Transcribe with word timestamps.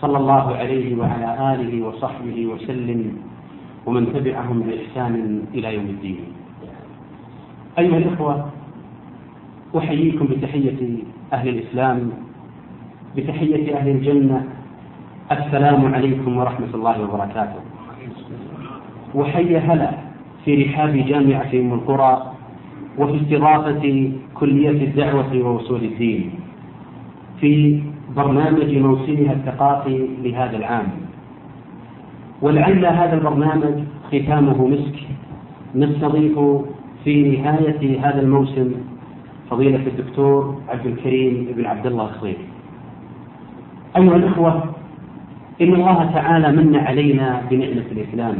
صلى 0.00 0.16
الله 0.18 0.56
عليه 0.56 0.96
وعلى 0.96 1.54
آله 1.54 1.86
وصحبه 1.86 2.46
وسلم 2.46 3.00
ومن 3.86 4.12
تبعهم 4.14 4.58
بإحسان 4.62 5.42
إلى 5.54 5.74
يوم 5.74 5.84
الدين. 5.84 6.20
أيها 7.78 7.98
الإخوة 7.98 8.50
أحييكم 9.78 10.26
بتحية 10.26 10.80
أهل 11.32 11.48
الإسلام 11.48 12.10
بتحية 13.16 13.76
أهل 13.76 13.88
الجنة. 13.88 14.38
السلام 15.32 15.94
عليكم 15.94 16.36
ورحمة 16.36 16.72
الله 16.74 16.96
وبركاته. 17.02 17.60
وحي 19.14 19.56
هلا 19.56 19.90
في 20.44 20.62
رحاب 20.62 20.92
جامعة 20.96 21.50
أم 21.54 21.72
القرى 21.72 22.32
وفي 22.98 23.16
استضافة 23.22 24.12
كلية 24.34 24.78
الدعوة 24.84 25.32
ووصول 25.42 25.84
الدين. 25.84 26.30
في 27.40 27.82
برنامج 28.18 28.70
موسمها 28.76 29.32
الثقافي 29.32 30.08
لهذا 30.22 30.56
العام. 30.56 30.86
ولعل 32.42 32.86
هذا 32.86 33.14
البرنامج 33.14 33.74
ختامه 34.08 34.66
مسك. 34.66 34.98
نستضيف 35.74 36.38
في 37.04 37.12
نهاية 37.30 38.00
هذا 38.00 38.20
الموسم 38.22 38.68
فضيلة 39.50 39.86
الدكتور 39.86 40.60
عبد 40.68 40.86
الكريم 40.86 41.48
بن 41.56 41.64
عبد 41.66 41.86
الله 41.86 42.04
الخضير. 42.04 42.36
أيها 43.96 44.16
الأخوة 44.16 44.52
إن 45.60 45.74
الله 45.74 46.10
تعالى 46.14 46.52
من 46.52 46.76
علينا 46.76 47.42
بنعمة 47.50 47.88
الإسلام 47.92 48.36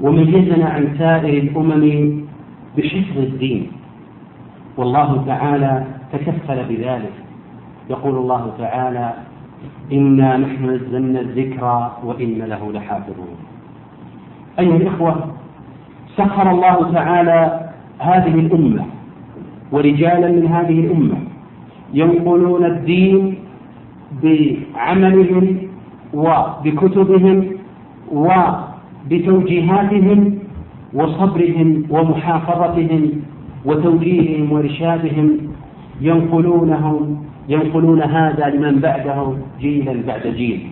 وميزنا 0.00 0.66
عن 0.68 0.94
سائر 0.98 1.42
الأمم 1.42 1.84
بحفظ 2.76 3.18
الدين 3.18 3.66
والله 4.76 5.24
تعالى 5.26 5.84
تكفل 6.12 6.58
بذلك. 6.68 7.23
يقول 7.90 8.16
الله 8.16 8.52
تعالى 8.58 9.12
إنا 9.92 10.36
نحن 10.36 10.70
نزلنا 10.70 11.20
الذكر 11.20 11.90
وإن 12.04 12.38
له 12.38 12.72
لحافظون. 12.72 13.36
أيها 14.58 14.76
الإخوة 14.76 15.16
سخر 16.16 16.50
الله 16.50 16.92
تعالى 16.92 17.70
هذه 17.98 18.34
الأمة 18.34 18.84
ورجالا 19.72 20.28
من 20.28 20.46
هذه 20.46 20.80
الأمة 20.80 21.16
ينقلون 21.94 22.64
الدين 22.64 23.34
بعملهم 24.22 25.58
وبكتبهم 26.14 27.50
وبتوجيهاتهم 29.10 30.38
وصبرهم 30.94 31.84
ومحافظتهم 31.90 33.10
وتوجيههم 33.64 34.52
وإرشادهم 34.52 35.38
ينقلونه 36.00 37.16
ينقلون 37.48 38.02
هذا 38.02 38.48
لمن 38.48 38.80
بعده 38.80 39.32
جيلا 39.60 40.02
بعد 40.06 40.26
جيل 40.26 40.66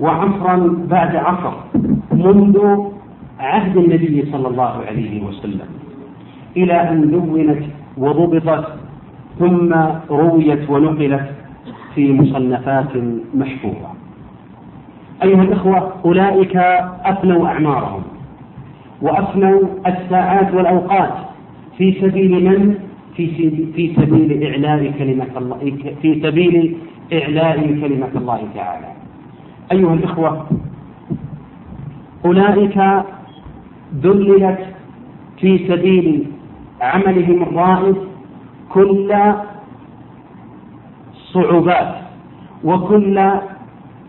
وعصرا 0.00 0.76
بعد 0.90 1.16
عصر 1.16 1.52
منذ 2.12 2.58
عهد 3.40 3.76
النبي 3.76 4.28
صلى 4.32 4.48
الله 4.48 4.82
عليه 4.88 5.22
وسلم 5.24 5.66
إلى 6.56 6.72
أن 6.90 7.10
دونت 7.10 7.62
وضبطت 7.98 8.64
ثم 9.38 9.74
رويت 10.10 10.70
ونقلت 10.70 11.30
في 11.94 12.12
مصنفات 12.12 12.88
محفوظة 13.34 13.88
أيها 15.22 15.42
الإخوة 15.42 15.92
أولئك 16.04 16.56
أفنوا 17.04 17.46
أعمارهم 17.48 18.02
وأفنوا 19.02 19.60
الساعات 19.86 20.54
والأوقات 20.54 21.12
في 21.78 21.92
سبيل 22.00 22.44
من؟ 22.44 22.74
في 23.16 23.26
في 23.74 23.94
سبيل 23.96 24.46
إعلاء 24.46 24.92
كلمة 24.98 25.26
الله 25.36 25.58
في 26.02 26.20
سبيل 26.22 26.76
إعلاء 27.12 27.56
كلمة 27.80 28.08
الله 28.16 28.40
تعالى. 28.54 28.86
أيها 29.72 29.94
الإخوة 29.94 30.46
أولئك 32.24 32.78
ذللت 34.02 34.58
في 35.40 35.68
سبيل 35.68 36.26
عملهم 36.80 37.42
الرائد 37.42 37.96
كل 38.70 39.14
صعوبات 41.32 41.94
وكل 42.64 43.18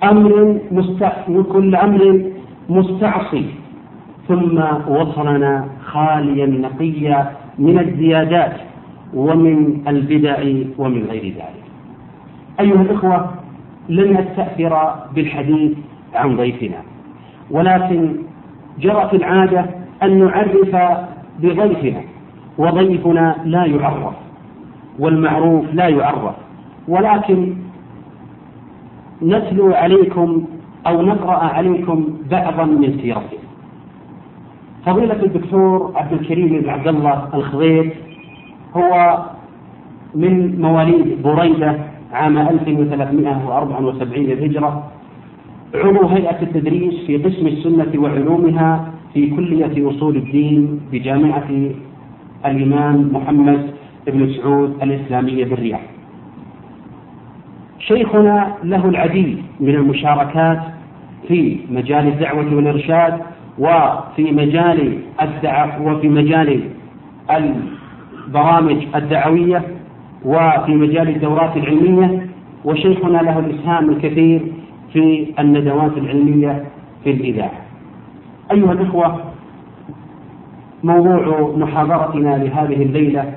أمر. 0.04 0.58
وكل 1.30 1.76
أمر 1.76 2.22
مستعصي 2.70 3.46
ثم 4.28 4.58
وصلنا 4.88 5.68
خاليا 5.86 6.46
نقيا 6.46 7.32
من 7.60 7.80
الزيادات 7.80 8.54
ومن 9.16 9.84
البدع 9.88 10.44
ومن 10.78 11.06
غير 11.10 11.24
ذلك. 11.24 11.64
أيها 12.60 12.82
الإخوة 12.82 13.30
لن 13.90 14.14
نستأثر 14.14 14.94
بالحديث 15.16 15.72
عن 16.16 16.38
ضيفنا 16.38 16.78
ولكن 17.52 18.16
جرت 18.80 19.14
العادة 19.14 19.66
أن 20.04 20.20
نعرف 20.26 20.76
بضيفنا 21.40 22.02
وضيفنا 22.58 23.36
لا 23.46 23.66
يعرف 23.66 24.14
والمعروف 25.00 25.66
لا 25.74 25.88
يعرف 25.88 26.36
ولكن 26.88 27.54
نتلو 29.22 29.74
عليكم 29.74 30.44
أو 30.88 31.02
نقرأ 31.02 31.36
عليكم 31.44 32.08
بعضا 32.32 32.66
من 32.66 33.00
سيرته 33.02 33.38
فضيلة 34.86 35.24
الدكتور 35.24 35.92
عبد 35.96 36.14
الكريم 36.14 36.48
بن 36.62 36.70
عبد 36.70 36.88
الله 36.88 37.30
الخضير 37.34 37.94
هو 38.76 39.24
من 40.16 40.62
مواليد 40.62 41.22
بريدة 41.24 41.78
عام 42.14 42.38
1374 42.38 44.26
للهجرة. 44.26 44.92
عضو 45.76 46.08
هيئة 46.08 46.42
التدريس 46.42 47.06
في 47.08 47.18
قسم 47.18 47.48
السنة 47.48 47.92
وعلومها 48.02 48.92
في 49.14 49.30
كلية 49.36 49.90
أصول 49.90 50.16
الدين 50.16 50.80
بجامعة 50.92 51.50
الإمام 52.46 53.10
محمد 53.14 53.70
بن 54.08 54.34
سعود 54.34 54.84
الإسلامية 54.84 55.46
بالرياض 55.46 55.80
شيخنا 57.80 58.54
له 58.64 58.90
العديد 58.90 59.38
من 59.60 59.76
المشاركات 59.76 60.60
في 61.28 61.58
مجال 61.70 62.08
الدعوة 62.08 62.56
والإرشاد 62.56 63.20
وفي 63.60 64.32
مجال 64.32 64.98
الدعوة 65.22 65.82
وفي 65.82 66.10
مجال 66.10 66.60
البرامج 68.28 68.78
الدعوية 68.96 69.64
وفي 70.26 70.72
مجال 70.76 71.10
الدورات 71.10 71.58
العلمية 71.58 72.28
وشيخنا 72.66 73.18
له 73.18 73.40
الإسهام 73.40 73.90
الكثير 73.90 74.42
في 74.94 75.28
الندوات 75.40 75.98
العلمية 75.98 76.64
في 77.04 77.12
الإذاعة. 77.12 77.52
أيها 78.52 78.72
الإخوة 78.72 79.20
موضوع 80.84 81.54
محاضرتنا 81.58 82.44
لهذه 82.44 82.84
الليلة 82.84 83.34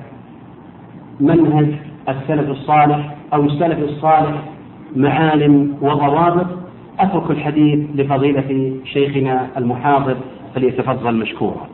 منهج 1.19 1.67
السلف 2.09 2.49
الصالح 2.49 3.15
أو 3.33 3.45
السلف 3.45 3.79
الصالح 3.79 4.41
معالم 4.95 5.77
وضوابط 5.81 6.45
أترك 6.99 7.31
الحديث 7.31 7.79
لفضيلة 7.95 8.73
شيخنا 8.85 9.47
المحاضر 9.57 10.15
فليتفضل 10.55 11.15
مشكورا 11.15 11.67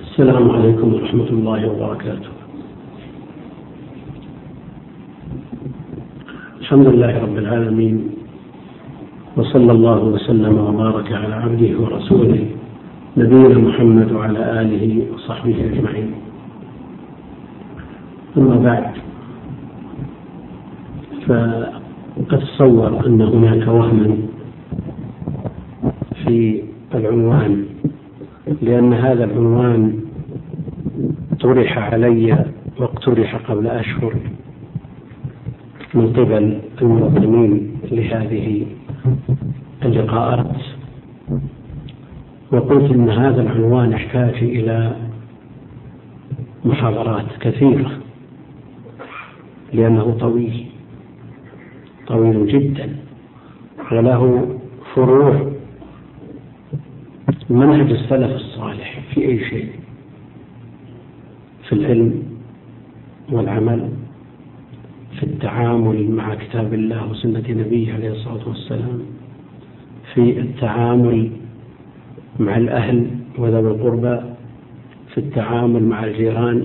السلام 0.00 0.50
عليكم 0.50 0.94
ورحمة 0.94 1.19
الله 1.30 1.68
وبركاته. 1.70 2.30
الحمد 6.60 6.86
لله 6.86 7.18
رب 7.22 7.38
العالمين 7.38 8.10
وصلى 9.36 9.72
الله 9.72 10.04
وسلم 10.04 10.58
وبارك 10.58 11.12
على 11.12 11.34
عبده 11.34 11.80
ورسوله 11.80 12.46
نبينا 13.16 13.58
محمد 13.58 14.12
وعلى 14.12 14.60
آله 14.60 15.06
وصحبه 15.14 15.56
أجمعين. 15.70 16.10
أما 18.36 18.56
بعد 18.56 18.94
فأتصور 21.26 23.06
أن 23.06 23.20
هناك 23.20 23.68
وهما 23.68 24.16
في 26.24 26.62
العنوان 26.94 27.64
لأن 28.62 28.92
هذا 28.92 29.24
العنوان 29.24 29.99
طرح 31.40 31.78
علي 31.78 32.44
واقترح 32.78 33.36
قبل 33.36 33.66
أشهر 33.66 34.14
من 35.94 36.12
قبل 36.12 36.60
المنظمين 36.82 37.80
لهذه 37.90 38.66
اللقاءات. 39.84 40.56
وقلت 42.52 42.92
إن 42.92 43.10
هذا 43.10 43.42
العنوان 43.42 43.92
يحتاج 43.92 44.34
إلى 44.34 44.96
محاضرات 46.64 47.26
كثيرة 47.40 47.90
لأنه 49.72 50.16
طويل 50.20 50.66
طويل 52.06 52.46
جدا 52.46 52.96
وله 53.92 54.48
فروع 54.94 55.52
منهج 57.50 57.90
السلف 57.90 58.30
الصالح 58.30 59.00
في 59.14 59.28
أي 59.28 59.44
شيء. 59.50 59.79
في 61.70 61.76
العلم 61.76 62.22
والعمل 63.32 63.88
في 65.16 65.22
التعامل 65.22 66.10
مع 66.10 66.34
كتاب 66.34 66.74
الله 66.74 67.10
وسنة 67.10 67.44
نبيه 67.48 67.92
عليه 67.94 68.10
الصلاة 68.10 68.48
والسلام 68.48 69.00
في 70.14 70.40
التعامل 70.40 71.30
مع 72.40 72.56
الأهل 72.56 73.06
وذوي 73.38 73.70
القربى 73.70 74.20
في 75.14 75.18
التعامل 75.18 75.82
مع 75.82 76.04
الجيران 76.04 76.64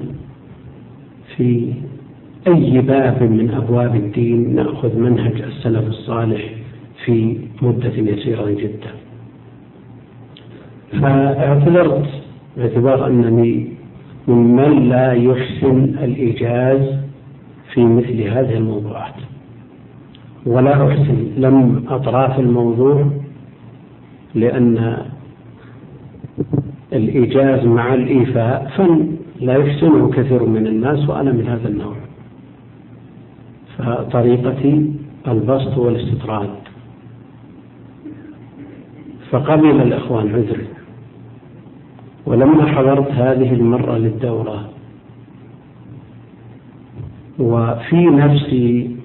في 1.36 1.74
أي 2.48 2.82
باب 2.82 3.24
من 3.24 3.52
أبواب 3.52 3.96
الدين 3.96 4.56
نأخذ 4.56 5.00
منهج 5.00 5.42
السلف 5.42 5.88
الصالح 5.88 6.54
في 7.06 7.38
مدة 7.62 7.94
يسيرة 7.94 8.52
جدا. 8.52 8.92
فاعتذرت 11.02 12.10
باعتبار 12.58 13.08
أنني 13.08 13.75
ممن 14.28 14.90
لا 14.90 15.14
يحسن 15.14 15.78
الإيجاز 15.84 17.00
في 17.74 17.86
مثل 17.86 18.22
هذه 18.22 18.54
الموضوعات. 18.58 19.14
ولا 20.46 20.88
أحسن 20.88 21.28
لم 21.38 21.84
أطراف 21.90 22.40
الموضوع 22.40 23.08
لأن 24.36 24.98
الإيجاز 26.94 27.66
مع 27.66 27.94
الإيفاء 27.94 28.72
فن 28.78 29.16
لا 29.40 29.56
يحسنه 29.56 30.10
كثير 30.12 30.46
من 30.46 30.68
الناس 30.68 31.10
وأنا 31.10 31.32
من 31.32 31.48
هذا 31.48 31.68
النوع. 31.68 31.96
فطريقتي 33.78 34.94
البسط 35.28 35.78
والاستطراد. 35.78 36.50
فقبل 39.30 39.82
الإخوان 39.82 40.36
عذري. 40.36 40.75
ولما 42.26 42.66
حضرت 42.66 43.12
هذه 43.12 43.54
المرة 43.54 43.98
للدورة. 43.98 44.70
وفي 47.40 48.06
نفسي 48.06 48.96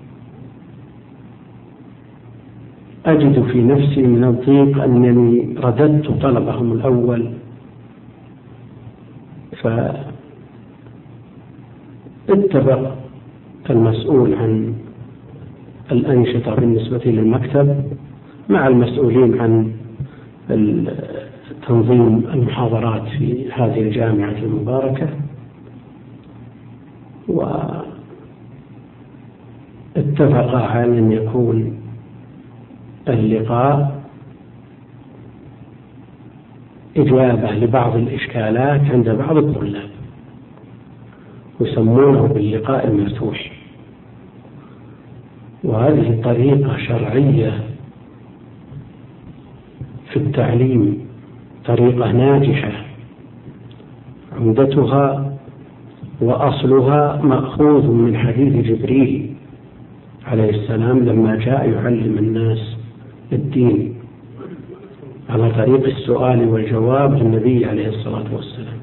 أجد 3.06 3.42
في 3.42 3.62
نفسي 3.62 4.02
من 4.02 4.24
الضيق 4.24 4.82
أنني 4.82 5.54
رددت 5.58 6.06
طلبهم 6.22 6.72
الأول. 6.72 7.30
فاتفق 12.26 12.96
المسؤول 13.70 14.34
عن 14.34 14.74
الأنشطة 15.92 16.54
بالنسبة 16.54 17.00
للمكتب 17.04 17.84
مع 18.48 18.68
المسؤولين 18.68 19.40
عن 19.40 19.72
تنظيم 21.70 22.24
المحاضرات 22.34 23.08
في 23.08 23.52
هذه 23.52 23.80
الجامعة 23.80 24.30
المباركة. 24.30 25.08
واتفقا 27.28 27.86
على 30.66 30.98
أن 30.98 31.12
يكون 31.12 31.80
اللقاء 33.08 34.02
إجابة 36.96 37.50
لبعض 37.50 37.96
الإشكالات 37.96 38.80
عند 38.80 39.08
بعض 39.10 39.36
الطلاب 39.36 39.90
يسمونه 41.60 42.26
باللقاء 42.26 42.86
المفتوح. 42.86 43.52
وهذه 45.64 46.20
طريقة 46.24 46.76
شرعية 46.76 47.64
في 50.10 50.16
التعليم 50.16 51.09
طريقة 51.66 52.12
ناجحة. 52.12 52.72
عمدتها 54.36 55.36
وأصلها 56.20 57.20
مأخوذ 57.22 57.86
من 57.86 58.16
حديث 58.16 58.66
جبريل 58.66 59.34
عليه 60.26 60.50
السلام 60.50 60.98
لما 60.98 61.36
جاء 61.36 61.70
يعلم 61.70 62.18
الناس 62.18 62.76
الدين 63.32 63.94
على 65.30 65.50
طريق 65.50 65.86
السؤال 65.86 66.48
والجواب 66.48 67.14
للنبي 67.14 67.66
عليه 67.66 67.88
الصلاة 67.88 68.24
والسلام. 68.34 68.80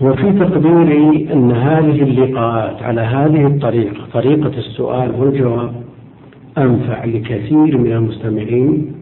وفي 0.00 0.32
تقديري 0.32 1.32
أن 1.32 1.52
هذه 1.52 2.02
اللقاءات 2.02 2.82
على 2.82 3.00
هذه 3.00 3.46
الطريقة 3.46 4.06
طريقة 4.12 4.58
السؤال 4.58 5.14
والجواب 5.14 5.82
أنفع 6.58 7.04
لكثير 7.04 7.78
من 7.78 7.92
المستمعين 7.92 8.97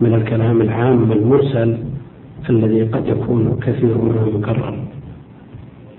من 0.00 0.14
الكلام 0.14 0.60
العام 0.60 1.12
المرسل 1.12 1.76
الذي 2.50 2.82
قد 2.82 3.08
يكون 3.08 3.58
كثير 3.62 3.98
منه 3.98 4.38
مكرر. 4.38 4.74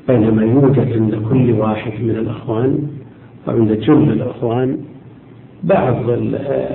بينما 0.07 0.43
يوجد 0.43 0.93
عند 0.93 1.15
كل 1.29 1.51
واحد 1.51 1.91
من 2.03 2.09
الأخوان 2.09 2.87
وعند 3.47 3.71
جل 3.71 4.11
الأخوان 4.11 4.77
بعض 5.63 6.09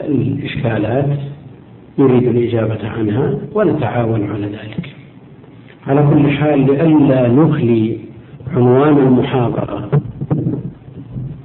الإشكالات 0.08 1.18
يريد 1.98 2.28
الإجابة 2.28 2.88
عنها 2.88 3.38
ونتعاون 3.54 4.30
على 4.30 4.46
ذلك. 4.46 4.96
على 5.86 6.06
كل 6.10 6.30
حال 6.30 6.66
لئلا 6.66 7.28
نخلي 7.28 7.98
عنوان 8.56 8.98
المحاضرة 8.98 9.90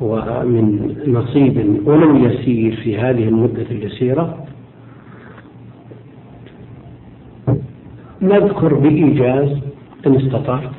ومن 0.02 0.96
نصيب 1.08 1.82
ولو 1.86 2.16
يسير 2.16 2.76
في 2.76 2.98
هذه 2.98 3.28
المدة 3.28 3.66
اليسيرة 3.72 4.38
نذكر 8.22 8.74
بإيجاز 8.74 9.58
إن 10.08 10.16
استطعت. 10.16 10.72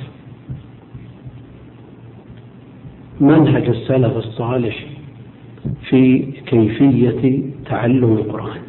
منهج 3.20 3.68
السلف 3.68 4.16
الصالح 4.16 4.86
في 5.88 6.18
كيفية 6.46 7.42
تعلم 7.66 8.12
القرآن 8.12 8.60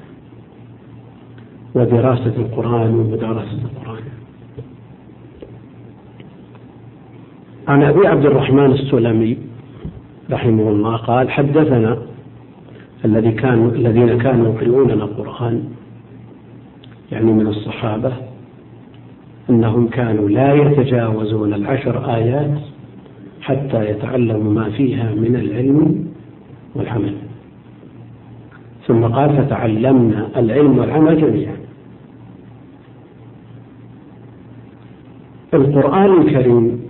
ودراسة 1.76 2.34
القرآن 2.38 2.96
ومدارسة 2.96 3.60
القرآن. 3.66 4.04
عن 7.68 7.84
أبي 7.84 8.08
عبد 8.08 8.26
الرحمن 8.26 8.72
السلمي 8.72 9.38
رحمه 10.32 10.70
الله 10.70 10.96
قال 10.96 11.32
حدثنا 11.32 11.98
الذي 13.06 13.32
كانوا 13.32 13.72
الذين 13.72 14.18
كانوا 14.18 14.54
يقرؤوننا 14.54 15.04
القرآن 15.04 15.64
يعني 17.12 17.32
من 17.32 17.48
الصحابة 17.48 18.14
أنهم 19.50 19.88
كانوا 19.88 20.30
لا 20.30 20.54
يتجاوزون 20.54 21.54
العشر 21.54 22.16
آيات 22.16 22.60
حتى 23.42 23.90
يتعلموا 23.90 24.54
ما 24.54 24.70
فيها 24.70 25.14
من 25.16 25.36
العلم 25.36 26.06
والعمل. 26.76 27.14
ثم 28.88 29.04
قال 29.04 29.38
فتعلمنا 29.38 30.30
العلم 30.38 30.78
والعمل 30.78 31.22
جميعا. 31.22 31.56
القرآن 35.54 36.22
الكريم 36.22 36.82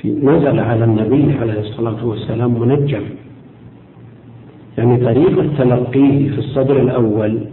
في 0.00 0.12
نزل 0.12 0.60
على 0.60 0.84
النبي 0.84 1.32
عليه 1.40 1.60
الصلاة 1.60 2.06
والسلام 2.06 2.60
منجم. 2.60 3.02
يعني 4.78 4.96
طريقة 4.96 5.46
تلقيه 5.58 6.30
في 6.30 6.38
الصدر 6.38 6.80
الأول 6.82 7.49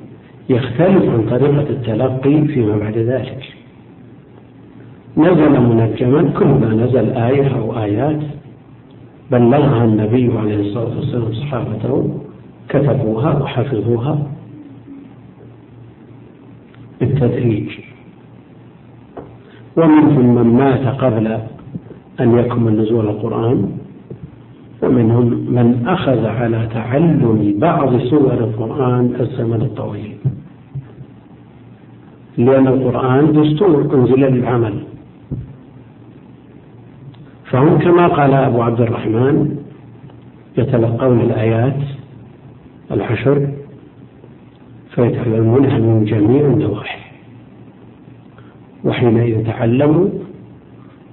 يختلف 0.49 1.09
عن 1.09 1.25
طريقة 1.29 1.69
التلقي 1.69 2.47
فيما 2.47 2.77
بعد 2.77 2.97
ذلك. 2.97 3.43
نزل 5.17 5.59
منجما 5.61 6.31
كل 6.39 6.45
ما 6.45 6.73
نزل 6.73 7.09
آية 7.09 7.47
أو 7.57 7.79
آيات 7.79 8.19
بلغها 9.31 9.85
النبي 9.85 10.37
عليه 10.37 10.59
الصلاة 10.59 10.97
والسلام 10.97 11.33
صحابته 11.33 12.19
كتبوها 12.69 13.41
وحفظوها 13.41 14.27
بالتدريج. 16.99 17.69
ومنهم 19.77 20.35
من 20.35 20.57
مات 20.57 21.01
قبل 21.01 21.27
أن 22.19 22.37
يكمل 22.39 22.81
نزول 22.81 23.07
القرآن 23.07 23.71
ومنهم 24.83 25.25
من 25.27 25.87
أخذ 25.87 26.25
على 26.25 26.67
تعلم 26.73 27.53
بعض 27.57 27.97
سور 27.97 28.33
القرآن 28.33 29.13
الزمن 29.19 29.61
الطويل. 29.61 30.17
لأن 32.37 32.67
القرآن 32.67 33.31
دستور 33.33 33.95
أنزل 33.95 34.19
للعمل. 34.19 34.83
فهم 37.45 37.77
كما 37.77 38.07
قال 38.07 38.33
أبو 38.33 38.61
عبد 38.61 38.81
الرحمن 38.81 39.57
يتلقون 40.57 41.19
الآيات 41.19 41.77
العشر 42.91 43.47
فيتعلمونها 44.89 45.77
من 45.77 46.05
جميع 46.05 46.41
النواحي. 46.41 46.99
وحينئذ 48.83 49.45
تعلموا 49.45 50.09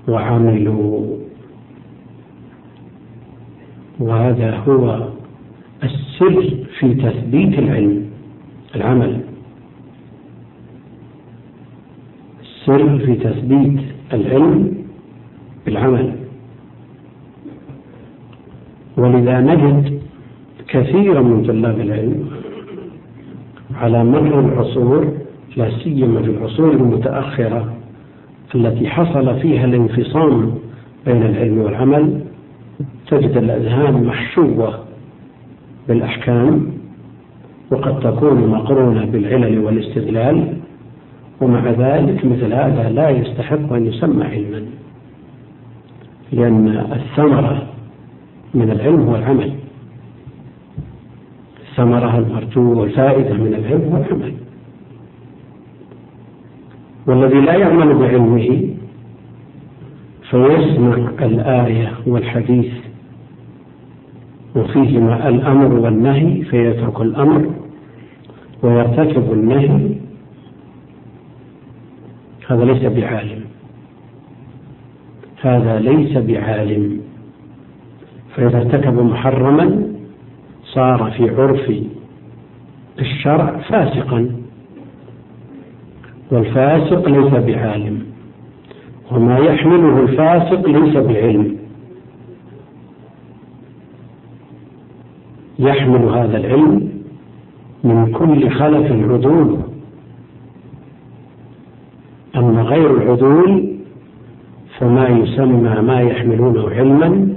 وعملوا. 0.09 1.16
وهذا 4.00 4.57
هو 4.57 5.09
السر 5.85 6.50
في 6.78 6.95
تثبيت 6.95 7.59
العلم 7.59 8.07
العمل. 8.76 9.34
السر 12.64 12.99
في 12.99 13.14
تثبيت 13.14 13.80
العلم 14.12 14.75
بالعمل. 15.66 16.14
ولذا 18.97 19.40
نجد 19.40 20.00
كثيرا 20.68 21.21
من 21.21 21.42
طلاب 21.47 21.80
العلم 21.80 22.30
على 23.75 24.04
مر 24.04 24.40
العصور 24.40 25.12
لا 25.56 25.71
سيما 25.85 26.23
في 26.23 26.30
العصور 26.30 26.71
المتأخرة 26.71 27.75
التي 28.54 28.88
حصل 28.88 29.40
فيها 29.40 29.64
الانفصام 29.64 30.54
بين 31.06 31.23
العلم 31.23 31.59
والعمل 31.59 32.21
تجد 33.06 33.37
الأذهان 33.37 34.04
محشوة 34.04 34.78
بالأحكام 35.88 36.66
وقد 37.71 38.00
تكون 38.00 38.49
مقرونة 38.49 39.04
بالعلل 39.04 39.59
والاستدلال 39.59 40.56
ومع 41.41 41.71
ذلك 41.71 42.25
مثل 42.25 42.53
هذا 42.53 42.91
لا 42.91 43.11
يستحق 43.11 43.73
أن 43.73 43.87
يسمى 43.87 44.25
علما 44.25 44.67
لأن 46.33 46.69
الثمرة 46.93 47.67
من 48.55 48.71
العلم 48.71 49.00
هو 49.00 49.17
العمل. 49.17 49.53
الثمرة 51.71 52.19
المرجو 52.19 52.81
والفائدة 52.81 53.35
من 53.35 53.55
العلم 53.55 53.93
هو 53.93 53.97
العمل. 53.97 54.33
والذي 57.07 57.41
لا 57.41 57.55
يعمل 57.55 57.95
بعلمه 57.95 58.69
فيسمع 60.31 61.11
الآية 61.23 61.93
والحديث 62.07 62.73
وفيهما 64.57 65.29
الأمر 65.29 65.75
والنهي 65.75 66.43
فيترك 66.43 67.00
الأمر 67.00 67.50
ويرتكب 68.62 69.33
النهي 69.33 69.93
هذا 72.48 72.64
ليس 72.64 72.82
بعالم. 72.82 73.44
هذا 75.40 75.78
ليس 75.78 76.18
بعالم. 76.18 77.00
فإذا 78.34 78.58
ارتكب 78.58 78.98
محرما 78.98 79.82
صار 80.64 81.12
في 81.16 81.30
عرف 81.30 81.72
الشرع 83.00 83.58
فاسقا. 83.58 84.30
والفاسق 86.30 87.08
ليس 87.08 87.32
بعالم. 87.32 88.06
وما 89.12 89.38
يحمله 89.38 90.00
الفاسق 90.00 90.68
ليس 90.68 90.96
بعلم. 90.96 91.56
يحمل 95.58 96.08
هذا 96.08 96.36
العلم 96.36 96.90
من 97.84 98.12
كل 98.12 98.50
خلف 98.50 98.92
عدول 98.92 99.74
أما 102.37 102.62
غير 102.62 102.97
العدول 102.97 103.75
فما 104.79 105.09
يسمى 105.09 105.81
ما 105.81 106.00
يحملونه 106.00 106.71
علما 106.71 107.29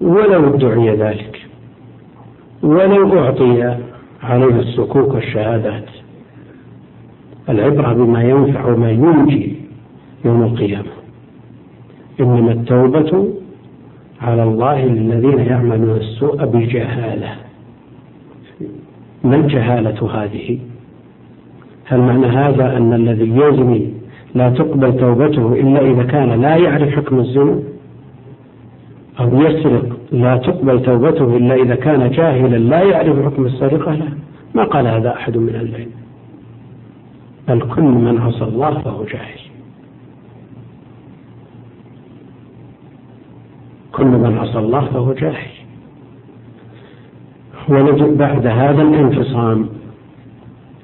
ولو 0.00 0.54
ادعي 0.54 0.96
ذلك 0.96 1.40
ولو 2.62 3.18
أعطي 3.18 3.76
عليه 4.22 4.56
الصكوك 4.60 5.14
والشهادات. 5.14 5.84
العبرة 7.48 7.92
بما 7.92 8.22
ينفع 8.22 8.66
وما 8.66 8.90
ينجي 8.90 9.56
يوم 10.24 10.42
القيامة. 10.42 10.90
إنما 12.20 12.52
التوبة 12.52 13.28
على 14.20 14.42
الله 14.42 14.84
للذين 14.84 15.38
يعملون 15.38 15.96
السوء 15.96 16.44
بجهالة 16.44 17.36
ما 19.24 19.36
الجهالة 19.36 20.10
هذه؟ 20.22 20.58
هل 21.84 22.00
معنى 22.00 22.26
هذا 22.26 22.76
أن 22.76 22.92
الذي 22.92 23.30
يزني 23.36 23.90
لا 24.34 24.50
تقبل 24.50 24.96
توبته 24.96 25.52
إلا 25.52 25.80
إذا 25.80 26.02
كان 26.02 26.40
لا 26.40 26.56
يعرف 26.56 26.88
حكم 26.88 27.18
الزنا 27.18 27.58
أو 29.20 29.42
يسرق 29.42 29.96
لا 30.12 30.36
تقبل 30.36 30.82
توبته 30.82 31.36
إلا 31.36 31.54
إذا 31.54 31.74
كان 31.74 32.10
جاهلا 32.10 32.56
لا 32.56 32.82
يعرف 32.82 33.24
حكم 33.24 33.46
السرقة 33.46 33.94
لا 33.94 34.08
ما 34.54 34.64
قال 34.64 34.86
هذا 34.86 35.12
أحد 35.12 35.36
من 35.36 35.48
العلم. 35.48 35.90
بل 37.48 37.60
كل 37.74 37.82
من 37.82 38.20
عصى 38.20 38.44
الله 38.44 38.80
فهو 38.80 39.04
جاهل. 39.04 39.40
كل 43.92 44.06
من 44.06 44.38
عصى 44.38 44.58
الله 44.58 44.84
فهو 44.84 45.12
جاهل. 45.12 45.50
ونجد 47.68 48.18
بعد 48.18 48.46
هذا 48.46 48.82
الانفصام 48.82 49.68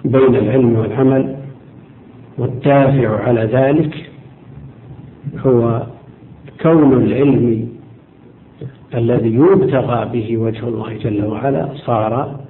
بين 0.05 0.35
العلم 0.37 0.79
والعمل 0.79 1.37
والدافع 2.39 3.21
على 3.21 3.41
ذلك 3.41 4.11
هو 5.47 5.87
كون 6.63 6.93
العلم 6.93 7.69
الذي 8.95 9.35
يبتغى 9.35 10.11
به 10.13 10.37
وجه 10.37 10.69
الله 10.69 10.97
جل 10.97 11.25
وعلا 11.25 11.69
صار 11.75 12.41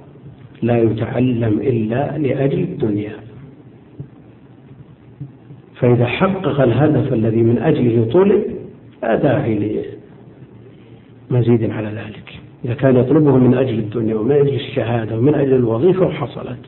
لا 0.61 0.77
يتعلم 0.77 1.59
إلا 1.59 2.17
لأجل 2.17 2.59
الدنيا. 2.59 3.13
فإذا 5.75 6.05
حقق 6.05 6.61
الهدف 6.61 7.13
الذي 7.13 7.41
من 7.41 7.57
أجله 7.57 8.11
طلب 8.13 8.43
لا 9.03 9.15
داعي 9.15 9.83
لمزيد 11.31 11.71
على 11.71 11.87
ذلك. 11.87 12.39
إذا 12.65 12.73
كان 12.73 12.95
يطلبه 12.97 13.37
من 13.37 13.53
أجل 13.53 13.79
الدنيا 13.79 14.15
ومن 14.15 14.31
أجل 14.31 14.53
الشهادة 14.53 15.17
ومن 15.17 15.35
أجل 15.35 15.53
الوظيفة 15.53 16.05
وحصلت. 16.05 16.65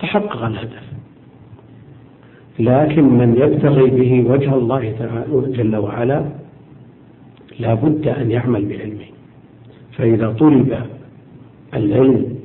تحقق 0.00 0.44
الهدف. 0.44 0.82
لكن 2.58 3.04
من 3.04 3.36
يبتغي 3.36 3.90
به 3.90 4.30
وجه 4.30 4.54
الله 4.54 4.94
جل 5.46 5.76
وعلا 5.76 6.24
لا 7.58 7.74
بد 7.74 8.08
أن 8.08 8.30
يعمل 8.30 8.64
بعلمه. 8.64 9.08
فإذا 9.92 10.32
طلب 10.32 10.76
العلم 11.74 12.38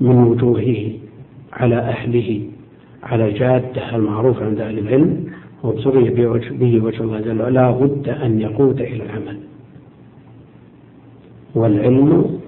من 0.00 0.16
وجوهه 0.24 0.92
على 1.52 1.76
أهله 1.76 2.42
على 3.02 3.32
جادة 3.32 3.96
المعروف 3.96 4.42
عند 4.42 4.60
أهل 4.60 4.78
العلم 4.78 5.26
وابتغي 5.62 6.10
به 6.50 6.80
وجه 6.80 7.00
الله 7.00 7.20
جل 7.20 7.40
وعلا 7.40 7.54
لا 7.54 7.70
بد 7.70 8.08
أن 8.08 8.40
يقود 8.40 8.80
إلى 8.80 9.02
العمل. 9.02 9.38
والعلم 11.54 12.40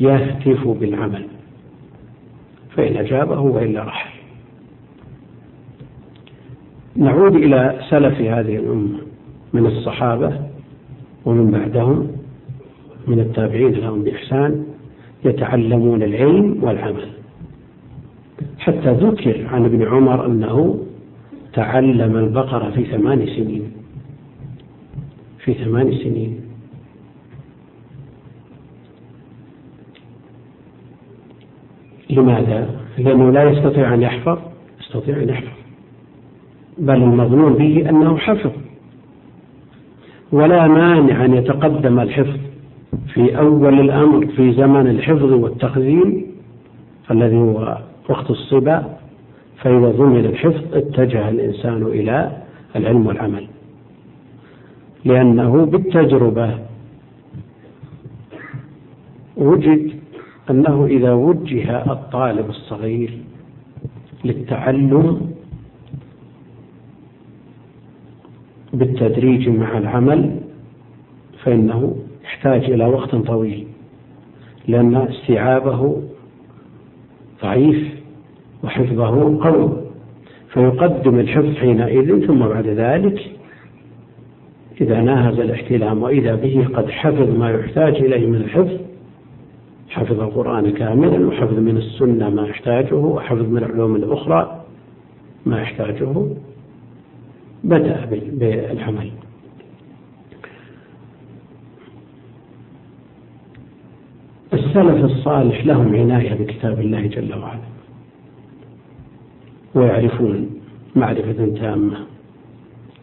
يهتف 0.00 0.68
بالعمل. 0.68 1.24
فإن 2.76 2.96
أجابه 2.96 3.40
وإلا 3.40 3.84
رحل. 3.84 4.10
نعود 6.96 7.34
إلى 7.34 7.80
سلف 7.90 8.20
هذه 8.20 8.56
الأمة 8.56 8.98
من 9.52 9.66
الصحابة 9.66 10.40
ومن 11.24 11.50
بعدهم 11.50 12.12
من 13.06 13.20
التابعين 13.20 13.72
لهم 13.72 14.02
بإحسان 14.02 14.66
يتعلمون 15.24 16.02
العلم 16.02 16.64
والعمل. 16.64 17.08
حتى 18.58 18.92
ذكر 18.92 19.46
عن 19.46 19.64
ابن 19.64 19.88
عمر 19.88 20.26
أنه 20.26 20.78
تعلم 21.52 22.16
البقرة 22.16 22.70
في 22.70 22.84
ثمان 22.84 23.26
سنين. 23.26 23.72
في 25.38 25.54
ثمان 25.54 25.92
سنين. 25.92 26.41
لماذا؟ 32.12 32.70
لأنه 32.98 33.30
لا 33.30 33.50
يستطيع 33.50 33.94
أن 33.94 34.02
يحفظ 34.02 34.38
يستطيع 34.80 35.16
أن 35.16 35.28
يحفظ. 35.28 35.58
بل 36.78 36.94
المظنون 36.94 37.52
به 37.52 37.90
أنه 37.90 38.16
حفظ. 38.16 38.50
ولا 40.32 40.68
مانع 40.68 41.24
أن 41.24 41.34
يتقدم 41.34 42.00
الحفظ 42.00 42.36
في 43.14 43.38
أول 43.38 43.80
الأمر 43.80 44.26
في 44.26 44.52
زمن 44.52 44.86
الحفظ 44.86 45.32
والتخزين 45.32 46.26
الذي 47.10 47.36
هو 47.36 47.78
وقت 48.08 48.30
الصبا 48.30 48.96
فإذا 49.56 49.88
ضمن 49.88 50.24
الحفظ 50.24 50.74
اتجه 50.74 51.28
الإنسان 51.28 51.82
إلى 51.82 52.42
العلم 52.76 53.06
والعمل. 53.06 53.46
لأنه 55.04 55.64
بالتجربة 55.64 56.58
وجد 59.36 59.91
أنه 60.50 60.86
إذا 60.86 61.12
وجه 61.12 61.92
الطالب 61.92 62.50
الصغير 62.50 63.18
للتعلم 64.24 65.32
بالتدريج 68.72 69.48
مع 69.48 69.78
العمل 69.78 70.40
فإنه 71.44 71.96
يحتاج 72.24 72.64
إلى 72.64 72.86
وقت 72.86 73.14
طويل 73.14 73.66
لأن 74.68 74.96
استيعابه 74.96 76.02
ضعيف 77.42 77.94
وحفظه 78.64 79.38
قوي. 79.44 79.82
فيقدم 80.52 81.18
الحفظ 81.18 81.54
حينئذ 81.54 82.26
ثم 82.26 82.38
بعد 82.38 82.66
ذلك 82.66 83.32
إذا 84.80 85.00
ناهز 85.00 85.40
الاحتلام 85.40 86.02
وإذا 86.02 86.34
به 86.34 86.68
قد 86.74 86.90
حفظ 86.90 87.38
ما 87.38 87.50
يحتاج 87.50 87.94
إليه 87.94 88.26
من 88.26 88.36
الحفظ 88.36 88.81
حفظ 89.92 90.20
القرآن 90.20 90.70
كاملا 90.70 91.26
وحفظ 91.26 91.58
من 91.58 91.76
السنة 91.76 92.30
ما 92.30 92.46
يحتاجه 92.46 92.94
وحفظ 92.94 93.42
من 93.42 93.58
العلوم 93.58 93.96
الأخرى 93.96 94.64
ما 95.46 95.62
يحتاجه. 95.62 96.26
بدأ 97.64 98.08
بالعمل. 98.32 99.10
السلف 104.52 105.04
الصالح 105.04 105.66
لهم 105.66 105.96
عناية 105.96 106.34
بكتاب 106.34 106.80
الله 106.80 107.06
جل 107.06 107.34
وعلا 107.38 107.60
ويعرفون 109.74 110.50
معرفة 110.96 111.46
تامة 111.60 111.96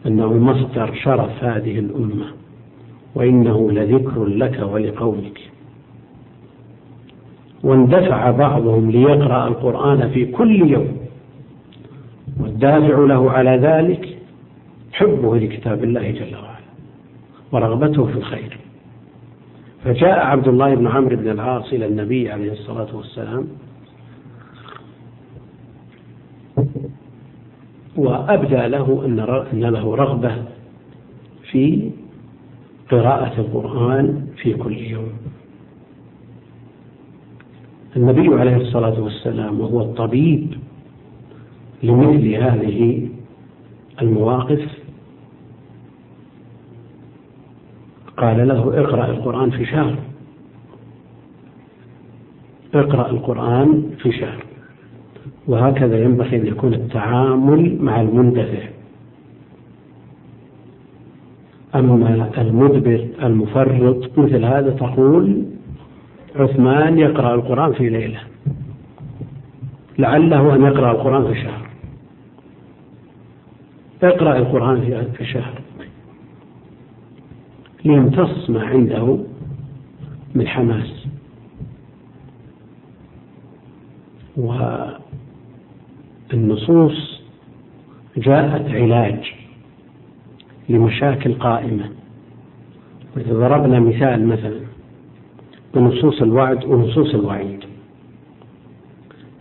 أنه 0.06 0.32
مصدر 0.32 0.94
شرف 0.94 1.44
هذه 1.44 1.78
الأمة 1.78 2.26
وإنه 3.14 3.70
لذكر 3.72 4.24
لك 4.24 4.60
ولقومك. 4.72 5.40
واندفع 7.62 8.30
بعضهم 8.30 8.90
ليقرأ 8.90 9.48
القرآن 9.48 10.10
في 10.10 10.26
كل 10.26 10.70
يوم. 10.70 10.96
والدافع 12.40 12.98
له 12.98 13.30
على 13.30 13.50
ذلك 13.50 14.18
حبه 14.92 15.36
لكتاب 15.36 15.84
الله 15.84 16.10
جل 16.10 16.34
وعلا 16.36 16.60
ورغبته 17.52 18.06
في 18.06 18.16
الخير. 18.18 18.58
فجاء 19.84 20.26
عبد 20.26 20.48
الله 20.48 20.74
بن 20.74 20.86
عمرو 20.86 21.16
بن 21.16 21.28
العاص 21.28 21.72
إلى 21.72 21.86
النبي 21.86 22.30
عليه 22.30 22.52
الصلاة 22.52 22.96
والسلام 22.96 23.46
وأبدى 27.96 28.66
له 28.68 29.02
أن 29.52 29.60
له 29.60 29.96
رغبة 29.96 30.32
في 31.50 31.90
قراءة 32.90 33.40
القرآن 33.40 34.26
في 34.36 34.54
كل 34.54 34.78
يوم. 34.78 35.12
النبي 37.96 38.34
عليه 38.40 38.56
الصلاة 38.56 39.00
والسلام 39.00 39.60
وهو 39.60 39.80
الطبيب 39.80 40.54
لمثل 41.82 42.34
هذه 42.34 43.08
المواقف 44.02 44.60
قال 48.16 48.48
له 48.48 48.80
اقرأ 48.80 49.06
القرآن 49.06 49.50
في 49.50 49.64
شهر. 49.66 49.96
اقرأ 52.74 53.10
القرآن 53.10 53.90
في 54.02 54.12
شهر. 54.12 54.44
وهكذا 55.48 56.02
ينبغي 56.04 56.36
أن 56.36 56.46
يكون 56.46 56.74
التعامل 56.74 57.76
مع 57.80 58.00
المندفع 58.00 58.68
أما 61.74 62.30
المدبر 62.38 63.08
المفرط 63.22 64.18
مثل 64.18 64.44
هذا 64.44 64.70
تقول 64.70 65.39
عثمان 66.36 66.98
يقرأ 66.98 67.34
القرآن 67.34 67.72
في 67.72 67.88
ليلة. 67.88 68.20
لعله 69.98 70.54
أن 70.54 70.62
يقرأ 70.62 70.90
القرآن 70.90 71.34
في 71.34 71.42
شهر. 71.42 71.70
اقرأ 74.02 74.36
القرآن 74.36 75.06
في 75.18 75.24
شهر. 75.24 75.60
ليمتص 77.84 78.50
ما 78.50 78.66
عنده 78.66 79.18
من 80.34 80.48
حماس. 80.48 81.06
والنصوص 86.32 87.22
جاءت 88.16 88.70
علاج 88.70 89.34
لمشاكل 90.68 91.34
قائمة. 91.34 91.90
وإذا 93.16 93.32
ضربنا 93.32 93.80
مثال 93.80 94.26
مثلا. 94.26 94.59
بنصوص 95.74 96.22
الوعد 96.22 96.64
ونصوص 96.64 97.14
الوعيد. 97.14 97.64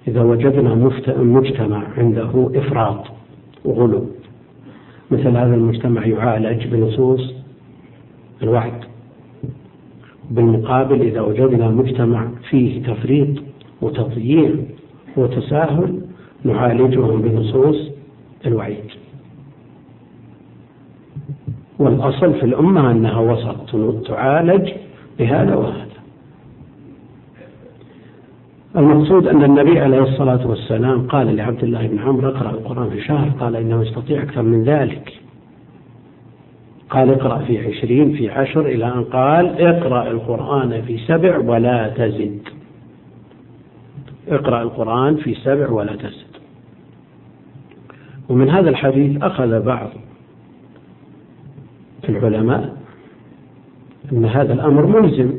إذا 0.07 0.21
وجدنا 0.21 0.75
مجتمع 1.17 1.83
عنده 1.97 2.51
إفراط 2.55 3.03
وغلو 3.65 4.05
مثل 5.11 5.27
هذا 5.27 5.55
المجتمع 5.55 6.05
يعالج 6.05 6.67
بنصوص 6.67 7.33
الوعد. 8.43 8.83
بالمقابل 10.31 11.01
إذا 11.01 11.21
وجدنا 11.21 11.69
مجتمع 11.69 12.27
فيه 12.49 12.83
تفريط 12.83 13.43
وتضييع 13.81 14.55
وتساهل 15.17 16.01
نعالجهم 16.43 17.21
بنصوص 17.21 17.89
الوعيد. 18.45 18.85
والأصل 21.79 22.33
في 22.33 22.43
الأمة 22.43 22.91
أنها 22.91 23.19
وسط 23.19 23.75
تعالج 24.07 24.71
بهذا 25.19 25.55
وهذا. 25.55 25.88
المقصود 28.77 29.27
أن 29.27 29.43
النبي 29.43 29.79
عليه 29.79 30.01
الصلاة 30.01 30.47
والسلام 30.47 31.07
قال 31.07 31.35
لعبد 31.35 31.63
الله 31.63 31.87
بن 31.87 31.99
عمرو 31.99 32.29
اقرأ 32.29 32.49
القرآن 32.49 32.89
في 32.89 33.01
شهر 33.01 33.29
قال 33.29 33.55
إنه 33.55 33.81
يستطيع 33.81 34.23
أكثر 34.23 34.41
من 34.41 34.63
ذلك. 34.63 35.13
قال 36.89 37.09
اقرأ 37.09 37.39
في 37.39 37.67
عشرين 37.67 38.13
في 38.13 38.29
عشر 38.29 38.65
إلى 38.65 38.85
أن 38.85 39.03
قال 39.03 39.61
اقرأ 39.61 40.11
القرآن 40.11 40.81
في 40.81 40.97
سبع 40.97 41.37
ولا 41.37 41.89
تزد. 41.89 42.39
اقرأ 44.27 44.61
القرآن 44.61 45.15
في 45.15 45.35
سبع 45.35 45.69
ولا 45.69 45.95
تزد. 45.95 46.29
ومن 48.29 48.49
هذا 48.49 48.69
الحديث 48.69 49.23
أخذ 49.23 49.61
بعض 49.61 49.89
العلماء 52.09 52.77
أن 54.11 54.25
هذا 54.25 54.53
الأمر 54.53 54.85
ملزم. 54.85 55.38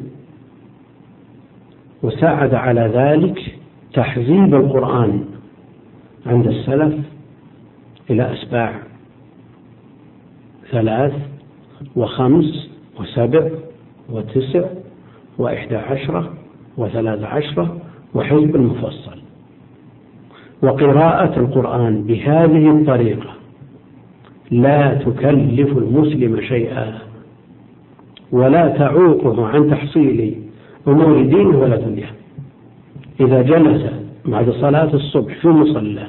وساعد 2.02 2.54
على 2.54 2.80
ذلك 2.94 3.54
تحزيب 3.94 4.54
القرآن 4.54 5.24
عند 6.26 6.46
السلف 6.46 6.94
إلى 8.10 8.32
أسباع 8.32 8.72
ثلاث 10.70 11.12
وخمس 11.96 12.70
وسبع 13.00 13.48
وتسع 14.10 14.64
وإحدى 15.38 15.76
عشرة 15.76 16.32
وثلاث 16.76 17.22
عشرة 17.22 17.76
وحزب 18.14 18.56
المفصل. 18.56 19.20
وقراءة 20.62 21.40
القرآن 21.40 22.02
بهذه 22.02 22.70
الطريقة 22.70 23.30
لا 24.50 24.94
تكلف 24.94 25.78
المسلم 25.78 26.40
شيئا 26.40 26.98
ولا 28.32 28.68
تعوقه 28.68 29.46
عن 29.46 29.70
تحصيل 29.70 30.49
أمور 30.88 31.22
دينه 31.22 31.58
ولا 31.58 31.76
دنياه 31.76 32.10
إذا 33.20 33.42
جلس 33.42 33.92
بعد 34.24 34.50
صلاة 34.50 34.94
الصبح 34.94 35.38
في 35.40 35.48
مصلى 35.48 36.06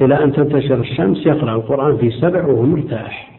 إلى 0.00 0.24
أن 0.24 0.32
تنتشر 0.32 0.80
الشمس 0.80 1.26
يقرأ 1.26 1.54
القرآن 1.56 1.96
في 1.96 2.10
سبع 2.10 2.46
وهو 2.46 2.62
مرتاح 2.62 3.32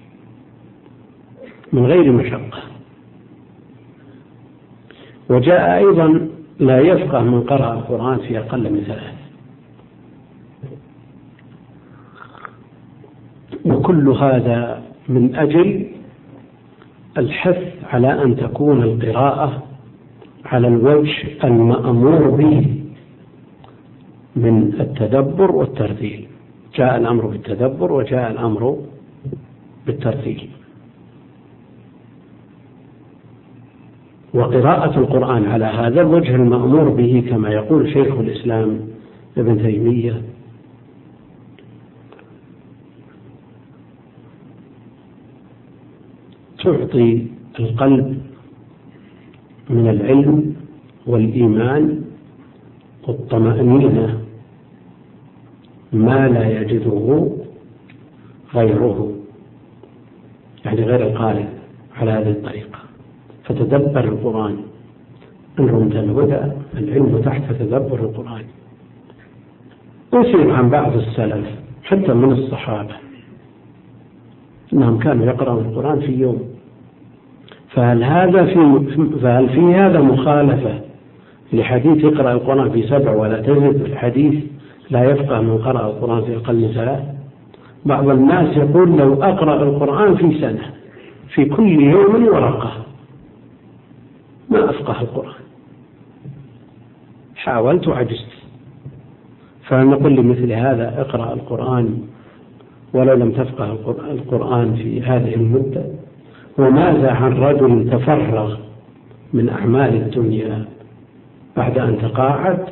من 1.74 1.86
غير 1.86 2.12
مشقة. 2.12 2.60
وجاء 5.30 5.78
أيضا 5.78 6.30
لا 6.60 6.80
يفقه 6.80 7.24
من 7.24 7.42
قرأ 7.42 7.74
القرآن 7.74 8.18
في 8.18 8.40
أقل 8.40 8.74
من 8.74 8.84
ثلاث. 8.88 9.14
وكل 13.66 14.10
هذا 14.10 14.84
من 15.10 15.36
أجل 15.36 15.88
الحث 17.18 17.74
على 17.94 18.24
أن 18.24 18.36
تكون 18.36 18.84
القراءة 18.84 19.64
على 20.52 20.68
الوجه 20.68 21.14
المأمور 21.44 22.30
به 22.30 22.82
من 24.36 24.74
التدبر 24.80 25.52
والترتيل 25.52 26.28
جاء 26.76 26.98
الأمر 26.98 27.28
بالتدبر 27.28 27.92
وجاء 27.92 28.32
الأمر 28.32 28.78
بالترتيل 29.86 30.50
وقراءة 34.34 35.00
القرآن 35.00 35.46
على 35.46 35.66
هذا 35.66 36.02
الوجه 36.02 36.36
المأمور 36.36 36.90
به 36.90 37.24
كما 37.30 37.50
يقول 37.50 37.94
شيخ 37.94 38.14
الإسلام 38.20 38.80
ابن 39.38 39.58
تيمية. 39.58 40.22
تعطي 46.64 47.28
القلب 47.60 48.18
من 49.70 49.90
العلم 49.90 50.56
والإيمان 51.08 52.02
والطمأنينة. 53.08 54.20
ما 55.94 56.28
لا 56.28 56.62
يجده 56.62 57.28
غيره 58.54 59.12
يعني 60.66 60.82
غير 60.82 61.08
القارئ 61.08 61.46
على 61.96 62.12
هذه 62.12 62.30
الطريقة. 62.30 62.80
فتدبر 63.44 64.04
القرآن. 64.04 64.58
إن 65.60 65.68
رمت 65.68 65.96
الهدى 65.96 66.52
العلم 66.78 67.22
تحت 67.22 67.54
تدبر 67.54 68.00
القرآن. 68.00 68.44
أثر 70.14 70.52
عن 70.52 70.70
بعض 70.70 70.98
السلف 70.98 71.48
حتى 71.84 72.14
من 72.14 72.32
الصحابة 72.32 72.96
أنهم 74.74 75.00
كانوا 75.00 75.26
يقرأون 75.26 75.66
القرآن 75.66 76.00
في 76.00 76.12
يوم. 76.12 76.57
فهل 77.70 78.04
هذا 78.04 78.46
في 78.46 78.80
فهل 79.22 79.50
في 79.50 79.76
هذا 79.76 80.02
مخالفة 80.02 80.80
لحديث 81.54 82.06
اقرأ 82.06 82.32
القرآن 82.32 82.72
في 82.72 82.88
سبع 82.88 83.12
ولا 83.12 83.42
تزد 83.42 83.82
الحديث 83.86 84.44
لا 84.90 85.04
يفقه 85.12 85.42
من 85.42 85.58
قرأ 85.58 85.88
القرآن 85.88 86.22
في 86.26 86.36
أقل 86.38 86.56
من 86.56 86.72
ثلاث 86.74 87.18
بعض 87.86 88.10
الناس 88.10 88.58
يقول 88.58 88.98
لو 88.98 89.24
أقرأ 89.24 89.64
القرآن 89.64 90.16
في 90.16 90.40
سنة 90.42 90.72
في 91.30 91.46
كل 91.46 91.82
يوم 91.82 92.28
ورقة. 92.28 92.72
ما 94.50 94.70
أفقه 94.70 95.02
القرآن. 95.02 95.42
حاولت 97.36 97.88
وعجزت. 97.88 98.28
فنقول 99.64 100.16
لمثل 100.16 100.52
هذا 100.52 101.02
اقرأ 101.02 101.34
القرآن 101.34 102.02
ولو 102.94 103.14
لم 103.14 103.32
تفقه 103.32 103.72
القرآن 104.12 104.76
في 104.76 105.02
هذه 105.02 105.36
المدة؟ 105.36 105.86
وماذا 106.58 107.12
عن 107.12 107.34
رجل 107.34 107.90
تفرغ 107.92 108.58
من 109.34 109.50
أعمال 109.50 109.96
الدنيا 109.96 110.66
بعد 111.58 111.78
أن 111.78 111.98
تقاعد؟ 112.02 112.66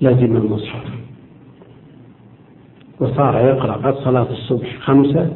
لزم 0.00 0.36
المصحف. 0.36 0.84
وصار 3.00 3.46
يقرأ 3.46 3.76
بعد 3.76 3.94
صلاة 3.94 4.30
الصبح 4.30 4.78
خمسة 4.80 5.30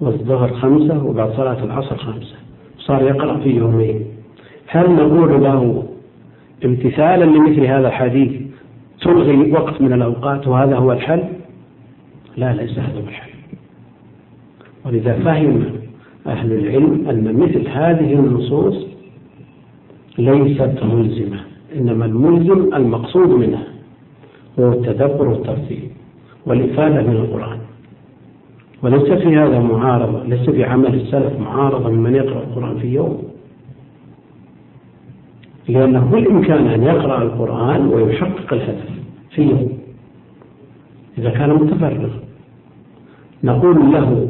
والظهر 0.00 0.52
خمسة 0.52 1.04
وبعد 1.04 1.32
صلاة 1.32 1.64
العصر 1.64 1.96
خمسة. 1.96 2.36
صار 2.78 3.02
يقرأ 3.02 3.36
في 3.36 3.50
يومين. 3.50 4.04
هل 4.66 4.90
نقول 4.90 5.42
له 5.42 5.88
امتثالا 6.64 7.24
لمثل 7.24 7.64
هذا 7.64 7.88
الحديث 7.88 8.42
تلغي 9.00 9.52
وقت 9.52 9.80
من 9.80 9.92
الأوقات 9.92 10.48
وهذا 10.48 10.76
هو 10.76 10.92
الحل؟ 10.92 11.24
لا 12.36 12.52
ليس 12.52 12.78
هذا 12.78 13.00
هو 13.00 13.08
الحل. 13.08 13.30
ولذا 14.84 15.12
فهم 15.12 15.81
أهل 16.26 16.52
العلم 16.52 17.08
أن 17.08 17.36
مثل 17.36 17.68
هذه 17.68 18.12
النصوص 18.14 18.86
ليست 20.18 20.80
ملزمة 20.82 21.40
إنما 21.76 22.04
الملزم 22.04 22.74
المقصود 22.74 23.28
منها 23.28 23.64
هو 24.58 24.72
التدبر 24.72 25.28
والترتيب 25.28 25.90
والإفادة 26.46 27.02
من 27.02 27.16
القرآن. 27.16 27.58
وليس 28.82 29.12
في 29.22 29.36
هذا 29.36 29.60
معارضة 29.60 30.24
ليس 30.24 30.50
في 30.50 30.64
عمل 30.64 30.94
السلف 30.94 31.40
معارضة 31.40 31.90
ممن 31.90 32.14
يقرأ 32.14 32.42
القرآن 32.42 32.78
في 32.78 32.86
يوم. 32.94 33.22
لأنه 35.68 36.10
بالإمكان 36.12 36.66
أن 36.66 36.82
يقرأ 36.82 37.22
القرآن 37.22 37.86
ويحقق 37.86 38.52
الهدف 38.52 38.90
في 39.30 39.42
يوم. 39.42 39.78
إذا 41.18 41.30
كان 41.30 41.50
متفرغ 41.50 42.10
نقول 43.44 43.92
له 43.92 44.28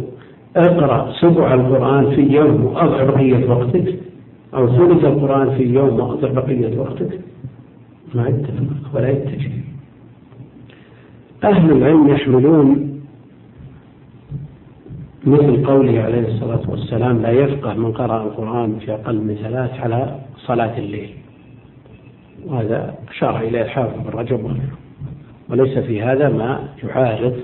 اقرأ 0.57 1.13
سبع 1.21 1.55
القرآن 1.55 2.11
في 2.11 2.21
يوم 2.21 2.65
وأضع 2.65 3.05
بقية 3.05 3.51
وقتك 3.51 3.99
أو 4.55 4.67
ثلث 4.69 5.05
القرآن 5.05 5.57
في 5.57 5.63
يوم 5.63 6.01
وأضع 6.01 6.29
بقية 6.29 6.79
وقتك. 6.79 7.21
ما 8.15 8.29
يتفق 8.29 8.95
ولا 8.95 9.09
يتجه 9.11 9.51
أهل 11.45 11.71
العلم 11.71 12.09
يحملون 12.09 13.01
مثل 15.25 15.67
قوله 15.67 16.03
عليه 16.03 16.29
الصلاة 16.29 16.71
والسلام 16.71 17.23
لا 17.23 17.31
يفقه 17.31 17.75
من 17.75 17.93
قرأ 17.93 18.23
القرآن 18.23 18.79
في 18.79 18.93
أقل 18.93 19.17
من 19.17 19.35
ثلاث 19.35 19.81
على 19.81 20.19
صلاة 20.37 20.79
الليل. 20.79 21.11
وهذا 22.47 22.95
أشار 23.09 23.41
إليه 23.41 23.63
الحافظ 23.63 24.09
بن 24.09 24.19
رجب. 24.19 24.57
وليس 25.49 25.79
في 25.79 26.03
هذا 26.03 26.29
ما 26.29 26.69
يعارض 26.85 27.37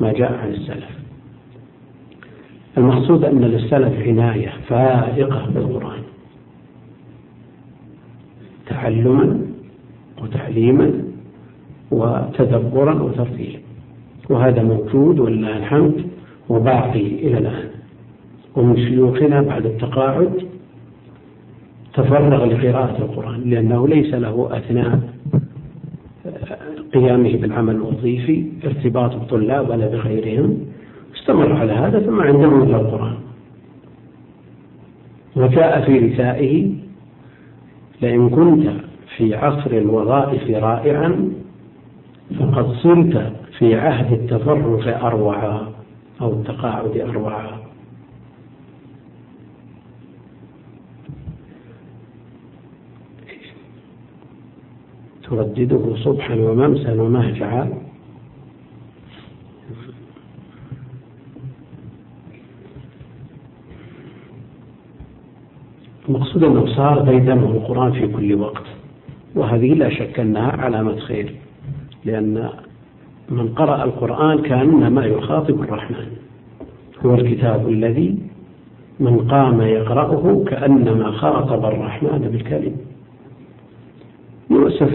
ما 0.00 0.12
جاء 0.12 0.32
عن 0.32 0.48
السلف. 0.48 1.05
المقصود 2.76 3.24
أن 3.24 3.40
للسلف 3.40 4.02
عناية 4.02 4.52
فائقة 4.68 5.46
بالقرآن. 5.54 6.02
تعلما 8.66 9.40
وتعليما 10.22 10.92
وتدبرا 11.90 13.02
وترتيلا. 13.02 13.58
وهذا 14.30 14.62
موجود 14.62 15.20
ولله 15.20 15.56
الحمد 15.56 16.06
وباقي 16.48 17.06
إلى 17.06 17.38
الآن. 17.38 17.68
ومن 18.56 18.76
شيوخنا 18.76 19.42
بعد 19.42 19.66
التقاعد 19.66 20.32
تفرغ 21.94 22.44
لقراءة 22.44 22.98
القرآن 22.98 23.50
لأنه 23.50 23.88
ليس 23.88 24.14
له 24.14 24.48
أثناء 24.52 25.00
قيامه 26.94 27.36
بالعمل 27.36 27.74
الوظيفي 27.74 28.44
ارتباط 28.64 29.16
بالطلاب 29.16 29.70
ولا 29.70 29.86
بغيرهم. 29.86 30.58
استمر 31.26 31.52
على 31.52 31.72
هذا 31.72 32.00
ثم 32.00 32.20
عنده 32.20 32.48
إلا 32.48 32.80
القرآن 32.80 33.16
وجاء 35.36 35.84
في 35.84 35.98
رثائه 35.98 36.74
لئن 38.02 38.30
كنت 38.30 38.70
في 39.16 39.34
عصر 39.34 39.70
الوظائف 39.70 40.50
رائعا 40.50 41.32
فقد 42.38 42.72
صرت 42.72 43.32
في 43.58 43.74
عهد 43.74 44.12
التفرغ 44.12 45.06
أروعا 45.06 45.72
أو 46.20 46.32
التقاعد 46.32 46.96
أروعا. 46.96 47.56
تردده 55.22 55.96
صبحا 55.96 56.34
وممسا 56.34 57.02
ومهجعا. 57.02 57.85
المقصود 66.08 66.44
أنه 66.44 66.66
صار 66.66 67.02
بيدمه 67.02 67.50
القرآن 67.50 67.92
في 67.92 68.06
كل 68.06 68.34
وقت 68.34 68.64
وهذه 69.34 69.74
لا 69.74 69.90
شك 69.90 70.20
أنها 70.20 70.50
علامة 70.50 70.96
خير 70.98 71.34
لأن 72.04 72.48
من 73.28 73.48
قرأ 73.48 73.84
القرآن 73.84 74.42
كأنما 74.42 75.04
يخاطب 75.06 75.62
الرحمن 75.62 76.06
هو 77.04 77.14
الكتاب 77.14 77.68
الذي 77.68 78.18
من 79.00 79.18
قام 79.18 79.60
يقرأه 79.60 80.44
كأنما 80.44 81.10
خاطب 81.10 81.64
الرحمن 81.64 82.28
بالكلم. 82.32 82.76
يؤسف 84.50 84.92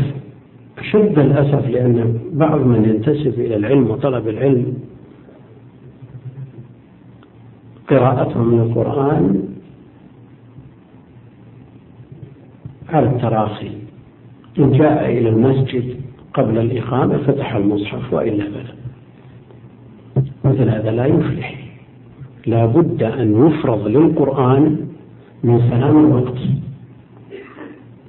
أشد 0.77 1.19
الأسف 1.19 1.67
لأن 1.67 2.19
بعض 2.33 2.61
من 2.61 2.85
ينتسب 2.85 3.39
إلى 3.39 3.55
العلم 3.55 3.89
وطلب 3.91 4.27
العلم 4.27 4.73
قراءتهم 7.89 8.47
من 8.47 8.59
القرآن 8.59 9.43
على 12.93 13.05
التراخي. 13.09 13.71
إن 14.59 14.71
جاء 14.71 15.09
إلى 15.09 15.29
المسجد 15.29 15.95
قبل 16.33 16.57
الإقامة 16.57 17.17
فتح 17.17 17.55
المصحف 17.55 18.13
وإلا 18.13 18.43
فلا 18.43 18.73
مثل 20.45 20.69
هذا 20.69 20.91
لا 20.91 21.05
يفلح. 21.05 21.55
لا 22.45 22.65
بد 22.65 23.03
أن 23.03 23.47
يفرض 23.47 23.87
للقرآن 23.87 24.87
من 25.43 25.69
سلام 25.69 26.05
الوقت. 26.05 26.41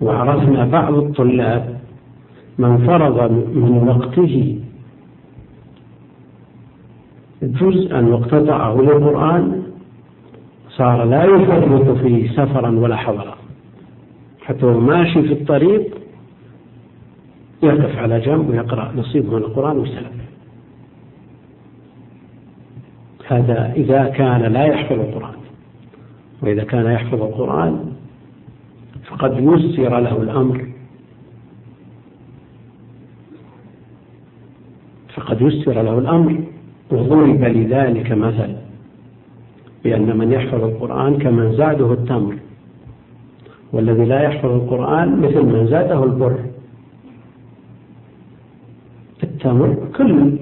وعرفنا 0.01 0.67
بعض 0.67 0.95
الطلاب 0.95 1.79
من 2.59 2.87
فرض 2.87 3.33
من 3.33 3.89
وقته 3.89 4.59
جزءا 7.43 8.01
واقتطعه 8.01 8.81
للقرآن 8.81 9.63
صار 10.69 11.05
لا 11.05 11.25
يفرط 11.25 11.99
فيه 11.99 12.31
سفرا 12.31 12.71
ولا 12.71 12.97
حضرا. 12.97 13.42
حتى 14.45 14.67
هو 14.67 14.81
ماشي 14.81 15.23
في 15.23 15.33
الطريق 15.33 15.99
يقف 17.63 17.99
على 17.99 18.21
جنب 18.21 18.51
ويقرأ 18.51 18.93
نصيب 18.97 19.27
من 19.27 19.39
القرآن 19.39 19.79
وسلم 19.79 20.23
هذا 23.27 23.73
إذا 23.77 24.05
كان 24.05 24.43
لا 24.43 24.65
يحفظ 24.65 25.01
القرآن. 25.01 25.35
وإذا 26.43 26.65
كان 26.65 26.87
يحفظ 26.87 27.23
القرآن 27.23 27.93
فقد 29.05 29.33
يسر 29.39 29.99
له 30.01 30.23
الأمر. 30.23 30.67
فقد 35.15 35.43
يسر 35.43 35.83
له 35.83 35.99
الأمر. 35.99 36.45
وضرب 36.91 37.45
لذلك 37.45 38.13
مثل 38.13 38.57
بأن 39.85 40.19
من 40.19 40.33
يحفظ 40.33 40.65
القرآن 40.65 41.19
كمن 41.19 41.57
زاده 41.57 41.93
التمر. 41.93 42.37
والذي 43.73 44.05
لا 44.05 44.23
يحفظ 44.23 44.51
القرآن 44.51 45.21
مثل 45.21 45.43
من 45.43 45.67
زاده 45.67 46.05
البر. 46.05 46.39
التمر 49.23 49.77
كل 49.97 50.39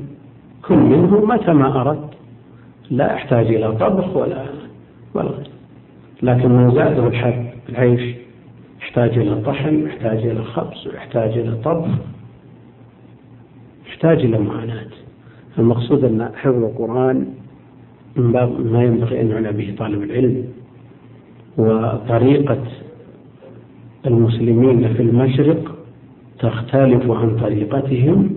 كل 0.69 0.77
منه 0.77 1.25
متى 1.25 1.53
ما 1.53 1.81
أردت 1.81 2.11
لا 2.91 3.13
يحتاج 3.13 3.47
إلى 3.47 3.73
طبخ 3.73 4.17
ولا 4.17 4.45
ولا 5.15 5.31
لكن 6.23 6.51
من 6.51 6.75
زاده 6.75 7.07
الحب 7.07 7.47
العيش 7.69 8.17
يحتاج 8.81 9.19
إلى 9.19 9.43
طحن 9.43 9.87
يحتاج 9.87 10.27
إلى 10.27 10.45
خبز 10.45 10.87
ويحتاج 10.87 11.39
إلى 11.39 11.57
طبخ 11.65 11.89
يحتاج 13.87 14.25
إلى 14.25 14.39
معاناة. 14.39 14.87
المقصود 15.59 16.05
أن 16.05 16.31
حفظ 16.35 16.65
القرآن 16.65 17.27
من 18.17 18.33
باب 18.33 18.67
ما 18.67 18.85
ينبغي 18.85 19.21
أن 19.21 19.31
يعنى 19.31 19.53
به 19.53 19.75
طالب 19.79 20.03
العلم. 20.03 20.45
وطريقة 21.59 22.59
المسلمين 24.07 24.95
في 24.95 25.03
المشرق 25.03 25.77
تختلف 26.39 27.11
عن 27.11 27.37
طريقتهم 27.37 28.31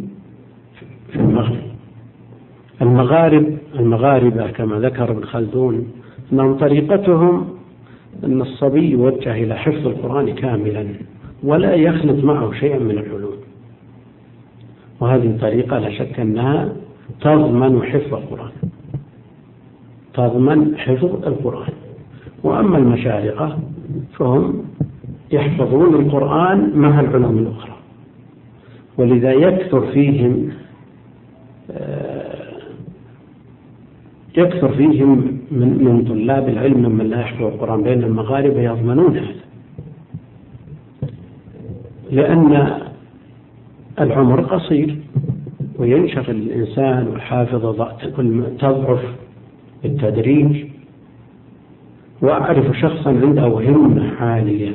في 1.12 1.15
المغرب. 1.19 1.63
المغارب 2.82 3.58
المغاربة 3.80 4.52
كما 4.52 4.80
ذكر 4.80 5.12
ابن 5.12 5.23
خلدون 5.23 5.91
أنهم 6.34 6.58
طريقتهم 6.58 7.47
أن 8.23 8.41
الصبي 8.41 8.91
يوجه 8.91 9.43
إلى 9.43 9.56
حفظ 9.56 9.88
القرآن 9.88 10.36
كاملا 10.36 10.86
ولا 11.43 11.73
يخلط 11.73 12.23
معه 12.23 12.52
شيئا 12.52 12.80
من 12.80 12.91
العلوم. 12.91 13.38
وهذه 14.99 15.26
الطريقة 15.26 15.80
لا 15.80 15.89
شك 15.89 16.19
أنها 16.19 16.73
تضمن 17.21 17.84
حفظ 17.84 18.13
القرآن. 18.13 18.52
تضمن 20.13 20.78
حفظ 20.78 21.28
القرآن. 21.28 21.73
وأما 22.43 22.78
المشارقة 22.78 23.60
فهم 24.13 24.63
يحفظون 25.32 25.96
القرآن 25.96 26.72
مع 26.76 27.00
العلوم 27.00 27.38
الأخرى. 27.38 27.74
ولذا 28.98 29.32
يكثر 29.32 29.92
فيهم 29.92 30.50
آه، 31.72 32.54
يكثر 34.38 34.74
فيهم 34.74 35.40
من, 35.52 35.84
من 35.84 36.06
طلاب 36.06 36.50
العلم 36.50 36.90
ممن 36.90 37.10
لا 37.10 37.20
يحفظ 37.22 37.44
القرآن 37.44 37.84
بين 37.84 38.04
المغاربة 38.04 38.62
يضمنون 38.62 39.18
هذا. 39.18 39.44
لأن 42.12 42.80
العمر 44.00 44.42
قصير 44.42 44.98
وينشغل 45.80 46.36
الإنسان 46.36 47.08
والحافظة 47.08 47.92
تضعف 48.60 49.02
بالتدريج 49.84 50.66
وأعرف 52.22 52.78
شخصا 52.78 53.10
عنده 53.10 53.48
همة 53.48 54.12
عالية. 54.20 54.72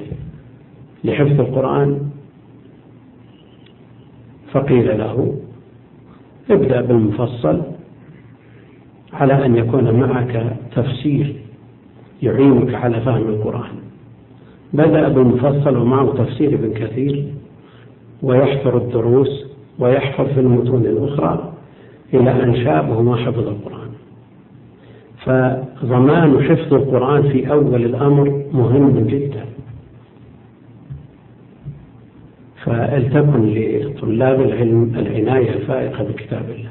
لحفظ 1.04 1.40
القرآن 1.40 2.00
فقيل 4.52 4.98
له 4.98 5.34
ابدأ 6.50 6.80
بالمفصل 6.80 7.62
على 9.12 9.46
أن 9.46 9.56
يكون 9.56 10.00
معك 10.00 10.56
تفسير 10.76 11.36
يعينك 12.22 12.74
على 12.74 13.00
فهم 13.00 13.28
القرآن. 13.28 13.76
بدأ 14.72 15.08
بالمفصل 15.08 15.76
ومعه 15.76 16.12
تفسير 16.12 16.54
ابن 16.54 16.72
كثير 16.72 17.24
ويحفر 18.22 18.78
الدروس 18.78 19.46
ويحفظ 19.78 20.26
في 20.26 20.40
المتون 20.40 20.86
الأخرى 20.86 21.52
إلى 22.14 22.42
أن 22.44 22.64
شابه 22.64 23.02
ما 23.02 23.16
حفظ 23.16 23.48
القرآن. 23.48 23.88
فضمان 25.24 26.42
حفظ 26.42 26.74
القرآن 26.74 27.22
في 27.22 27.50
أول 27.52 27.84
الأمر 27.84 28.44
مهم 28.52 29.06
جدا. 29.06 29.44
فلتكن 32.68 33.54
لطلاب 33.54 34.40
العلم 34.40 34.92
العناية 34.96 35.50
الفائقة 35.50 36.04
بكتاب 36.04 36.44
الله. 36.50 36.70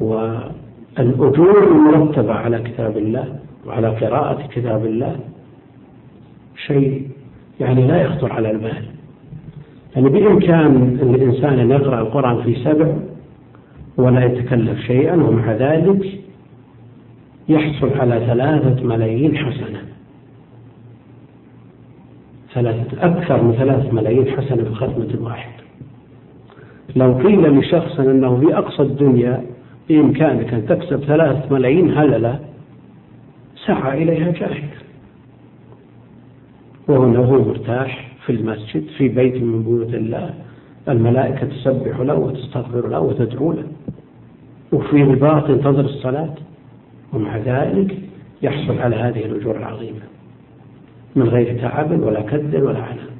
والأجور 0.00 1.72
المرتبة 1.72 2.32
على 2.32 2.58
كتاب 2.58 2.96
الله 2.96 3.36
وعلى 3.66 3.88
قراءة 3.88 4.46
كتاب 4.46 4.84
الله 4.86 5.16
شيء 6.66 7.08
يعني 7.60 7.86
لا 7.86 8.02
يخطر 8.02 8.32
على 8.32 8.50
البال. 8.50 8.84
يعني 9.96 10.08
بإمكان 10.08 10.98
الإنسان 11.02 11.58
أن 11.58 11.70
يقرأ 11.70 12.00
القرآن 12.00 12.42
في 12.42 12.54
سبع 12.64 12.92
ولا 13.96 14.24
يتكلف 14.24 14.80
شيئا 14.80 15.14
ومع 15.14 15.52
ذلك 15.52 16.20
يحصل 17.48 17.90
على 17.98 18.26
ثلاثة 18.26 18.84
ملايين 18.84 19.36
حسنة 19.36 19.93
ثلاثة 22.54 23.06
أكثر 23.06 23.42
من 23.42 23.52
ثلاثة 23.52 23.92
ملايين 23.92 24.26
حسنة 24.26 24.64
في 24.64 24.74
ختمة 24.74 25.08
واحدة 25.20 25.64
لو 26.96 27.12
قيل 27.12 27.58
لشخص 27.58 28.00
أنه 28.00 28.40
في 28.40 28.58
أقصى 28.58 28.82
الدنيا 28.82 29.44
بإمكانك 29.88 30.54
أن 30.54 30.66
تكسب 30.66 31.04
ثلاثة 31.04 31.54
ملايين 31.54 31.98
هللة 31.98 32.40
سعى 33.66 34.02
إليها 34.02 34.30
جاهد. 34.32 34.70
وهنا 36.88 37.18
هو 37.18 37.44
مرتاح 37.44 38.12
في 38.26 38.32
المسجد 38.32 38.86
في 38.98 39.08
بيت 39.08 39.42
من 39.42 39.62
بيوت 39.62 39.94
الله. 39.94 40.34
الملائكة 40.88 41.46
تسبح 41.46 42.00
له 42.00 42.14
وتستغفر 42.14 42.88
له 42.88 43.00
وتدعو 43.00 43.52
له. 43.52 43.64
وفي 44.72 45.02
رباط 45.02 45.48
ينتظر 45.48 45.84
الصلاة. 45.84 46.34
ومع 47.12 47.36
ذلك 47.36 47.98
يحصل 48.42 48.78
على 48.78 48.96
هذه 48.96 49.24
الأجور 49.24 49.56
العظيمة. 49.56 50.13
من 51.16 51.28
غير 51.28 51.58
تعب 51.60 52.02
ولا 52.02 52.20
كد 52.20 52.56
ولا 52.56 52.82
عناء. 52.82 53.14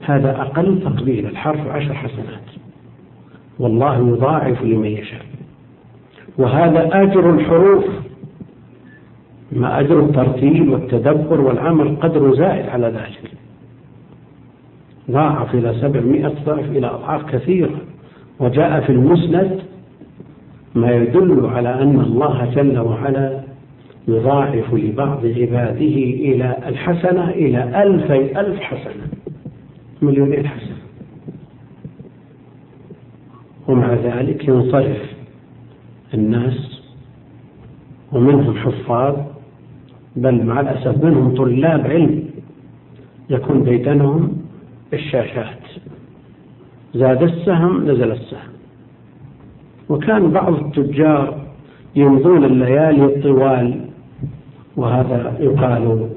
هذا 0.00 0.40
أقل 0.40 0.80
تقبيل 0.84 1.26
الحرف 1.26 1.66
عشر 1.68 1.94
حسنات. 1.94 2.46
والله 3.58 4.08
يضاعف 4.08 4.62
لمن 4.62 4.86
يشاء. 4.86 5.22
وهذا 6.38 7.02
أجر 7.02 7.30
الحروف. 7.30 7.84
ما 9.52 9.80
أجر 9.80 10.00
الترتيب 10.00 10.72
والتدبر 10.72 11.40
والعمل 11.40 11.96
قدر 11.96 12.34
زائد 12.34 12.68
على 12.68 12.86
ذلك 12.86 13.30
ضاعف 15.10 15.54
إلى 15.54 15.74
سبعمائة 15.80 16.34
ضعف 16.46 16.64
إلى 16.64 16.86
أضعاف 16.86 17.30
كثيرة. 17.30 17.80
وجاء 18.40 18.80
في 18.80 18.92
المسند 18.92 19.60
ما 20.74 20.92
يدل 20.92 21.46
على 21.46 21.82
أن 21.82 22.00
الله 22.00 22.50
جل 22.54 22.78
وعلا 22.78 23.45
يضاعف 24.08 24.74
لبعض 24.74 25.26
عباده 25.26 25.96
إلى 26.26 26.56
الحسنة 26.66 27.30
إلى 27.30 27.82
ألفي 27.82 28.40
ألف 28.40 28.60
حسنة. 28.60 29.08
مليونين 30.02 30.46
حسنة. 30.46 30.76
ومع 33.68 33.94
ذلك 33.94 34.48
ينصرف 34.48 35.14
الناس 36.14 36.82
ومنهم 38.12 38.56
حفاظ 38.56 39.16
بل 40.16 40.44
مع 40.44 40.60
الأسف 40.60 41.04
منهم 41.04 41.34
طلاب 41.34 41.86
علم. 41.86 42.24
يكون 43.30 43.62
بيتنهم 43.62 44.42
الشاشات. 44.92 45.62
زاد 46.94 47.22
السهم 47.22 47.82
نزل 47.82 48.12
السهم. 48.12 48.50
وكان 49.88 50.30
بعض 50.30 50.54
التجار 50.54 51.46
يمضون 51.96 52.44
الليالي 52.44 53.04
الطوال 53.04 53.85
وهذا 54.76 55.34
يقال 55.40 56.08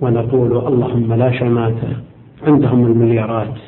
ونقول 0.00 0.56
اللهم 0.66 1.12
لا 1.14 1.32
شماتة 1.32 1.88
عندهم 2.46 2.86
المليارات. 2.86 3.58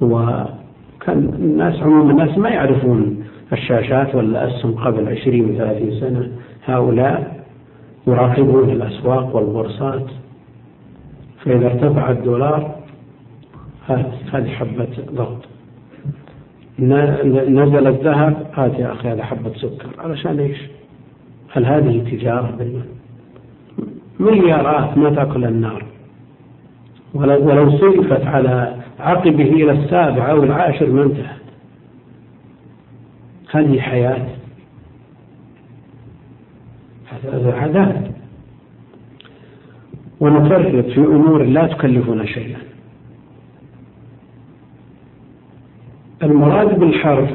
وكان 0.00 1.18
الناس 1.38 1.82
عموم 1.82 2.10
الناس 2.10 2.38
ما 2.38 2.48
يعرفون 2.48 3.24
الشاشات 3.52 4.14
ولا 4.14 4.44
الأسهم 4.44 4.74
قبل 4.74 5.08
عشرين 5.08 5.50
وثلاثين 5.50 6.00
سنة. 6.00 6.28
هؤلاء 6.64 7.44
يراقبون 8.06 8.70
الأسواق 8.70 9.36
والبورصات. 9.36 10.06
فإذا 11.44 11.66
ارتفع 11.66 12.10
الدولار 12.10 12.74
هذه 14.32 14.48
حبة 14.48 14.88
ضغط. 15.12 15.44
نزل 16.78 17.86
الذهب 17.86 18.46
هات 18.54 18.78
يا 18.78 18.92
أخي 18.92 19.08
هذا 19.08 19.24
حبة 19.24 19.52
سكر. 19.54 19.88
علشان 19.98 20.38
إيش؟ 20.38 20.58
هل 21.52 21.66
هذه 21.66 22.10
تجارة 22.10 22.50
بالمال 22.58 22.86
مليارات 24.20 24.98
ما 24.98 25.10
تأكل 25.10 25.44
النار. 25.44 25.84
ولو, 27.14 27.48
ولو 27.48 27.78
صرفت 27.78 28.26
على 28.26 28.76
عقبه 29.00 29.44
إلى 29.44 29.72
السابع 29.72 30.30
أو 30.30 30.44
العاشر 30.44 30.90
ما 30.90 31.02
انتهت 31.02 31.40
هذه 33.50 33.80
حياة. 33.80 34.26
هذا 37.32 37.54
عذاب 37.54 38.10
ونفرط 40.20 40.84
في 40.84 41.00
أمور 41.00 41.42
لا 41.42 41.66
تكلفنا 41.66 42.26
شيئا. 42.26 42.58
المراد 46.22 46.78
بالحرف 46.78 47.30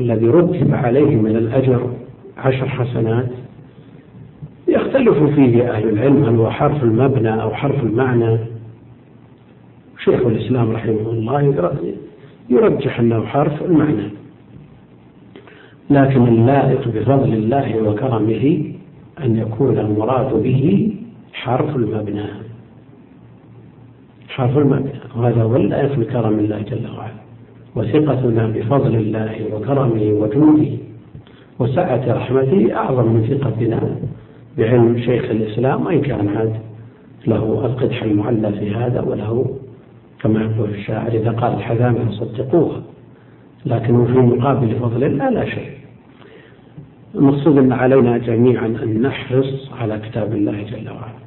الذي 0.00 0.26
رتب 0.26 0.74
عليه 0.74 1.16
من 1.16 1.36
الأجر 1.36 1.90
عشر 2.38 2.68
حسنات 2.68 3.28
يختلف 4.68 5.22
فيه 5.34 5.70
أهل 5.70 5.88
العلم 5.88 6.24
هل 6.24 6.36
هو 6.36 6.50
حرف 6.50 6.82
المبنى 6.82 7.42
أو 7.42 7.54
حرف 7.54 7.82
المعنى. 7.82 8.38
شيخ 10.04 10.26
الإسلام 10.26 10.70
رحمه 10.70 11.10
الله 11.10 11.42
يرجح 12.50 13.00
أنه 13.00 13.24
حرف 13.24 13.62
المعنى 13.62 14.10
لكن 15.90 16.28
اللائق 16.28 16.88
بفضل 16.88 17.32
الله 17.32 17.82
وكرمه 17.82 18.64
أن 19.24 19.36
يكون 19.36 19.78
المراد 19.78 20.42
به 20.42 20.92
حرف 21.32 21.76
المبنى. 21.76 22.26
حرف 24.28 24.58
المبنى 24.58 24.92
وهذا 25.16 25.42
هو 25.42 25.56
اللائق 25.56 25.94
بكرم 25.98 26.38
الله 26.38 26.58
جل 26.58 26.90
وعلا. 26.98 27.24
وثقتنا 27.76 28.46
بفضل 28.46 28.94
الله 28.94 29.36
وكرمه 29.52 30.02
وجوده 30.02 30.70
وسعة 31.58 32.04
رحمته 32.08 32.74
أعظم 32.76 33.12
من 33.12 33.26
ثقتنا 33.26 33.96
بعلم 34.58 34.98
شيخ 34.98 35.24
الإسلام 35.24 35.86
وإن 35.86 36.00
كان 36.00 36.28
عاد 36.28 36.54
له 37.26 37.66
القدح 37.66 38.02
المعلى 38.02 38.52
في 38.52 38.74
هذا 38.74 39.00
وله 39.00 39.56
كما 40.20 40.42
يقول 40.42 40.70
الشاعر 40.70 41.08
إذا 41.08 41.30
قال 41.30 41.54
الحذامة 41.54 42.10
صدقوها 42.10 42.82
لكن 43.66 44.06
في 44.06 44.18
مقابل 44.18 44.74
فضل 44.74 45.04
الله 45.04 45.30
لا 45.30 45.44
شيء. 45.44 45.70
المقصود 47.14 47.58
أن 47.58 47.72
علينا 47.72 48.18
جميعا 48.18 48.66
أن 48.66 49.02
نحرص 49.02 49.70
على 49.80 49.98
كتاب 49.98 50.32
الله 50.32 50.62
جل 50.62 50.90
وعلا. 50.90 51.24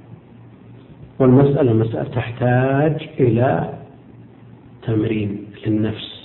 والمسألة 1.19 1.73
مسألة 1.73 2.03
تحتاج 2.03 3.09
إلى 3.19 3.73
تمرين 4.83 5.45
للنفس. 5.67 6.16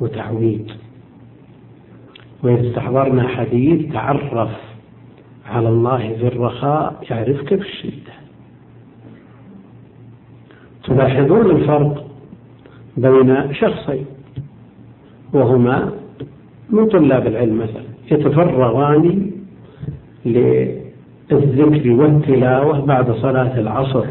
وتعويد 0.00 0.70
وإذا 2.42 2.68
استحضرنا 2.68 3.28
حديث 3.28 3.92
تعرف 3.92 4.50
على 5.46 5.68
الله 5.68 5.98
في 5.98 6.26
الرخاء 6.26 7.04
يعرفك 7.10 7.48
في 7.48 7.68
الشدة 7.68 8.12
تلاحظون 10.84 11.50
الفرق 11.50 12.06
بين 12.96 13.54
شخصين 13.54 14.06
وهما 15.32 15.92
من 16.70 16.88
طلاب 16.88 17.26
العلم 17.26 17.58
مثلا 17.58 17.84
يتفرغان 18.10 19.30
للذكر 20.26 21.90
والتلاوة 21.90 22.80
بعد 22.80 23.10
صلاة 23.12 23.60
العصر 23.60 24.04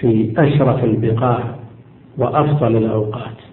في 0.00 0.32
أشرف 0.38 0.84
البقاع 0.84 1.54
وأفضل 2.18 2.76
الأوقات. 2.76 3.43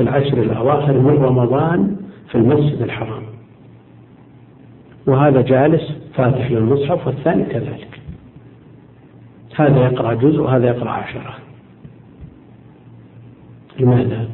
في 0.00 0.08
العشر 0.08 0.42
الأواخر 0.42 0.92
من 0.92 1.18
رمضان 1.22 1.96
في 2.28 2.34
المسجد 2.34 2.82
الحرام. 2.82 3.22
وهذا 5.06 5.40
جالس 5.40 5.92
فاتح 6.14 6.50
للمصحف 6.50 7.06
والثاني 7.06 7.44
كذلك. 7.44 8.00
هذا 9.56 9.84
يقرأ 9.84 10.14
جزء 10.14 10.40
وهذا 10.40 10.66
يقرأ 10.66 10.90
عشرة. 10.90 11.34
لماذا؟ 13.80 14.28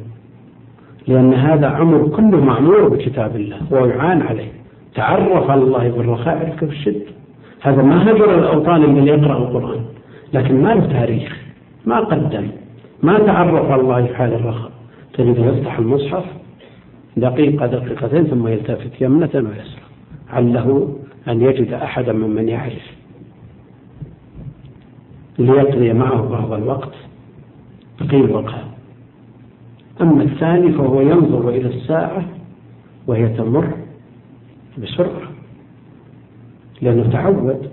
لأن 1.07 1.33
هذا 1.33 1.67
عمر 1.67 2.07
كله 2.07 2.45
معمور 2.45 2.89
بكتاب 2.89 3.35
الله 3.35 3.59
ويعان 3.71 4.21
عليه. 4.21 4.51
تعرف 4.95 5.49
على 5.49 5.61
الله 5.61 5.89
بالرخاء 5.89 6.35
يعرفك 6.35 6.65
في 6.65 6.71
الشدة 6.71 7.11
هذا 7.61 7.81
ما 7.81 8.11
هجر 8.11 8.39
الأوطان 8.39 8.83
اللي 8.83 9.11
يقرأ 9.11 9.37
القرآن 9.37 9.85
لكن 10.33 10.61
ما 10.61 10.73
له 10.73 10.85
تاريخ 10.85 11.37
ما 11.85 11.99
قدم 11.99 12.47
ما 13.03 13.19
تعرف 13.19 13.71
على 13.71 13.81
الله 13.81 14.05
في 14.05 14.15
حال 14.15 14.33
الرخاء. 14.33 14.76
تجده 15.17 15.45
يفتح 15.45 15.79
المصحف 15.79 16.25
دقيقة 17.17 17.65
دقيقتين 17.65 18.23
ثم 18.23 18.47
يلتفت 18.47 19.01
يمنة 19.01 19.29
ويسرى. 19.33 19.81
عله 20.29 20.95
أن 21.27 21.41
يجد 21.41 21.73
أحدا 21.73 22.13
ممن 22.13 22.49
يعرف. 22.49 22.91
ليقضي 25.39 25.93
معه 25.93 26.21
بعض 26.21 26.53
الوقت 26.53 26.93
قيل 28.11 28.31
وقال 28.31 28.63
أما 30.01 30.23
الثاني 30.23 30.71
فهو 30.71 31.01
ينظر 31.01 31.49
إلى 31.49 31.67
الساعة 31.67 32.25
وهي 33.07 33.29
تمر 33.29 33.73
بسرعة. 34.77 35.31
لأنه 36.81 37.11
تعود 37.11 37.69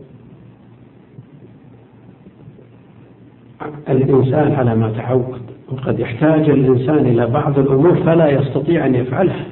الإنسان 3.88 4.52
على 4.52 4.74
ما 4.74 4.92
تعود. 4.92 5.43
وقد 5.74 5.98
يحتاج 6.00 6.50
الإنسان 6.50 7.06
إلى 7.06 7.26
بعض 7.26 7.58
الأمور 7.58 7.94
فلا 7.94 8.28
يستطيع 8.30 8.86
أن 8.86 8.94
يفعلها. 8.94 9.46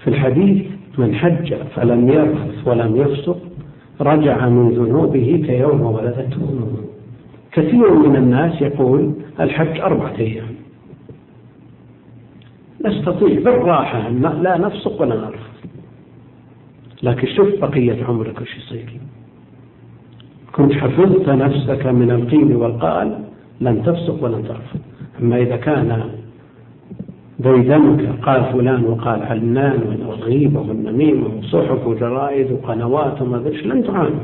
في 0.00 0.08
الحديث 0.08 0.66
من 0.98 1.14
حج 1.14 1.54
فلم 1.54 2.08
يرفث 2.08 2.68
ولم 2.68 2.96
يفسق 2.96 3.38
رجع 4.00 4.48
من 4.48 4.68
ذنوبه 4.70 5.42
كيوم 5.46 5.80
ولدته 5.80 6.68
كثير 7.52 7.94
من 7.94 8.16
الناس 8.16 8.62
يقول 8.62 9.12
الحج 9.40 9.80
أربعة 9.80 10.14
أيام. 10.18 10.54
نستطيع 12.84 13.40
بالراحة 13.40 14.08
لا 14.08 14.58
نفسق 14.58 15.02
ولا 15.02 15.14
نرفض 15.14 15.52
لكن 17.02 17.28
شوف 17.36 17.48
بقية 17.60 18.04
عمرك 18.04 18.40
وش 18.40 18.56
يصير. 18.56 19.00
كنت 20.52 20.72
حفظت 20.72 21.28
نفسك 21.28 21.86
من 21.86 22.10
القيل 22.10 22.56
والقال 22.56 23.18
لن 23.60 23.82
تفسق 23.82 24.24
ولن 24.24 24.44
ترفض 24.48 24.80
أما 25.20 25.36
إذا 25.36 25.56
كان 25.56 26.02
بيدنك 27.38 28.18
قال 28.22 28.44
فلان 28.52 28.84
وقال 28.84 29.22
علان 29.22 30.06
والغيبة 30.06 30.60
والنميمة 30.60 31.26
وصحف 31.38 31.86
وجرائد 31.86 32.52
وقنوات 32.52 33.22
وما 33.22 33.36
أدري 33.36 33.62
لن 33.62 33.84
تعاني. 33.84 34.14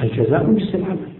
الجزاء 0.00 0.46
من 0.46 0.62
العمل. 0.74 1.16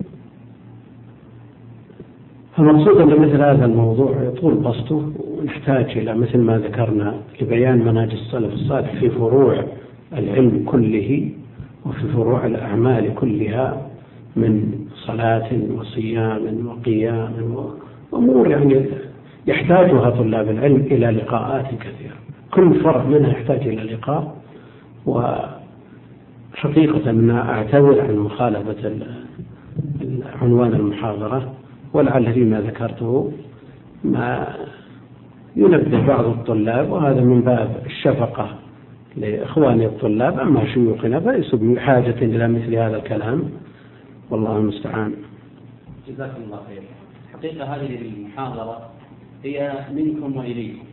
فالمقصود 2.56 3.00
أن 3.00 3.20
مثل 3.20 3.42
هذا 3.42 3.64
الموضوع 3.64 4.22
يطول 4.22 4.54
بسطه 4.54 5.12
ونحتاج 5.38 5.98
إلى 5.98 6.14
مثل 6.14 6.38
ما 6.38 6.58
ذكرنا 6.58 7.14
لبيان 7.40 7.78
منهج 7.78 8.12
السلف 8.12 8.52
الصالح 8.52 8.92
في 9.00 9.10
فروع 9.10 9.64
العلم 10.12 10.62
كله 10.66 11.30
وفي 11.86 12.08
فروع 12.08 12.46
الأعمال 12.46 13.14
كلها 13.14 13.86
من 14.36 14.72
صلاة 14.94 15.50
وصيام 15.78 16.66
وقيام 16.66 17.56
وأمور 18.12 18.48
يعني 18.50 18.86
يحتاجها 19.46 20.10
طلاب 20.10 20.50
العلم 20.50 20.76
إلى 20.76 21.06
لقاءات 21.10 21.66
كثيرة. 21.66 22.14
كل 22.50 22.80
فرع 22.80 23.04
منها 23.04 23.30
يحتاج 23.30 23.60
إلى 23.68 23.82
لقاء 23.94 24.36
وحقيقة 26.54 27.10
أنا 27.10 27.50
أعتذر 27.52 28.00
عن 28.00 28.16
مخالفة 28.16 28.92
عنوان 30.42 30.74
المحاضرة 30.74 31.52
ولعل 31.92 32.32
فيما 32.32 32.60
ذكرته 32.60 33.32
ما 34.04 34.48
ينبه 35.56 36.06
بعض 36.06 36.24
الطلاب 36.24 36.90
وهذا 36.90 37.20
من 37.20 37.40
باب 37.40 37.82
الشفقة. 37.86 38.48
لإخواني 39.16 39.86
الطلاب 39.86 40.40
أما 40.40 40.66
شيوخنا 40.74 41.20
فليسوا 41.20 41.58
بحاجة 41.58 42.18
إلى 42.22 42.48
مثل 42.48 42.74
هذا 42.74 42.96
الكلام. 42.96 43.50
والله 44.30 44.56
المستعان. 44.56 45.14
جزاكم 46.08 46.42
الله 46.42 46.60
خير. 46.68 46.82
حقيقة 47.32 47.64
هذه 47.64 47.98
المحاضرة 48.02 48.90
هي 49.44 49.84
منكم 49.94 50.36
وإليكم. 50.36 50.84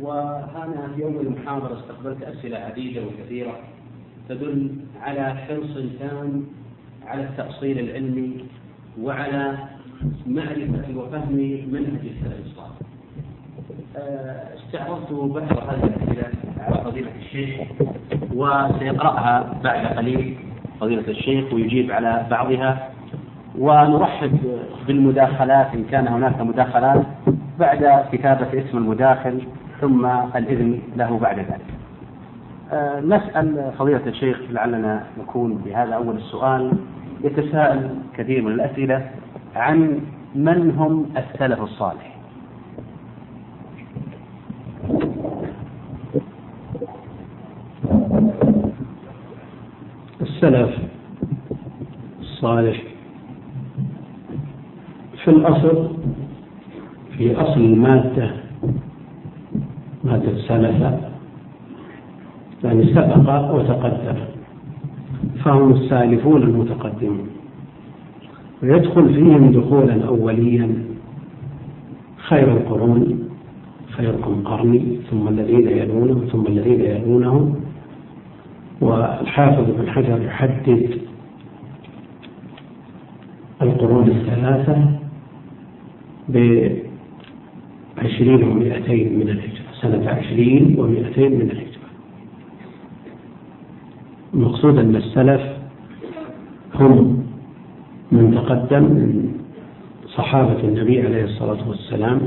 وأنا 0.00 0.90
في 0.94 1.02
يوم 1.02 1.20
المحاضرة 1.20 1.78
استقبلت 1.78 2.22
أسئلة 2.22 2.58
عديدة 2.58 3.02
وكثيرة 3.06 3.58
تدل 4.28 4.70
على 5.00 5.34
حرص 5.34 5.74
تام 6.00 6.44
على 7.06 7.22
التأصيل 7.22 7.78
العلمي 7.78 8.44
وعلى 9.02 9.58
معرفة 10.26 10.84
وفهم 10.96 11.36
منهج 11.72 12.00
السلف 12.04 12.46
الصالح. 12.46 12.93
آه، 13.96 14.42
استعرضت 14.56 15.12
بعض 15.12 15.42
هذه 15.42 15.84
الأسئلة 15.84 16.28
على 16.60 16.84
فضيلة 16.84 17.10
الشيخ 17.18 17.60
وسيقرأها 18.34 19.60
بعد 19.64 19.86
قليل 19.86 20.36
فضيلة 20.80 21.08
الشيخ 21.08 21.52
ويجيب 21.52 21.90
على 21.90 22.26
بعضها. 22.30 22.88
ونرحب 23.58 24.38
بالمداخلات 24.86 25.74
إن 25.74 25.84
كان 25.84 26.08
هناك 26.08 26.40
مداخلات 26.40 27.02
بعد 27.58 28.04
كتابة 28.12 28.46
اسم 28.46 28.78
المداخل 28.78 29.42
ثم 29.80 30.06
الإذن 30.36 30.78
له 30.96 31.18
بعد 31.18 31.38
ذلك. 31.38 31.66
آه، 32.72 33.00
نسأل 33.00 33.72
فضيلة 33.78 34.06
الشيخ 34.06 34.40
لعلنا 34.50 35.02
نكون 35.18 35.54
بهذا 35.54 35.94
أول 35.94 36.16
السؤال. 36.16 36.72
يتساءل 37.24 37.90
كثير 38.16 38.42
من 38.42 38.52
الأسئلة 38.52 39.10
عن 39.56 40.00
من 40.34 40.70
هم 40.70 41.06
السلف 41.16 41.62
الصالح. 41.62 42.13
السلف 50.44 50.78
الصالح 52.20 52.82
في 55.24 55.30
الأصل 55.30 55.88
في 57.16 57.36
أصل 57.36 57.60
المادة 57.60 58.30
مادة 60.04 60.38
سلف 60.48 60.80
يعني 62.64 62.94
سبق 62.94 63.54
وتقدم 63.54 64.16
فهم 65.44 65.72
السالفون 65.72 66.42
المتقدمون 66.42 67.28
ويدخل 68.62 69.14
فيهم 69.14 69.52
دخولا 69.52 70.04
أوليا 70.06 70.84
خير 72.16 72.52
القرون 72.52 73.28
خيركم 73.90 74.42
قرني 74.44 74.98
ثم 75.10 75.28
الذين 75.28 75.68
يلونهم 75.68 76.26
ثم 76.32 76.46
الذين 76.46 76.80
يلونهم 76.80 77.63
والحافظ 78.80 79.70
بن 79.70 79.90
حجر 79.90 80.22
يحدد 80.22 80.98
القرون 83.62 84.08
الثلاثة 84.08 84.90
بعشرين 87.96 88.42
ومئتين 88.42 89.18
من 89.18 89.28
الهجرة 89.28 89.64
سنة 89.80 90.10
عشرين 90.10 90.74
ومئتين 90.78 91.32
من 91.32 91.50
الهجرة. 91.50 91.84
المقصود 94.34 94.78
أن 94.78 94.96
السلف 94.96 95.42
هم 96.74 97.24
من 98.12 98.34
تقدم 98.34 98.82
من 98.82 99.32
صحابة 100.06 100.60
النبي 100.60 101.02
عليه 101.02 101.24
الصلاة 101.24 101.68
والسلام 101.68 102.20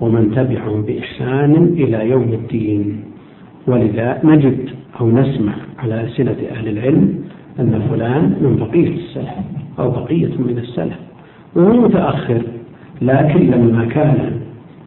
ومن 0.00 0.30
تبعهم 0.34 0.82
بإحسان 0.82 1.54
إلى 1.54 2.10
يوم 2.10 2.32
الدين. 2.32 3.04
ولذا 3.66 4.20
نجد 4.24 4.77
أو 5.00 5.10
نسمع 5.10 5.52
على 5.78 6.00
ألسنة 6.00 6.36
أهل 6.50 6.68
العلم 6.68 7.24
أن 7.60 7.88
فلان 7.90 8.22
من 8.40 8.56
بقية 8.56 8.96
السلف 8.96 9.34
أو 9.78 9.90
بقية 9.90 10.36
من 10.38 10.58
السلف 10.58 10.98
وهو 11.54 11.72
متأخر 11.72 12.42
لكن 13.02 13.50
لما 13.50 13.84
كان 13.84 14.40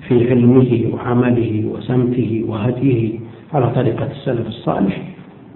في 0.08 0.30
علمه 0.30 0.93
وعمله 0.93 1.66
وسمته 1.66 2.45
وهديه 2.47 3.20
على 3.54 3.70
طريقة 3.70 4.12
السلف 4.12 4.47
الصالح 4.47 5.02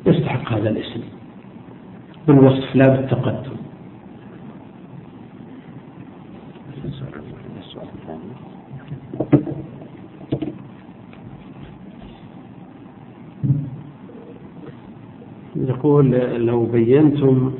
يستحق 0.05 0.53
هذا 0.53 0.69
الاسم. 0.69 1.01
بالوصف 2.27 2.75
لا 2.75 2.87
بالتقدم. 2.87 3.55
يقول 15.55 16.11
لو 16.45 16.65
بينتم 16.65 17.51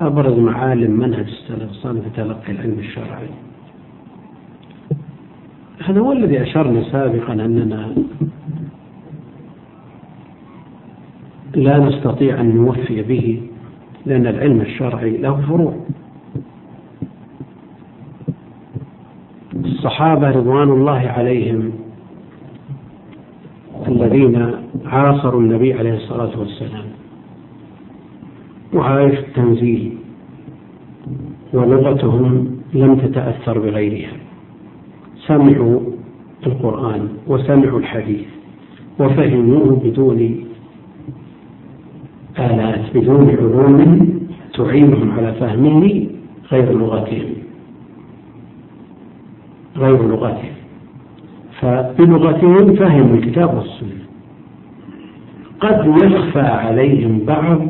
أبرز 0.00 0.38
معالم 0.38 0.90
منهج 0.90 1.26
السلف 1.26 1.70
الصالح 1.70 2.00
في 2.00 2.10
تلقي 2.16 2.52
العلم 2.52 2.78
الشرعي. 2.78 3.28
هذا 5.84 6.00
هو 6.00 6.12
الذي 6.12 6.42
أشرنا 6.42 6.82
سابقا 6.92 7.32
أننا 7.32 7.94
لا 11.54 11.78
نستطيع 11.78 12.40
أن 12.40 12.56
نوفي 12.56 13.02
به 13.02 13.42
لأن 14.06 14.26
العلم 14.26 14.60
الشرعي 14.60 15.16
له 15.16 15.40
فروع. 15.40 15.74
الصحابة 19.64 20.30
رضوان 20.30 20.70
الله 20.70 20.98
عليهم 20.98 21.83
الذين 24.14 24.50
عاصروا 24.86 25.40
النبي 25.40 25.74
عليه 25.74 25.94
الصلاة 25.94 26.38
والسلام. 26.38 26.84
وعايش 28.74 29.18
التنزيل. 29.18 29.92
ولغتهم 31.52 32.56
لم 32.74 32.94
تتأثر 32.96 33.58
بغيرها. 33.58 34.12
سمعوا 35.26 35.80
القرآن 36.46 37.08
وسمعوا 37.26 37.78
الحديث 37.78 38.26
وفهموه 38.98 39.80
بدون 39.84 40.44
آلات 42.38 42.96
بدون 42.96 43.30
علوم 43.30 44.08
تعينهم 44.54 45.10
على 45.10 45.32
فهمه 45.32 46.06
غير 46.52 46.72
لغتهم. 46.72 47.34
غير 49.76 50.08
لغتهم. 50.08 50.54
فبلغتهم 51.60 52.74
فهموا 52.74 53.16
الكتاب 53.16 53.54
والسنة. 53.54 53.93
قد 55.64 55.86
يخفى 55.86 56.40
عليهم 56.40 57.18
بعض 57.26 57.60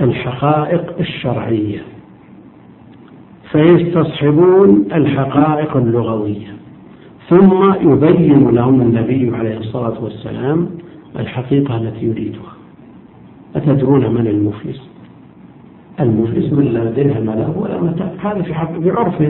الحقائق 0.00 0.98
الشرعية 1.00 1.82
فيستصحبون 3.52 4.84
الحقائق 4.92 5.76
اللغوية. 5.76 6.56
ثم 7.28 7.74
يبين 7.92 8.50
لهم 8.50 8.80
النبي 8.80 9.36
عليه 9.36 9.58
الصلاة 9.58 10.04
والسلام 10.04 10.68
الحقيقة 11.18 11.76
التي 11.76 12.06
يريدها. 12.06 12.52
أتدرون 13.56 14.14
من 14.14 14.26
المفلس؟ 14.26 14.88
المفلس 16.00 16.52
من 16.52 16.64
لا 16.64 16.84
درهم 16.84 17.24
له 17.24 17.58
ولا 17.58 17.80
متاع. 17.80 18.12
هذا 18.32 18.42
في 18.42 18.54
حق 18.54 18.78
بعرف 18.78 19.22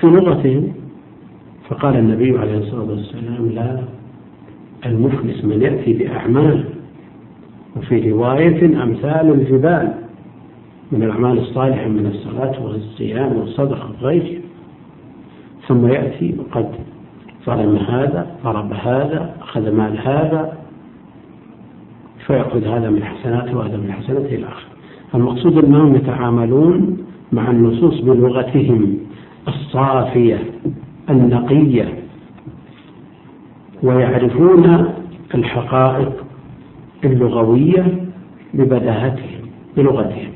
في 0.00 0.06
لغتهم 0.06 0.72
فقال 1.68 1.96
النبي 1.96 2.38
عليه 2.38 2.58
الصلاة 2.58 2.90
والسلام 2.90 3.46
لا 3.54 3.99
المفلس 4.86 5.44
من 5.44 5.62
يأتي 5.62 5.92
بأعمال 5.92 6.64
وفي 7.76 8.10
رواية 8.10 8.82
أمثال 8.82 9.30
الجبال 9.30 9.94
من 10.92 11.02
الأعمال 11.02 11.38
الصالحة 11.38 11.88
من 11.88 12.06
الصلاة 12.06 12.64
والصيام 12.64 13.36
والصدقة 13.36 13.90
وغيرها. 14.02 14.40
ثم 15.68 15.86
يأتي 15.86 16.34
وقد 16.38 16.68
ظلم 17.46 17.76
هذا 17.76 18.26
ضرب 18.44 18.72
هذا 18.72 19.34
أخذ 19.42 19.70
مال 19.72 19.98
هذا 19.98 20.58
فيأخذ 22.26 22.64
هذا 22.64 22.90
من 22.90 23.04
حسناته 23.04 23.56
وهذا 23.56 23.76
من 23.76 23.92
حسناته 23.92 24.34
إلى 24.34 24.46
آخره. 24.46 24.70
المقصود 25.14 25.64
أنهم 25.64 25.94
يتعاملون 25.94 26.98
مع 27.32 27.50
النصوص 27.50 28.00
بلغتهم 28.00 28.98
الصافية 29.48 30.38
النقية. 31.10 31.99
ويعرفون 33.82 34.84
الحقائق 35.34 36.12
اللغوية 37.04 37.84
ببداهتهم 38.54 39.40
بلغتهم 39.76 40.30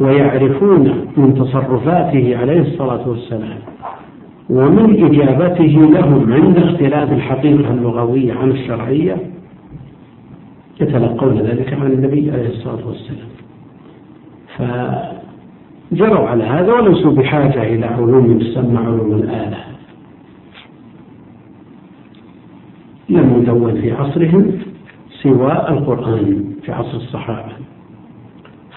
ويعرفون 0.00 1.06
من 1.16 1.34
تصرفاته 1.34 2.36
عليه 2.36 2.60
الصلاة 2.60 3.08
والسلام 3.08 3.58
ومن 4.50 5.04
إجابته 5.04 5.90
لهم 5.92 6.32
عند 6.32 6.58
اختلاف 6.58 7.12
الحقيقة 7.12 7.70
اللغوية 7.70 8.32
عن 8.34 8.50
الشرعية 8.50 9.16
يتلقون 10.80 11.38
ذلك 11.38 11.72
عن 11.72 11.86
النبي 11.92 12.30
عليه 12.30 12.48
الصلاة 12.48 12.86
والسلام. 12.86 13.28
فجروا 14.58 16.28
على 16.28 16.44
هذا 16.44 16.72
وليسوا 16.72 17.12
بحاجة 17.12 17.62
إلى 17.62 17.86
علوم 17.86 18.38
تسمى 18.38 18.78
علوم 18.78 19.12
الآلة 19.12 19.56
لم 23.08 23.42
يدون 23.42 23.80
في 23.80 23.92
عصرهم 23.92 24.52
سوى 25.22 25.52
القرآن 25.68 26.44
في 26.62 26.72
عصر 26.72 26.96
الصحابة. 26.96 27.52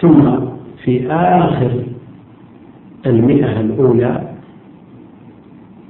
ثم 0.01 0.35
في 0.83 1.11
آخر 1.11 1.71
المئة 3.05 3.61
الأولى 3.61 4.29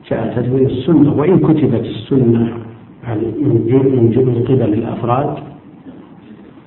جاء 0.09 0.33
تدوين 0.35 0.65
السنة 0.65 1.13
وإن 1.13 1.39
كتبت 1.39 1.85
السنة 1.85 2.57
من 3.07 4.45
قبل 4.47 4.73
الأفراد 4.73 5.37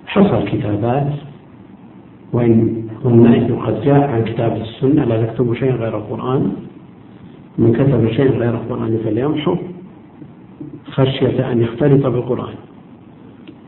حصل 0.06 0.44
كتابات 0.44 1.12
وإن 2.32 2.84
والنهي 3.04 3.50
قد 3.50 3.80
جاء 3.80 4.10
عن 4.10 4.24
كتاب 4.24 4.56
السنة 4.56 5.04
لا 5.04 5.26
تكتبوا 5.26 5.54
شيئا 5.54 5.74
غير 5.74 5.96
القرآن. 5.98 6.52
من 7.58 7.72
كتب 7.72 8.08
شيئا 8.10 8.30
غير 8.30 8.54
القرآن 8.54 8.98
فليمحو. 9.04 9.56
خشية 10.90 11.52
أن 11.52 11.62
يختلط 11.62 12.06
بالقرآن 12.06 12.54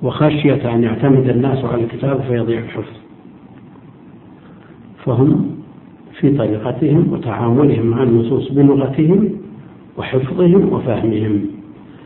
وخشية 0.03 0.75
أن 0.75 0.83
يعتمد 0.83 1.29
الناس 1.29 1.65
على 1.65 1.85
الكتاب 1.85 2.21
فيضيع 2.21 2.59
الحفظ. 2.59 2.97
فهم 5.05 5.51
في 6.21 6.37
طريقتهم 6.37 7.13
وتعاملهم 7.13 7.87
مع 7.87 8.03
النصوص 8.03 8.53
بلغتهم 8.53 9.31
وحفظهم 9.99 10.73
وفهمهم 10.73 11.47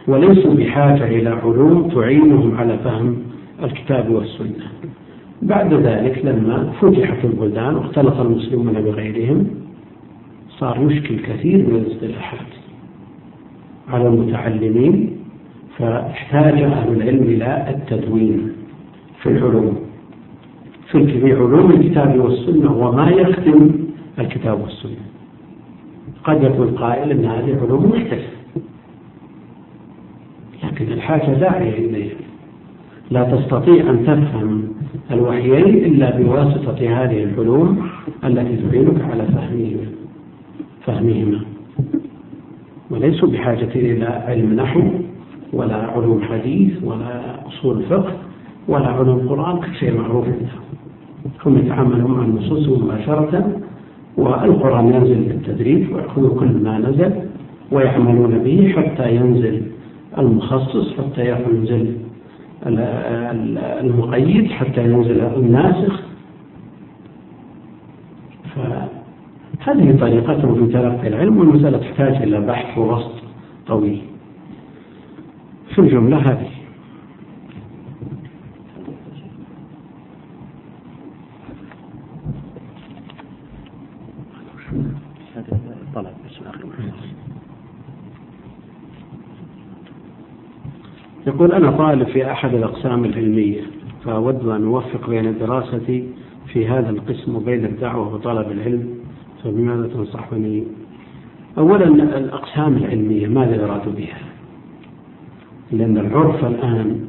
وليسوا 0.09 0.55
بحاجة 0.55 1.05
إلى 1.07 1.29
علوم 1.29 1.89
تعينهم 1.89 2.57
على 2.57 2.79
فهم 2.79 3.17
الكتاب 3.63 4.11
والسنة. 4.11 4.67
بعد 5.43 5.75
ذلك 5.75 6.25
لما 6.25 6.73
فتحت 6.81 7.25
البلدان 7.25 7.75
واختلط 7.75 8.21
المسلمون 8.21 8.73
بغيرهم 8.73 9.47
صار 10.49 10.91
يشكل 10.91 11.19
كثير 11.19 11.59
من 11.59 11.77
الاصطلاحات. 11.77 12.66
على 13.89 14.09
المتعلمين 14.09 15.17
فاحتاج 15.79 16.63
أهل 16.63 16.93
العلم 16.93 17.23
إلى 17.23 17.67
التدوين 17.71 18.53
في 19.23 19.29
العلوم. 19.29 19.77
في 20.93 21.33
علوم 21.33 21.71
الكتاب 21.71 22.21
والسنة 22.21 22.73
وما 22.77 23.11
يخدم 23.11 23.71
الكتاب 24.19 24.61
والسنة. 24.61 25.07
قد 26.25 26.43
يكون 26.43 26.69
قائل 26.69 27.11
أن 27.11 27.25
هذه 27.25 27.59
علوم 27.63 27.85
مختلفة. 27.85 28.37
لكن 30.65 30.93
الحاجة 30.93 31.35
داعية 31.35 31.87
إليها. 31.91 32.17
لا 33.11 33.25
تستطيع 33.25 33.91
أن 33.91 34.07
تفهم 34.07 34.69
الوحيين 35.11 35.65
إلا 35.65 36.17
بواسطة 36.17 36.73
هذه 36.73 37.23
العلوم 37.23 37.89
التي 38.25 38.57
تعينك 38.57 39.01
على 39.11 39.23
فهمهما 39.27 39.87
فهمهما 40.87 41.56
وليسوا 42.91 43.29
بحاجة 43.29 43.69
إلى 43.75 44.05
علم 44.05 44.53
نحو 44.55 44.83
ولا 45.53 45.77
علوم 45.77 46.23
حديث 46.23 46.83
ولا 46.85 47.47
أصول 47.47 47.83
فقه 47.83 48.13
ولا 48.69 48.87
علوم 48.87 49.29
قرآن 49.29 49.59
شيء 49.81 49.97
معروف 50.01 50.25
عندهم. 50.25 50.67
هم 51.47 51.59
يتعاملون 51.59 52.11
مع 52.11 52.25
النصوص 52.25 52.69
مباشرة 52.69 53.53
والقرآن 54.17 54.87
ينزل 54.95 55.15
بالتدريج 55.15 55.93
ويأخذوا 55.95 56.41
كل 56.41 56.47
ما 56.65 56.79
نزل 56.79 57.13
ويعملون 57.73 58.39
به 58.39 58.73
حتى 58.77 59.17
ينزل 59.17 59.63
المخصص 60.19 60.95
حتى 60.99 61.31
ينزل 61.31 61.95
المقيد 63.81 64.51
حتى 64.51 64.85
ينزل 64.85 65.21
الناسخ 65.21 66.03
فهذه 69.67 69.99
طريقته 70.01 70.55
في 70.55 70.73
تلقي 70.73 71.09
العلم 71.09 71.39
والمسألة 71.39 71.79
تحتاج 71.79 72.23
إلى 72.23 72.41
بحث 72.41 72.79
ووسط 72.79 73.13
طويل. 73.67 74.03
في 75.75 75.81
الجملة 75.81 76.17
هذه؟ 76.17 76.49
يقول 91.27 91.53
أنا 91.53 91.71
طالب 91.71 92.09
في 92.09 92.31
أحد 92.31 92.55
الأقسام 92.55 93.05
العلمية 93.05 93.63
فأود 94.05 94.49
أن 94.49 94.65
أوفق 94.65 95.11
بين 95.11 95.39
دراستي 95.39 96.09
في 96.53 96.69
هذا 96.69 96.91
القسم 96.91 97.37
وبين 97.37 97.65
الدعوة 97.65 98.15
وطلب 98.15 98.53
العلم. 98.53 98.96
فبماذا 99.47 99.87
تنصحني؟ 99.87 100.65
أولا 101.59 101.85
الأقسام 102.19 102.77
العلمية 102.77 103.27
ماذا 103.27 103.55
يراد 103.55 103.97
بها؟ 103.97 104.19
لأن 105.73 105.99
العرف 105.99 106.45
الآن 106.45 107.01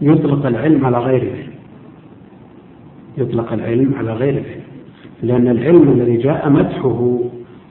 يطلق 0.00 0.46
العلم 0.46 0.84
على 0.86 0.98
غير 0.98 1.22
العلم 1.22 1.54
يطلق 3.18 3.52
العلم 3.52 3.94
على 3.94 4.12
غير 4.12 4.30
العلم 4.34 4.62
لأن 5.22 5.48
العلم 5.48 5.82
الذي 5.82 6.16
جاء 6.16 6.50
مدحه 6.50 7.18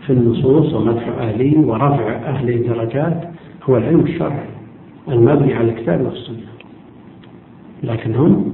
في 0.08 0.14
النصوص 0.14 0.74
ومدح 0.74 1.08
أهله 1.08 1.60
ورفع 1.60 2.12
أهله 2.12 2.56
درجات 2.56 3.24
هو 3.64 3.78
العلم 3.78 4.00
الشرعي 4.00 4.48
المبني 5.08 5.54
على 5.54 5.72
الكتاب 5.72 6.02
والسنة 6.02 6.48
لكن 7.84 8.16
هم 8.16 8.54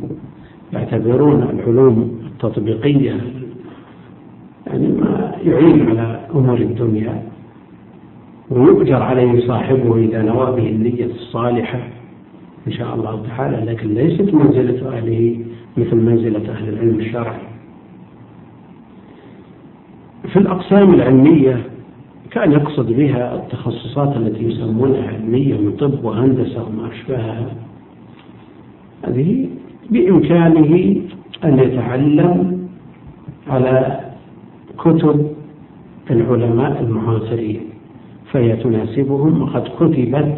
يعتبرون 0.74 1.43
العلوم 1.43 2.20
التطبيقية 2.26 3.38
يعني 4.70 4.88
ما 4.88 5.36
يعين 5.45 5.89
على 5.89 6.20
أمور 6.36 6.57
الدنيا. 6.57 7.24
ويؤجر 8.49 9.03
عليه 9.03 9.47
صاحبه 9.47 9.95
إذا 9.97 10.22
نوى 10.22 10.45
به 10.61 10.70
النية 10.70 11.05
الصالحة 11.05 11.80
إن 12.67 12.72
شاء 12.72 12.95
الله 12.95 13.24
تعالى 13.28 13.72
لكن 13.72 13.93
ليست 13.93 14.34
منزلة 14.34 14.97
أهله 14.97 15.45
مثل 15.78 15.95
منزلة 15.95 16.51
أهل 16.51 16.70
العلم 16.70 16.99
الشرعي. 16.99 17.39
في 20.28 20.39
الأقسام 20.39 20.93
العلمية 20.93 21.63
كان 22.32 22.51
يقصد 22.51 22.91
بها 22.91 23.36
التخصصات 23.36 24.17
التي 24.17 24.43
يسمونها 24.43 25.07
علمية 25.07 25.57
من 25.57 25.76
طب 25.80 26.03
وهندسة 26.03 26.63
وما 26.63 26.89
أشبهها. 26.91 27.45
هذه 29.07 29.49
بإمكانه 29.89 31.01
أن 31.43 31.59
يتعلم 31.59 32.59
على 33.47 33.99
كتب 34.80 35.27
العلماء 36.11 36.82
المعاصرين 36.82 37.59
فهي 38.32 38.55
تناسبهم 38.55 39.41
وقد 39.41 39.63
كتبت 39.80 40.38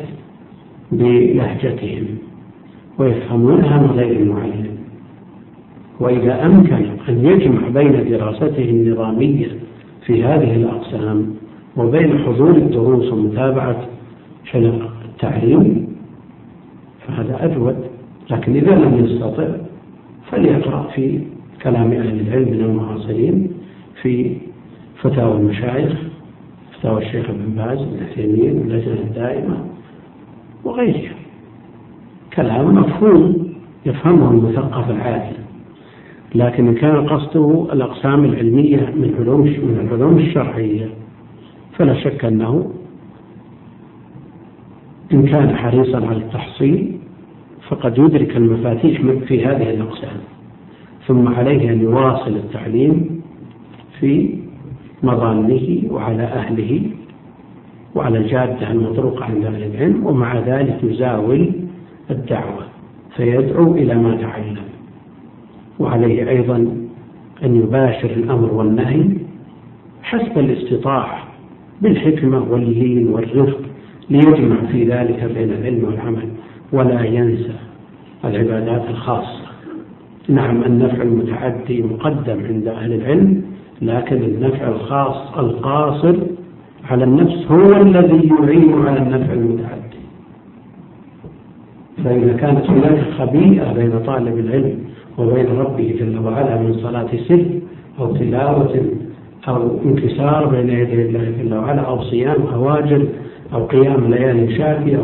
بلهجتهم 0.92 2.06
ويفهمونها 3.00 3.78
من 3.82 3.92
غير 3.92 4.20
المعلم 4.20 4.78
وإذا 6.00 6.46
أمكن 6.46 6.86
أن 7.10 7.26
يجمع 7.26 7.68
بين 7.68 8.10
دراسته 8.10 8.70
النظامية 8.70 9.48
في 10.06 10.24
هذه 10.24 10.56
الأقسام 10.56 11.36
وبين 11.78 12.20
حضور 12.20 12.52
الدروس 12.52 13.14
ومتابعة 13.14 13.88
حلق 14.46 14.92
التعليم 15.06 15.88
فهذا 17.08 17.46
أجود 17.46 17.76
لكن 18.32 18.56
إذا 18.56 18.76
لم 18.76 19.06
يستطع 19.06 19.48
فليقرأ 20.32 20.88
في 20.96 21.20
كلام 21.64 21.92
أهل 21.92 22.20
العلم 22.20 22.52
من 22.52 22.62
المعاصرين 22.62 23.61
في 24.02 24.38
فتاوى 25.02 25.38
المشايخ 25.38 25.94
فتاوى 26.80 27.06
الشيخ 27.06 27.30
ابن 27.30 27.52
باز 27.56 27.78
بن 27.80 28.04
عثيمين 28.04 28.58
واللجنة 28.58 28.94
الدائمة 28.94 29.66
وغيرها 30.64 31.16
كلام 32.34 32.76
مفهوم 32.76 33.54
يفهمه 33.86 34.32
المثقف 34.32 34.90
العادل. 34.90 35.36
لكن 36.36 36.68
إن 36.68 36.76
كان 36.76 37.08
قصده 37.10 37.68
الأقسام 37.74 38.26
العلمية 38.26 38.78
من 38.78 39.16
علوم 39.20 39.42
من 39.42 39.88
العلوم 39.88 40.18
الشرعية 40.18 40.90
فلا 41.78 41.94
شك 41.94 42.26
أنه 42.26 42.72
إن 45.14 45.28
كان 45.28 45.56
حريصا 45.56 45.98
على 45.98 46.18
التحصيل 46.18 46.98
فقد 47.70 47.98
يدرك 47.98 48.38
المفاتيح 48.38 49.02
في 49.28 49.46
هذه 49.46 49.70
الأقسام. 49.70 50.18
ثم 51.08 51.28
عليه 51.28 51.72
أن 51.72 51.82
يواصل 51.82 52.32
التعليم 52.32 53.21
في 54.02 54.30
مظانه 55.04 55.82
وعلى 55.90 56.24
أهله 56.24 56.82
وعلى 57.96 58.18
الجادة 58.18 58.72
المطروقة 58.72 59.26
عند 59.26 59.46
أهل 59.46 59.64
العلم 59.64 60.06
ومع 60.06 60.40
ذلك 60.40 60.78
يزاول 60.84 61.52
الدعوة 62.12 62.64
فيدعو 63.16 63.76
إلى 63.76 63.96
ما 63.96 64.16
تعلم. 64.16 64.58
وعليه 65.80 66.30
أيضا 66.30 66.56
أن 67.44 67.56
يباشر 67.56 68.10
الأمر 68.10 68.54
والنهي 68.54 69.04
حسب 70.04 70.40
الاستطاعة 70.40 71.24
بالحكمة 71.82 72.52
واللين 72.52 73.08
والرفق 73.08 73.60
ليجمع 74.10 74.56
في 74.72 74.84
ذلك 74.84 75.32
بين 75.36 75.50
العلم 75.50 75.84
والعمل 75.84 76.30
ولا 76.74 77.04
ينسى 77.04 77.56
العبادات 78.26 78.90
الخاصة. 78.90 79.42
نعم 80.30 80.64
النفع 80.64 81.02
المتعدي 81.02 81.82
مقدم 81.82 82.46
عند 82.46 82.68
أهل 82.68 82.94
العلم 82.94 83.51
لكن 83.82 84.16
النفع 84.16 84.68
الخاص 84.68 85.38
القاصر 85.38 86.16
على 86.90 87.04
النفس 87.04 87.52
هو 87.52 87.82
الذي 87.82 88.28
يعين 88.28 88.88
على 88.88 89.00
النفع 89.00 89.34
المتعدي. 89.34 89.82
فإذا 92.04 92.34
كانت 92.34 92.70
هناك 92.70 93.00
خبيئة 93.18 93.74
بين 93.74 94.00
طالب 94.00 94.38
العلم 94.40 94.80
وبين 95.18 95.46
ربه 95.46 95.96
جل 96.00 96.20
وعلا 96.20 96.62
من 96.62 96.74
صلاة 96.74 97.10
سر 97.28 97.46
أو 98.00 98.16
تلاوة 98.16 98.86
أو 99.48 99.80
انكسار 99.86 100.46
بين 100.46 100.70
يدي 100.70 101.02
الله 101.02 101.32
جل 101.44 101.54
وعلا 101.54 101.82
أو 101.82 102.02
صيام 102.02 102.42
أواجر 102.54 103.06
أو 103.54 103.66
قيام 103.66 104.14
ليالي 104.14 104.58
شافية 104.58 105.00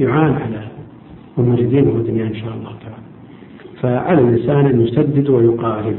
يعان 0.00 0.32
على 0.32 0.62
أمور 1.38 1.60
دينه 1.60 1.90
ودنياه 1.90 2.26
إن 2.26 2.34
شاء 2.34 2.52
الله 2.54 2.72
تعالى. 2.82 3.02
فعلى 3.80 4.20
الإنسان 4.20 4.66
أن 4.66 4.80
يسدد 4.80 5.30
ويقارب. 5.30 5.94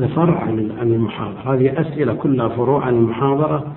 هذا 0.00 0.08
فرع 0.08 0.40
عن 0.80 0.92
المحاضرة. 0.92 1.54
هذه 1.54 1.80
أسئلة 1.80 2.14
كلها 2.14 2.48
فروع 2.48 2.84
عن 2.84 2.94
المحاضرة 2.94 3.72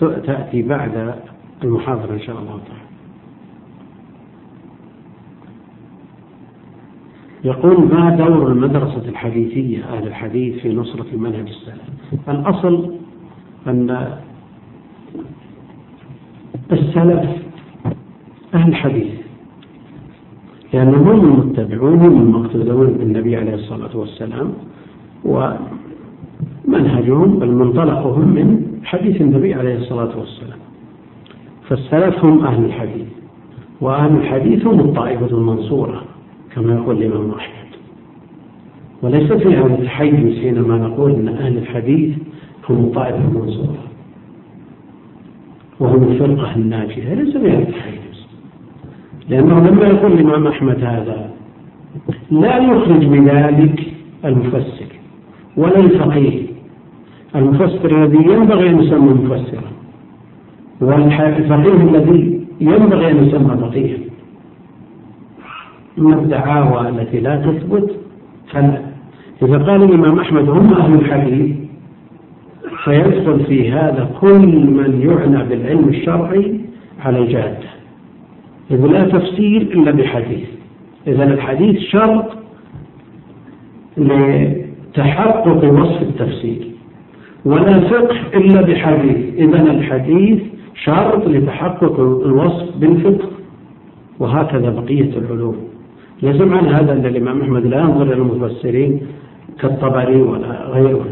تأتي 0.00 0.62
بعد 0.62 1.14
المحاضرة 1.64 2.12
إن 2.12 2.20
شاء 2.20 2.38
الله 2.38 2.60
تعالى. 2.68 2.90
يقول 7.44 7.94
ما 7.94 8.16
دور 8.16 8.52
المدرسة 8.52 9.08
الحديثية 9.08 9.84
أهل 9.84 10.06
الحديث 10.06 10.62
في 10.62 10.74
نصرة 10.74 11.06
المنهج 11.12 11.48
السلفي 11.48 12.30
الأصل 12.30 12.94
أن 13.66 14.18
السلف 16.72 17.30
أهل 18.54 18.68
الحديث 18.68 19.12
لأنهم 20.72 21.08
هم 21.08 21.24
المتبعون 21.24 21.98
هم 21.98 22.22
المقتدون 22.22 22.86
بالنبي 22.86 23.36
عليه 23.36 23.54
الصلاة 23.54 23.96
والسلام 23.96 24.52
ومنهجهم 25.24 27.38
بل 27.38 27.50
منطلقهم 27.50 28.28
من 28.28 28.66
حديث 28.84 29.20
النبي 29.20 29.54
عليه 29.54 29.76
الصلاة 29.76 30.18
والسلام. 30.18 30.58
فالسلف 31.68 32.24
هم 32.24 32.44
أهل 32.44 32.64
الحديث 32.64 33.06
وأهل 33.80 34.16
الحديث 34.16 34.66
هم 34.66 34.80
الطائفة 34.80 35.26
المنصورة 35.26 36.02
كما 36.54 36.74
يقول 36.74 37.02
الإمام 37.02 37.30
أحمد. 37.30 37.60
وليس 39.02 39.32
في 39.32 39.56
هذا 39.56 39.74
التحيز 39.74 40.38
حينما 40.38 40.78
نقول 40.78 41.12
أن 41.12 41.28
أهل 41.28 41.58
الحديث 41.58 42.16
هم 42.68 42.76
الطائفة 42.76 43.18
المنصورة 43.18 43.78
وهم 45.80 46.02
الفرقة 46.02 46.56
الناجية. 46.56 47.14
ليس 47.14 47.36
في 47.36 47.50
هذا 47.50 47.58
التحيز 47.58 48.26
لأنه 49.28 49.60
لما 49.68 49.86
يقول 49.86 50.12
الإمام 50.12 50.46
أحمد 50.46 50.84
هذا 50.84 51.30
لا 52.30 52.58
يخرج 52.58 53.04
بذلك 53.06 53.80
المفسر. 54.24 54.79
ولا 55.60 55.80
الفقيه 55.80 56.42
المفسر 57.36 58.04
الذي 58.04 58.22
ينبغي 58.32 58.70
أن 58.70 58.82
يسمى 58.82 59.12
مفسرا. 59.14 59.70
والفقيه 60.80 61.82
الذي 61.90 62.46
ينبغي 62.60 63.10
أن 63.10 63.24
يسمى 63.24 63.56
فقيها. 63.56 63.98
أما 65.98 66.14
الدعاوى 66.14 66.88
التي 66.88 67.20
لا 67.20 67.36
تثبت 67.36 67.96
فلا. 68.50 68.80
إذا 69.42 69.58
قال 69.58 69.82
الإمام 69.82 70.18
أحمد 70.18 70.48
هم 70.48 70.74
أهل 70.74 70.94
الحديث 70.94 71.56
فيدخل 72.84 73.44
في 73.44 73.72
هذا 73.72 74.10
كل 74.20 74.46
من 74.78 74.90
يعنى 75.06 75.48
بالعلم 75.48 75.88
الشرعي 75.88 76.60
على 77.04 77.18
الجادة 77.18 77.70
إذ 78.70 78.86
لا 78.86 79.04
تفسير 79.04 79.62
إلا 79.62 79.90
بحديث. 79.90 80.48
إذا 81.06 81.24
الحديث 81.24 81.78
شرط 81.78 82.24
لتحقق 84.90 85.72
وصف 85.72 86.02
التفسير. 86.02 86.70
ولا 87.44 87.80
فقه 87.80 88.16
إلا 88.34 88.60
بحديث. 88.62 89.34
إذا 89.34 89.62
الحديث 89.62 90.42
شرط 90.74 91.28
لتحقق 91.28 92.00
الوصف 92.00 92.76
بالفقه. 92.76 93.28
وهكذا 94.18 94.70
بقية 94.70 95.18
العلوم. 95.18 95.56
ليس 96.22 96.40
معنى 96.40 96.68
هذا 96.68 96.92
أن 96.92 97.06
الإمام 97.06 97.40
أحمد 97.40 97.66
لا 97.66 97.80
ينظر 97.80 98.02
إلى 98.02 98.14
المفسرين 98.14 99.00
كالطبري 99.60 100.22
ولا 100.22 100.66
غيره. 100.68 101.06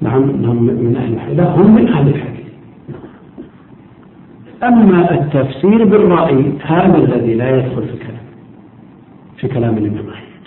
نعم 0.00 0.22
هم 0.22 0.62
من 0.62 0.96
أهل 0.96 1.12
الحديث. 1.12 1.38
لا 1.38 1.54
هم 1.54 1.74
من 1.74 1.88
أهل 1.88 2.08
الحديث. 2.08 2.40
أما 4.62 5.14
التفسير 5.14 5.84
بالرأي 5.84 6.52
هذا 6.62 6.96
الذي 6.96 7.34
لا 7.34 7.56
يدخل 7.56 7.82
في 7.82 7.96
كلام 7.96 8.24
في 9.36 9.48
كلام 9.48 9.78
الإمام 9.78 10.08
أحمد. 10.08 10.42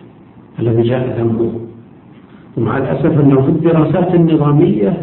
الذي 0.60 0.82
جاء 0.82 1.20
ذنبه. 1.20 1.73
ومع 2.58 2.78
الأسف 2.78 3.20
أنه 3.20 3.42
في 3.42 3.50
الدراسات 3.50 4.16
النظامية 4.16 5.02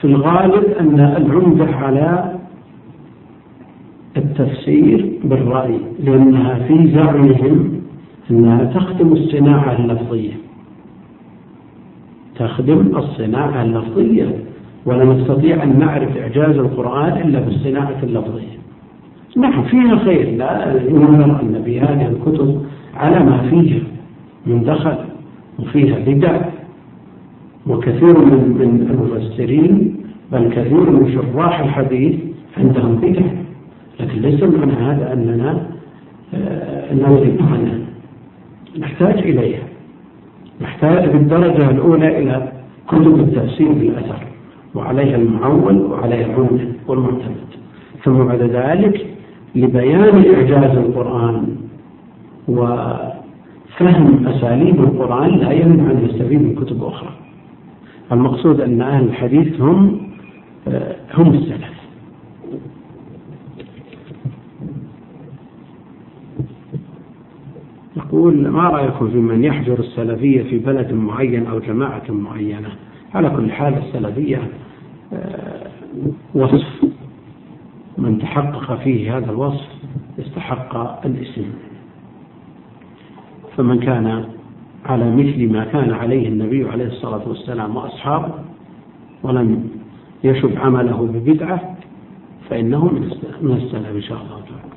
في 0.00 0.04
الغالب 0.04 0.64
أن 0.80 1.00
العمدة 1.00 1.66
على 1.76 2.34
التفسير 4.16 5.12
بالرأي 5.24 5.80
لأنها 6.04 6.54
في 6.54 6.92
زعمهم 6.94 7.80
أنها 8.30 8.64
تخدم 8.64 9.12
الصناعة 9.12 9.76
اللفظية. 9.78 10.32
تخدم 12.36 12.96
الصناعة 12.96 13.62
اللفظية 13.62 14.44
ولا 14.86 15.04
نستطيع 15.04 15.62
أن 15.62 15.78
نعرف 15.78 16.16
إعجاز 16.16 16.56
القرآن 16.56 17.28
إلا 17.28 17.40
بالصناعة 17.40 17.96
اللفظية. 18.02 18.58
نعم 19.36 19.62
فيها 19.62 19.96
خير 19.96 20.36
لا 20.36 20.82
ينظر 20.88 21.40
أن 21.40 21.62
في 21.64 21.80
هذه 21.80 22.08
الكتب 22.08 22.62
على 22.96 23.24
ما 23.24 23.38
فيها 23.50 23.80
من 24.46 24.64
دخل 24.64 24.94
وفيها 25.58 25.98
بدع 26.06 26.40
وكثير 27.68 28.18
من 28.18 28.56
من 28.58 28.90
المفسرين 28.90 29.96
بل 30.32 30.48
كثير 30.48 30.90
من 30.90 31.12
شراح 31.12 31.60
الحديث 31.60 32.14
عندهم 32.58 32.94
بدع. 32.96 33.26
لكن 34.00 34.20
ليس 34.20 34.42
معنى 34.42 34.72
هذا 34.72 35.12
أننا 35.12 35.66
آه، 36.34 36.94
نوذب 36.94 37.36
عنها 37.52 37.78
نحتاج 38.78 39.18
إليها. 39.18 39.62
نحتاج 40.60 41.08
بالدرجة 41.08 41.70
الأولى 41.70 42.18
إلى 42.18 42.52
كتب 42.88 43.20
التفسير 43.20 43.72
بالأثر 43.72 44.22
وعليها 44.74 45.16
المعول 45.16 45.76
وعليها 45.82 46.26
العمدة 46.26 46.68
والمعتمد. 46.88 47.48
ثم 48.04 48.24
بعد 48.24 48.42
ذلك 48.42 49.06
لبيان 49.54 50.34
إعجاز 50.34 50.76
القرآن 50.76 51.56
وفهم 52.48 54.26
أساليب 54.26 54.80
القرآن 54.80 55.30
لا 55.30 55.50
يمنع 55.52 55.90
أن 55.90 56.08
يستفيد 56.10 56.42
من 56.42 56.54
كتب 56.54 56.84
أخرى. 56.84 57.27
المقصود 58.12 58.60
أن 58.60 58.82
أهل 58.82 59.04
الحديث 59.04 59.60
هم 59.60 60.08
آه، 60.68 60.96
هم 61.14 61.34
السلف. 61.34 61.78
يقول 67.96 68.48
ما 68.48 68.62
رأيكم 68.62 69.10
في 69.10 69.16
من 69.16 69.44
يحجر 69.44 69.78
السلفية 69.78 70.42
في 70.42 70.58
بلد 70.58 70.92
معين 70.92 71.46
أو 71.46 71.58
جماعة 71.58 72.02
معينة؟ 72.08 72.68
على 73.14 73.30
كل 73.30 73.52
حال 73.52 73.74
السلفية 73.78 74.48
آه، 75.12 75.70
وصف. 76.34 76.84
من 77.98 78.18
تحقق 78.18 78.78
فيه 78.84 79.16
هذا 79.16 79.30
الوصف 79.30 79.68
استحق 80.18 81.06
الاسم. 81.06 81.44
فمن 83.56 83.78
كان 83.80 84.24
على 84.86 85.16
مثل 85.16 85.52
ما 85.52 85.64
كان 85.64 85.92
عليه 85.92 86.28
النبي 86.28 86.68
عليه 86.68 86.86
الصلاة 86.86 87.28
والسلام 87.28 87.76
وأصحابه 87.76 88.34
ولم 89.22 89.70
يشب 90.24 90.58
عمله 90.58 91.06
ببدعة 91.06 91.76
فإنه 92.50 92.84
من 93.42 93.52
السلف 93.52 93.96
إن 93.96 94.02
شاء 94.02 94.18
الله 94.18 94.40
تعالى. 94.40 94.68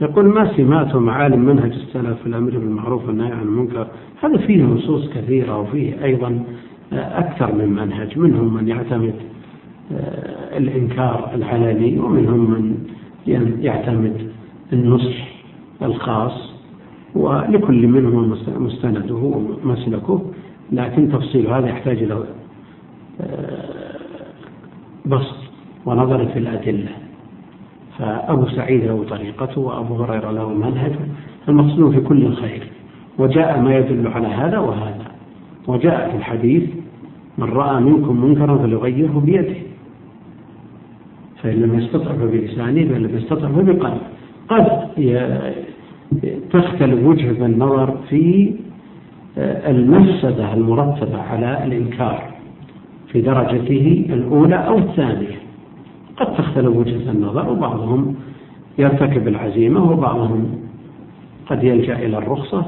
يقول 0.00 0.24
ما 0.24 0.56
سمعت 0.56 0.96
معالم 0.96 1.40
منهج 1.40 1.72
السلف 1.72 2.20
في 2.20 2.26
الأمر 2.26 2.50
بالمعروف 2.50 3.06
والنهي 3.06 3.32
عن 3.32 3.42
المنكر؟ 3.42 3.86
هذا 4.22 4.36
فيه 4.36 4.62
نصوص 4.62 5.08
كثيرة 5.08 5.58
وفيه 5.58 6.04
أيضا 6.04 6.44
أكثر 6.92 7.54
من 7.54 7.68
منهج. 7.68 8.18
منهم 8.18 8.54
من 8.54 8.68
يعتمد 8.68 9.14
آه، 9.92 10.58
الإنكار 10.58 11.30
العلني 11.34 11.98
ومنهم 11.98 12.50
من 12.50 12.76
يعتمد 13.62 14.31
النصح 14.72 15.28
الخاص 15.82 16.52
ولكل 17.14 17.86
منهم 17.86 18.38
مستنده 18.56 19.14
ومسلكه 19.14 20.22
لكن 20.72 21.08
تفصيل 21.12 21.46
هذا 21.46 21.68
يحتاج 21.68 22.02
إلى 22.02 22.24
آه، 23.20 23.96
بسط 25.06 25.36
ونظر 25.86 26.26
في 26.26 26.38
الأدلة. 26.38 26.88
فأبو 27.98 28.46
سعيد 28.46 28.84
له 28.84 29.04
طريقته 29.10 29.60
وأبو 29.60 29.94
هريرة 29.94 30.30
له 30.30 30.48
منهج 30.48 30.92
المقصود 31.48 31.94
في 31.94 32.00
كل 32.00 32.34
خير. 32.34 32.66
وجاء 33.18 33.60
ما 33.60 33.76
يدل 33.78 34.08
على 34.08 34.26
هذا 34.26 34.58
وهذا. 34.58 35.04
وجاء 35.66 36.10
في 36.10 36.16
الحديث 36.16 36.70
من 37.38 37.44
رأى 37.44 37.80
منكم 37.80 38.24
منكرا 38.24 38.58
فليغيره 38.58 39.22
بيده. 39.26 39.56
فإن 41.42 41.62
لم 41.62 41.78
يستطع 41.78 42.12
فبلسانه 42.12 42.88
فإن 42.88 43.02
لم 43.02 43.16
يستطع 43.18 43.48
فبقلبه 43.48 44.00
قد 44.52 44.88
تختلف 46.50 47.06
وجهة 47.06 47.46
النظر 47.46 47.96
في 48.08 48.54
آه، 49.38 49.70
المفسدة 49.70 50.54
المرتبة 50.54 51.18
على 51.22 51.64
الإنكار 51.64 52.32
في 53.08 53.20
درجته 53.20 54.06
الأولى 54.08 54.54
أو 54.54 54.78
الثانية. 54.78 55.38
قد 56.16 56.34
تختلف 56.34 56.76
وجهة 56.76 57.10
النظر 57.10 57.52
وبعضهم 57.52 58.14
يرتكب 58.78 59.28
العزيمة 59.28 59.90
وبعضهم 59.92 60.58
قد 61.46 61.64
يلجأ 61.64 61.98
إلى 61.98 62.18
الرخصة 62.18 62.66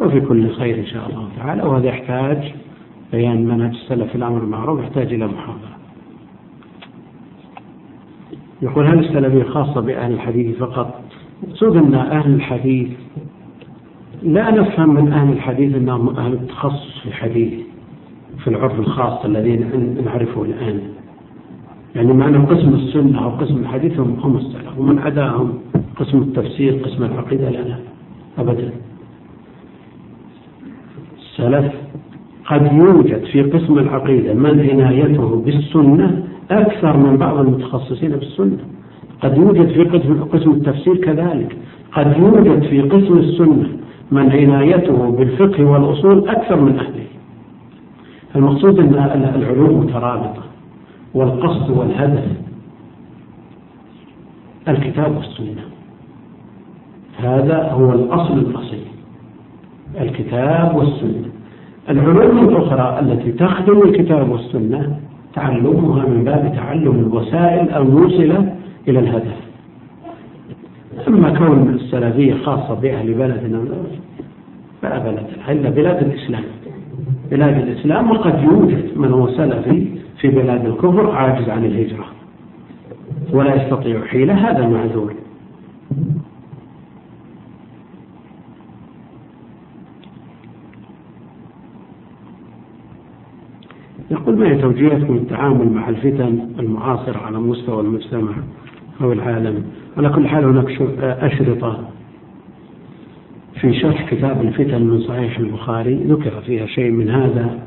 وفي 0.00 0.20
كل 0.20 0.50
خير 0.50 0.78
إن 0.78 0.86
شاء 0.86 1.08
الله 1.10 1.28
تعالى. 1.38 1.62
وهذا 1.62 1.86
يحتاج 1.86 2.54
بيان 3.12 3.44
منهج 3.46 3.70
السلف 3.74 4.08
في 4.10 4.14
الأمر 4.14 4.38
بالمعروف 4.38 4.80
يحتاج 4.80 5.12
إلى 5.12 5.26
محاضرة. 5.26 5.72
يقول 8.62 8.86
هل 8.86 8.98
السلفية 8.98 9.42
خاصة 9.42 9.80
بأهل 9.80 10.12
الحديث 10.12 10.56
فقط 10.56 11.00
مقصود 11.48 11.76
أن 11.76 11.94
أهل 11.94 12.34
الحديث. 12.34 12.88
لا 14.22 14.50
نفهم 14.50 14.94
من 14.94 15.12
أهل 15.12 15.32
الحديث 15.32 15.74
أنهم 15.74 16.16
أهل 16.16 16.32
التخصص 16.32 16.98
في 17.02 17.08
الحديث 17.08 17.52
في 18.38 18.48
العرف 18.48 18.80
الخاص 18.80 19.24
الذي 19.24 19.56
نعرفه 20.04 20.42
الآن. 20.42 20.80
يعني 21.94 22.12
معنى 22.12 22.38
قسم 22.38 22.74
السنة 22.74 23.24
أو 23.24 23.30
قسم 23.30 23.56
الحديث 23.56 24.00
هم 24.00 24.16
هم 24.20 24.36
السلف 24.36 24.78
ومن 24.78 24.98
عداهم. 24.98 25.58
قسم 25.96 26.18
التفسير 26.18 26.72
قسم 26.72 27.04
العقيدة 27.04 27.50
لا 27.50 27.76
أبدا. 28.38 28.70
السلف 31.18 31.72
قد 32.46 32.72
يوجد 32.72 33.24
في 33.24 33.42
قسم 33.42 33.78
العقيدة 33.78 34.34
من 34.34 34.70
عنايته 34.70 35.42
بالسنة 35.44 36.24
أكثر 36.50 36.96
من 36.96 37.16
بعض 37.16 37.38
المتخصصين 37.38 38.10
بالسنة. 38.10 38.58
قد 39.22 39.36
يوجد 39.36 39.66
في 39.68 39.82
قسم 39.84 40.24
قسم 40.24 40.50
التفسير 40.50 40.96
كذلك. 40.96 41.56
قد 41.92 42.16
يوجد 42.18 42.62
في 42.62 42.80
قسم 42.80 43.18
السنة 43.18 43.68
من 44.10 44.32
عنايته 44.32 45.10
بالفقه 45.10 45.64
والأصول 45.64 46.28
أكثر 46.28 46.60
من 46.60 46.78
أهله. 46.78 47.06
المقصود 48.36 48.78
أن 48.78 49.32
العلوم 49.36 49.80
مترابطة 49.80 50.42
والقصد 51.14 51.70
والهدف 51.70 52.24
الكتاب 54.68 55.16
والسنة. 55.16 55.62
هذا 57.18 57.72
هو 57.72 57.92
الأصل 57.92 58.38
الأصيل 58.38 58.84
الكتاب 60.00 60.76
والسنة. 60.76 61.28
العلوم 61.88 62.48
الأخرى 62.48 63.00
التي 63.00 63.32
تخدم 63.32 63.82
الكتاب 63.82 64.30
والسنة 64.30 64.96
تعلمها 65.34 66.06
من 66.06 66.24
باب 66.24 66.52
تعلم 66.56 66.98
الوسائل 66.98 67.70
الموصلة 67.70 68.54
إلى 68.88 68.98
الهدف. 68.98 69.36
أما 71.08 71.38
كون 71.38 71.68
السلفية 71.68 72.34
خاصة 72.34 72.74
بأهل 72.74 73.14
بلدنا 73.14 73.64
فلا 74.82 74.98
بلد 74.98 75.26
إلا 75.48 75.70
بلاد 75.70 76.02
الإسلام. 76.02 76.44
بلاد 77.30 77.68
الإسلام 77.68 78.10
وقد 78.10 78.42
يوجد 78.42 78.98
من 78.98 79.12
هو 79.12 79.28
سلفي 79.28 79.86
في 80.20 80.28
بلاد 80.28 80.66
الكفر 80.66 81.10
عاجز 81.10 81.48
عن 81.48 81.64
الهجرة. 81.64 82.04
ولا 83.32 83.62
يستطيع 83.62 84.04
حيلة 84.04 84.34
هذا 84.34 84.68
معذور 84.68 85.14
يقول 94.10 94.38
ما 94.38 94.48
هي 94.48 94.58
توجيهكم 94.62 95.14
التعامل 95.14 95.72
مع 95.72 95.88
الفتن 95.88 96.48
المعاصرة 96.58 97.18
على 97.18 97.38
مستوى 97.38 97.80
المجتمع 97.80 98.32
أو 99.02 99.12
العالم. 99.12 99.64
على 99.96 100.08
كل 100.08 100.28
حال 100.28 100.44
هناك 100.44 100.82
أشرطة. 101.00 101.78
في 103.60 103.80
شرح 103.80 104.10
كتاب 104.10 104.42
الفتن 104.42 104.82
من 104.82 105.00
صحيح 105.00 105.38
البخاري 105.38 105.94
ذكر 105.94 106.30
فيها 106.46 106.66
شيء 106.66 106.90
من 106.90 107.10
هذا 107.10 107.58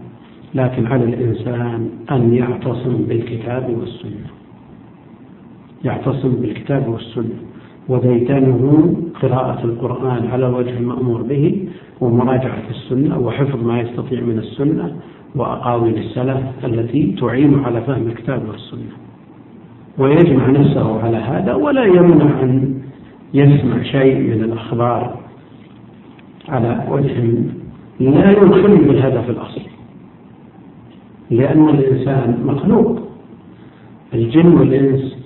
لكن 0.55 0.85
على 0.87 1.03
الإنسان 1.03 1.89
أن 2.11 2.33
يعتصم 2.33 3.05
بالكتاب 3.09 3.77
والسنة. 3.79 4.27
يعتصم 5.83 6.29
بالكتاب 6.29 6.87
والسنة. 6.87 7.35
وديتنه 7.89 8.95
قراءة 9.21 9.65
القرآن 9.65 10.27
على 10.27 10.47
الوجه 10.47 10.77
المأمور 10.77 11.21
به 11.21 11.67
ومراجعة 12.01 12.63
السنة 12.69 13.19
وحفظ 13.19 13.63
ما 13.67 13.79
يستطيع 13.81 14.21
من 14.21 14.37
السنة 14.37 14.95
وأقاويل 15.35 15.97
السلف 15.97 16.37
التي 16.65 17.15
تعين 17.19 17.59
على 17.59 17.81
فهم 17.81 18.07
الكتاب 18.07 18.49
والسنة. 18.49 19.04
ويجمع 19.97 20.49
نفسه 20.49 21.03
على 21.03 21.17
هذا 21.17 21.53
ولا 21.53 21.85
يمنع 21.85 22.41
أن 22.41 22.81
يسمع 23.33 23.83
شيء 23.83 24.15
من 24.17 24.43
الأخبار 24.43 25.19
على 26.49 26.87
وجه 26.89 27.33
لا 27.99 28.31
يخل 28.31 28.77
بالهدف 28.77 29.29
الأصلي 29.29 29.75
لأن 31.31 31.69
الإنسان 31.69 32.43
مخلوق. 32.45 32.99
الجن 34.13 34.47
والإنس 34.47 35.17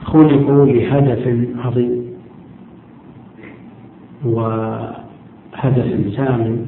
خلقوا 0.00 0.66
لهدف 0.66 1.48
عظيم. 1.58 2.02
وهدف 4.24 6.14
سامي 6.16 6.58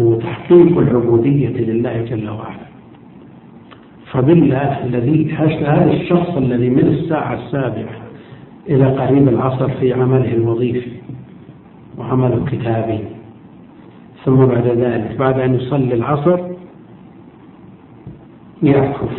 هو 0.00 0.14
تحقيق 0.14 0.78
العبودية 0.78 1.48
لله 1.48 2.02
جل 2.02 2.28
وعلا. 2.28 2.65
فبالله 4.16 4.84
الذي 4.84 5.34
هذا 5.66 5.92
الشخص 5.92 6.36
الذي 6.36 6.70
من 6.70 6.86
الساعة 6.86 7.34
السابعة 7.34 7.96
إلى 8.68 8.84
قريب 8.84 9.28
العصر 9.28 9.68
في 9.68 9.92
عمله 9.92 10.32
الوظيفي 10.32 10.90
وعمله 11.98 12.34
الكتابي. 12.34 12.98
ثم 14.24 14.46
بعد 14.46 14.66
ذلك 14.66 15.16
بعد 15.18 15.40
أن 15.40 15.54
يصلي 15.54 15.94
العصر 15.94 16.38
يعكف 18.62 19.10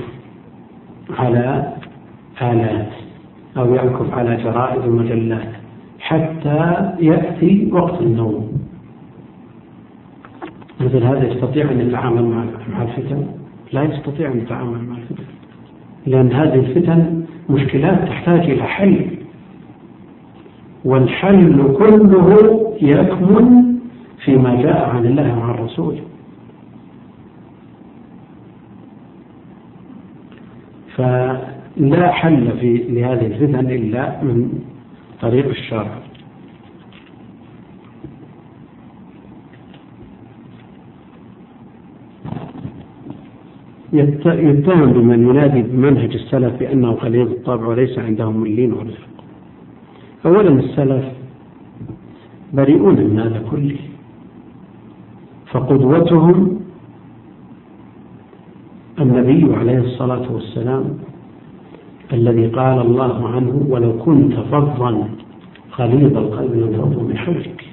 على 1.20 1.74
آلات 2.42 2.92
أو 3.58 3.76
يعكف 3.76 4.14
على 4.14 4.36
جرائد 4.36 4.88
ومجلات 4.88 5.50
حتى 6.00 6.92
يأتي 7.00 7.70
وقت 7.72 8.02
النوم. 8.02 8.62
مثل 10.80 11.04
هذا 11.04 11.28
يستطيع 11.28 11.72
أن 11.72 11.82
يتعامل 11.82 12.24
مع 12.74 12.82
الفتن. 12.82 13.37
لا 13.74 13.84
يستطيع 13.84 14.32
أن 14.32 14.38
يتعامل 14.38 14.84
مع 14.84 14.98
الفتن. 14.98 15.24
لأن 16.06 16.32
هذه 16.32 16.56
الفتن 16.56 17.26
مشكلات 17.50 18.08
تحتاج 18.08 18.40
إلى 18.40 18.64
حل. 18.64 19.06
والحل 20.86 21.76
كله 21.78 22.74
يكمن 22.82 23.78
فيما 24.26 24.62
جاء 24.62 24.90
عن 24.90 25.06
الله 25.06 25.40
وعن 25.40 25.50
الرسول. 25.50 25.96
فلا 30.96 32.12
حل 32.12 32.52
في 32.60 32.78
لهذه 32.78 33.26
الفتن 33.26 33.72
إلا 33.72 34.24
من 34.24 34.60
طريق 35.22 35.48
الشرع. 35.48 36.07
يتهم 43.94 44.94
بمن 44.94 45.30
ينادي 45.30 45.62
بمنهج 45.62 46.14
السلف 46.14 46.60
بأنه 46.60 46.92
غليظ 46.92 47.32
الطبع 47.32 47.68
وليس 47.68 48.00
عندهم 48.00 48.46
اللين 48.46 48.74
والرفق 48.74 49.08
أولا 50.26 50.50
السلف 50.50 51.06
بريئون 52.54 52.96
من 52.96 53.20
هذا 53.20 53.44
كله. 53.52 53.76
فقدوتهم 55.52 56.60
النبي 59.00 59.56
عليه 59.56 59.78
الصلاة 59.78 60.32
والسلام 60.32 60.98
الذي 62.14 62.48
قال 62.48 62.82
الله 62.82 63.28
عنه 63.28 63.66
ولو 63.70 63.98
كنت 63.98 64.34
فظا 64.34 65.10
غليظ 65.80 66.18
القلب 66.18 66.54
لانفضوا 66.56 67.04
من 67.04 67.18
حولك. 67.18 67.64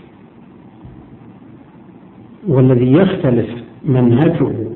والذي 2.48 2.92
يختلف 2.92 3.50
منهجه 3.84 4.73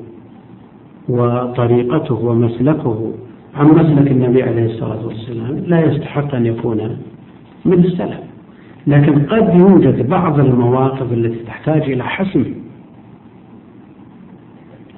وطريقته 1.09 2.15
ومسلكه. 2.15 3.13
عن 3.55 3.67
مسلك 3.67 4.11
النبي 4.11 4.43
عليه 4.43 4.65
الصلاة 4.65 5.07
والسلام 5.07 5.57
لا 5.67 5.85
يستحق 5.85 6.35
أن 6.35 6.45
يكون 6.45 6.97
من 7.65 7.73
السلف. 7.73 8.19
لكن 8.87 9.25
قد 9.25 9.59
يوجد 9.59 10.09
بعض 10.09 10.39
المواقف 10.39 11.13
التي 11.13 11.43
تحتاج 11.43 11.81
إلى 11.81 12.03
حسم 12.03 12.45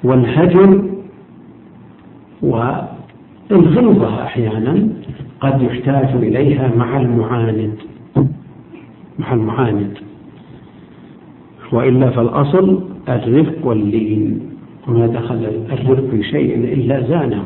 والهجر 0.03 0.83
والغلظة 2.41 4.23
أحيانا 4.23 4.87
قد 5.41 5.61
يحتاج 5.61 6.15
إليها 6.15 6.71
مع 6.77 6.97
المعاند. 7.01 7.75
مع 9.19 9.33
المعاند. 9.33 9.97
وإلا 11.71 12.09
فالأصل 12.09 12.83
الرفق 13.09 13.65
واللين. 13.65 14.50
وما 14.87 15.07
دخل 15.07 15.45
الرفق 15.71 16.09
في 16.11 16.23
شيء 16.23 16.55
إلا 16.55 17.07
زانه. 17.07 17.45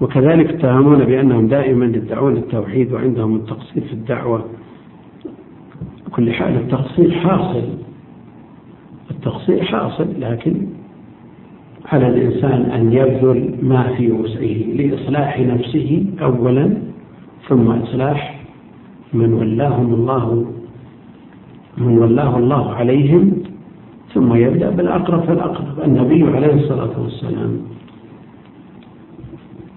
وكذلك 0.00 0.48
اتهمون 0.50 1.04
بأنهم 1.04 1.48
دائما 1.48 1.86
يدعون 1.86 2.36
التوحيد 2.36 2.92
وعندهم 2.92 3.36
التقصير 3.36 3.82
في 3.84 3.92
الدعوة. 3.92 4.44
كل 6.12 6.32
حال 6.32 6.56
التقصير 6.56 7.10
حاصل. 7.10 7.62
التقصير 9.10 9.64
حاصل 9.64 10.06
لكن 10.20 10.66
على 11.92 12.08
الإنسان 12.08 12.62
أن 12.70 12.92
يبذل 12.92 13.54
ما 13.62 13.94
في 13.96 14.12
وسعه 14.12 14.74
لإصلاح 14.76 15.40
نفسه 15.40 16.06
أولا 16.22 16.74
ثم 17.48 17.70
إصلاح 17.70 18.40
من 19.12 19.32
ولاهم 19.32 19.94
الله 19.94 20.53
من 21.78 21.98
ولاه 21.98 22.38
الله 22.38 22.74
عليهم 22.74 23.32
ثم 24.14 24.34
يبدأ 24.34 24.70
بالأقرب 24.70 25.20
فالأقرب 25.20 25.80
النبي 25.84 26.22
عليه 26.22 26.54
الصلاة 26.54 27.00
والسلام. 27.02 27.60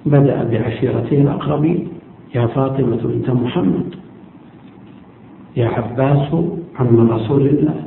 بدأ 0.06 0.44
بعشيرته 0.44 1.22
الأقربين 1.22 1.88
يا 2.36 2.48
فاطمة 2.48 3.02
بنت 3.04 3.30
محمد 3.30 3.96
يا 5.58 5.68
عباس 5.68 6.34
عم 6.80 7.12
رسول 7.12 7.48
الله. 7.48 7.84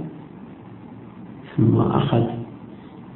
ثم 1.56 1.76
أخذ 1.76 2.24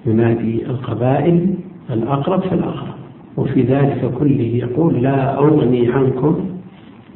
ينادي 0.06 0.66
القبائل 0.66 1.54
الأقرب 1.90 2.40
فالأقرب. 2.40 2.94
وفي 3.36 3.62
ذلك 3.62 4.14
كله 4.18 4.50
يقول 4.64 5.02
لا 5.02 5.38
أغني 5.38 5.92
عنكم 5.92 6.34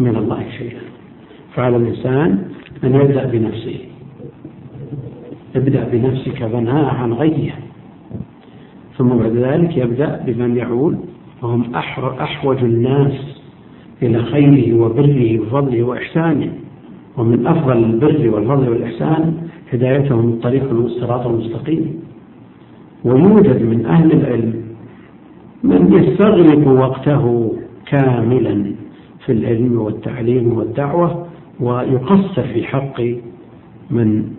من 0.01 0.17
الله 0.17 0.45
شيئا. 0.59 0.81
فعلى 1.55 1.77
الإنسان 1.77 2.49
أن 2.85 2.95
يبدأ 2.95 3.27
بنفسه. 3.27 3.79
ابدأ 5.57 5.89
بنفسك 5.93 6.43
بناء 6.43 6.85
عن 6.85 7.13
غيه. 7.13 7.51
ثم 8.99 9.09
بعد 9.09 9.33
ذلك 9.37 9.77
يبدأ 9.77 10.23
بمن 10.27 10.57
يعول. 10.57 10.97
وهم 11.43 11.75
أحوج 12.21 12.65
الناس 12.65 13.13
إلى 14.03 14.23
خيره 14.23 14.81
وبره 14.81 15.41
وفضله 15.41 15.83
وإحسانه. 15.83 16.53
ومن 17.17 17.47
أفضل 17.47 17.85
البر 17.85 18.31
والفضل 18.35 18.69
والإحسان 18.69 19.35
هدايتهم 19.73 20.29
الطريق 20.29 20.71
الصراط 20.71 21.27
المستقيم. 21.27 22.01
ويوجد 23.05 23.63
من 23.63 23.87
أهل 23.87 24.13
العلم 24.13 24.63
من 25.63 25.93
يستغرق 25.93 26.69
وقته 26.69 27.55
كاملا 27.87 28.73
في 29.27 29.33
العلم 29.33 29.81
والتعليم 29.81 30.53
والدعوة 30.53 31.28
ويقصر 31.61 32.43
في 32.43 32.65
حق 32.65 33.01
من 33.91 34.33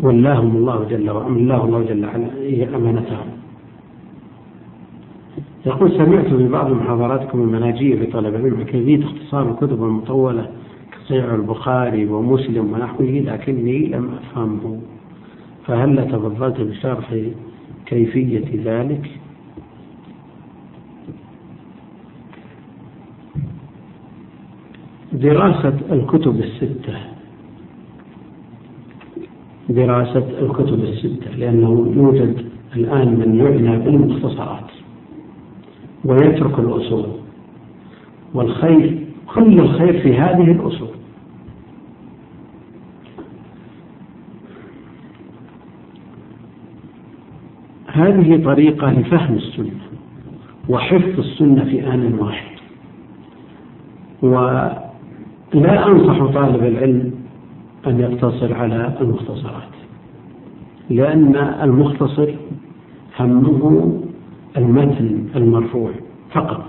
ولاهم 0.00 0.56
الله 0.56 0.84
جل 0.90 1.10
وعلا 1.10 1.26
الله 1.66 1.84
جل 1.88 2.04
وعلا 2.04 2.76
أمانتهم 2.76 3.26
يقول 5.66 5.92
سمعت 5.92 6.26
في 6.26 6.48
بعض 6.48 6.70
محاضراتكم 6.70 7.40
المناجية 7.40 7.94
لطلب 7.94 8.34
العلم 8.34 8.62
كيفية 8.62 9.04
اختصار 9.04 9.50
الكتب 9.50 9.84
المطولة 9.84 10.50
كصحيح 10.92 11.24
البخاري 11.24 12.06
ومسلم 12.06 12.72
ونحوه 12.72 13.06
لكني 13.06 13.86
لم 13.86 14.10
أفهمه 14.14 14.80
فهل 15.66 16.10
تفضلت 16.12 16.60
بشرح 16.60 17.14
كيفية 17.86 18.62
ذلك؟ 18.64 19.10
دراسة 25.12 25.78
الكتب 25.92 26.40
الستة. 26.40 26.94
دراسة 29.68 30.26
الكتب 30.40 30.84
الستة 30.84 31.30
لأنه 31.36 31.92
يوجد 31.96 32.44
الآن 32.76 33.08
من 33.08 33.38
يعنى 33.38 33.84
بالمختصرات 33.84 34.70
ويترك 36.04 36.58
الأصول. 36.58 37.06
والخير 38.34 39.06
كل 39.34 39.60
الخير 39.60 40.00
في 40.00 40.14
هذه 40.16 40.50
الأصول. 40.50 40.88
هذه 47.86 48.44
طريقة 48.44 48.92
لفهم 48.92 49.34
السنة 49.34 49.80
وحفظ 50.68 51.18
السنة 51.18 51.64
في 51.64 51.86
آن 51.94 52.18
واحد. 52.18 52.52
ولا 55.54 55.86
أنصح 55.86 56.24
طالب 56.34 56.64
العلم 56.64 57.12
أن 57.86 58.00
يقتصر 58.00 58.54
على 58.54 58.96
المختصرات؟ 59.00 59.72
لأن 60.90 61.36
المختصر 61.62 62.34
همه 63.20 63.92
المتن 64.56 65.24
المرفوع 65.36 65.90
فقط. 66.30 66.64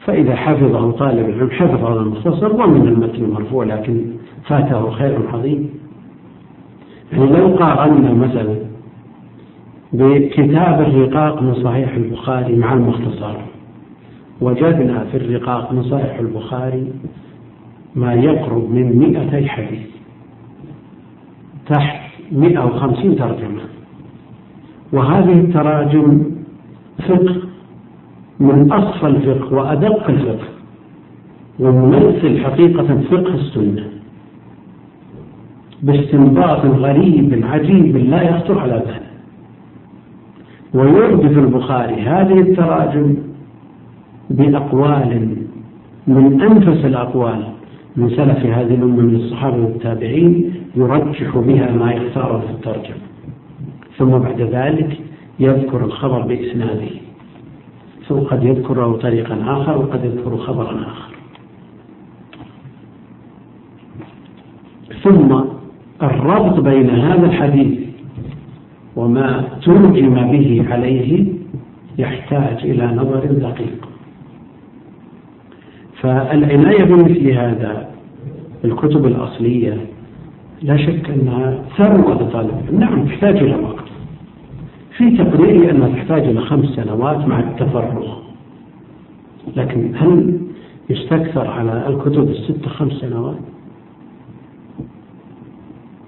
فإذا 0.00 0.36
حفظه 0.36 0.90
طالب 0.90 1.28
العلم 1.28 1.50
حفظ 1.50 1.84
هذا 1.84 2.00
المختصر 2.00 2.52
ومن 2.62 2.88
المتن 2.88 3.24
المرفوع 3.24 3.64
لكن 3.64 4.04
فاته 4.44 4.90
خير 4.90 5.28
عظيم. 5.32 5.70
يعني 7.12 7.26
لو 7.26 7.56
قارنا 7.56 8.12
مثلا 8.12 8.56
بكتاب 9.92 10.80
الرقاق 10.80 11.42
من 11.42 11.54
صحيح 11.54 11.94
البخاري 11.94 12.56
مع 12.56 12.72
المختصر 12.72 13.51
وجدنا 14.42 15.04
في 15.04 15.16
الرقاق 15.16 15.72
من 15.72 15.82
صحيح 15.82 16.18
البخاري 16.18 16.92
ما 17.96 18.14
يقرب 18.14 18.70
من 18.70 18.98
مئتي 18.98 19.48
حديث. 19.48 19.86
تحت 21.68 22.10
مئة 22.32 22.64
وخمسين 22.66 23.16
ترجمة. 23.16 23.62
وهذه 24.92 25.32
التراجم 25.32 26.22
فقه 27.08 27.36
من 28.40 28.72
أصفى 28.72 29.06
الفقه 29.06 29.54
وأدق 29.54 30.10
الفقه 30.10 30.48
وممثل 31.58 32.44
حقيقة 32.44 33.00
فقه 33.10 33.34
السنة. 33.34 33.84
باستنباط 35.82 36.66
غريب 36.66 37.44
عجيب 37.44 37.96
لا 37.96 38.22
يخطر 38.22 38.58
على 38.58 38.82
بال. 38.86 39.02
ويردف 40.74 41.38
البخاري 41.38 42.02
هذه 42.02 42.40
التراجم 42.40 43.16
بأقوال 44.32 45.36
من 46.06 46.40
أنفس 46.40 46.84
الأقوال 46.84 47.52
من 47.96 48.10
سلف 48.10 48.46
هذه 48.46 48.74
الأمة 48.74 49.02
من 49.02 49.16
الصحابة 49.16 49.56
والتابعين 49.56 50.54
يرجح 50.76 51.38
بها 51.38 51.72
ما 51.72 51.92
يختاره 51.92 52.38
في 52.38 52.50
الترجمة. 52.50 53.02
ثم 53.98 54.10
بعد 54.18 54.40
ذلك 54.40 54.98
يذكر 55.40 55.84
الخبر 55.84 56.22
بإسناده. 56.22 56.90
ثم 58.08 58.18
قد 58.18 58.44
يذكره 58.44 58.92
طريقا 58.92 59.38
آخر 59.46 59.78
وقد 59.78 60.04
يذكر 60.04 60.36
خبرا 60.36 60.80
آخر. 60.86 61.12
ثم 65.02 65.40
الربط 66.02 66.60
بين 66.60 66.90
هذا 66.90 67.26
الحديث 67.26 67.78
وما 68.96 69.44
ترجم 69.62 70.14
به 70.14 70.66
عليه 70.70 71.26
يحتاج 71.98 72.58
إلى 72.64 72.86
نظر 72.86 73.24
دقيق. 73.24 73.91
فالعناية 76.02 76.84
بمثل 76.84 77.30
هذا 77.30 77.88
الكتب 78.64 79.06
الأصلية 79.06 79.86
لا 80.62 80.76
شك 80.76 81.10
أنها 81.10 81.58
ثروة 81.76 82.22
لطالب 82.22 82.74
نعم 82.78 83.06
تحتاج 83.06 83.36
إلى 83.36 83.54
وقت. 83.54 83.84
في 84.96 85.16
تقديري 85.16 85.70
أنها 85.70 85.88
تحتاج 85.88 86.22
إلى 86.22 86.40
خمس 86.40 86.66
سنوات 86.66 87.28
مع 87.28 87.40
التفرغ. 87.40 88.18
لكن 89.56 89.92
هل 89.96 90.40
يستكثر 90.90 91.46
على 91.46 91.88
الكتب 91.88 92.28
الستة 92.30 92.68
خمس 92.68 92.92
سنوات؟ 92.92 93.38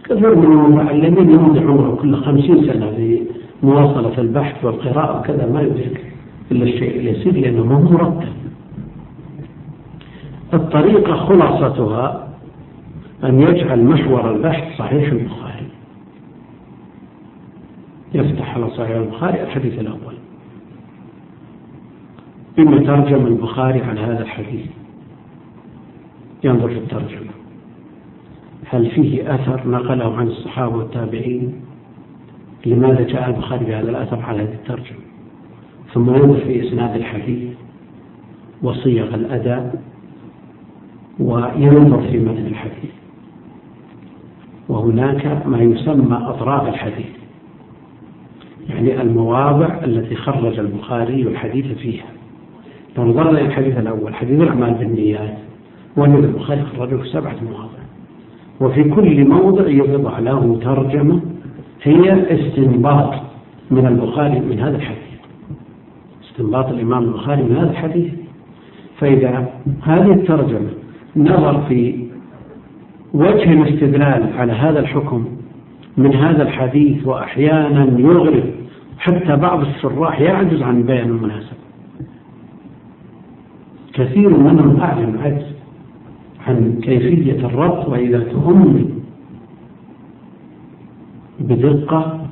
كثير 0.04 0.34
من 0.34 0.64
المعلمين 0.64 1.30
يمضي 1.30 1.60
عمره 1.60 1.98
كل 2.02 2.16
خمسين 2.16 2.72
سنة 2.72 2.90
في 2.90 3.22
مواصلة 3.62 4.18
البحث 4.18 4.64
والقراءة 4.64 5.18
وكذا 5.20 5.46
ما 5.52 5.62
يدرك 5.62 6.04
إلا 6.52 6.64
الشيء 6.64 7.00
اليسير 7.00 7.36
لأنه 7.36 7.64
ما 7.64 7.78
مرتب. 7.78 8.43
الطريقة 10.52 11.16
خلاصتها 11.16 12.28
أن 13.24 13.40
يجعل 13.40 13.84
محور 13.84 14.30
البحث 14.30 14.78
صحيح 14.78 15.12
البخاري. 15.12 15.66
يفتح 18.14 18.54
على 18.54 18.70
صحيح 18.70 18.96
البخاري 18.96 19.42
الحديث 19.42 19.80
الأول. 19.80 20.14
إما 22.58 22.78
ترجم 22.78 23.26
البخاري 23.26 23.80
عن 23.80 23.98
هذا 23.98 24.22
الحديث. 24.22 24.66
ينظر 26.44 26.68
في 26.68 26.78
الترجمة. 26.78 27.30
هل 28.66 28.90
فيه 28.90 29.34
أثر 29.34 29.68
نقله 29.68 30.16
عن 30.16 30.26
الصحابة 30.26 30.76
والتابعين؟ 30.76 31.60
لماذا 32.66 33.02
جاء 33.02 33.30
البخاري 33.30 33.64
بهذا 33.64 33.90
الأثر 33.90 34.22
على 34.22 34.42
هذه 34.42 34.54
الترجمة؟ 34.54 34.98
ثم 35.94 36.14
ينظر 36.14 36.40
في 36.40 36.68
إسناد 36.68 36.96
الحديث 36.96 37.52
وصيغ 38.62 39.14
الأداء 39.14 39.82
وينظر 41.20 42.02
في 42.02 42.18
متن 42.18 42.46
الحديث. 42.46 42.90
وهناك 44.68 45.46
ما 45.46 45.58
يسمى 45.58 46.16
أطراف 46.16 46.68
الحديث 46.68 47.06
يعني 48.68 49.02
المواضع 49.02 49.84
التي 49.84 50.16
خرج 50.16 50.58
البخاري 50.58 51.22
الحديث 51.22 51.66
فيها. 51.66 52.04
لو 52.98 53.04
نظرنا 53.04 53.30
إلى 53.30 53.46
الحديث 53.46 53.78
الأول 53.78 54.14
حديث 54.14 54.40
الأعمال 54.40 54.74
بالنيات 54.74 55.38
وأن 55.96 56.14
البخاري 56.14 56.62
خرجه 56.62 56.96
في 56.96 57.08
سبعة 57.08 57.36
مواضع. 57.50 57.84
وفي 58.60 58.84
كل 58.84 59.28
موضع 59.28 59.68
يوضع 59.68 60.18
له 60.18 60.58
ترجمة 60.62 61.20
هي 61.82 62.34
استنباط 62.34 63.14
من 63.70 63.86
البخاري 63.86 64.40
من 64.40 64.60
هذا 64.60 64.76
الحديث. 64.76 64.98
استنباط 66.30 66.68
الإمام 66.68 67.02
البخاري 67.02 67.42
من 67.42 67.56
هذا 67.56 67.70
الحديث. 67.70 68.12
فإذا 68.98 69.48
هذه 69.82 70.12
الترجمة 70.12 70.70
نظر 71.16 71.62
في 71.68 72.06
وجه 73.14 73.52
الاستدلال 73.52 74.32
على 74.38 74.52
هذا 74.52 74.80
الحكم 74.80 75.24
من 75.96 76.14
هذا 76.14 76.42
الحديث 76.42 77.06
وأحيانا 77.06 78.00
يغرب 78.00 78.44
حتى 78.98 79.36
بعض 79.36 79.60
الشراح 79.60 80.20
يعجز 80.20 80.62
عن 80.62 80.82
بيان 80.82 81.08
المناسبة 81.08 81.64
كثير 83.94 84.28
منهم 84.28 84.80
أعلم 84.80 85.18
عجز 85.24 85.46
عن 86.46 86.80
كيفية 86.82 87.46
الربط 87.46 87.88
وإذا 87.88 88.18
تؤمن 88.18 89.02
بدقة 91.40 92.26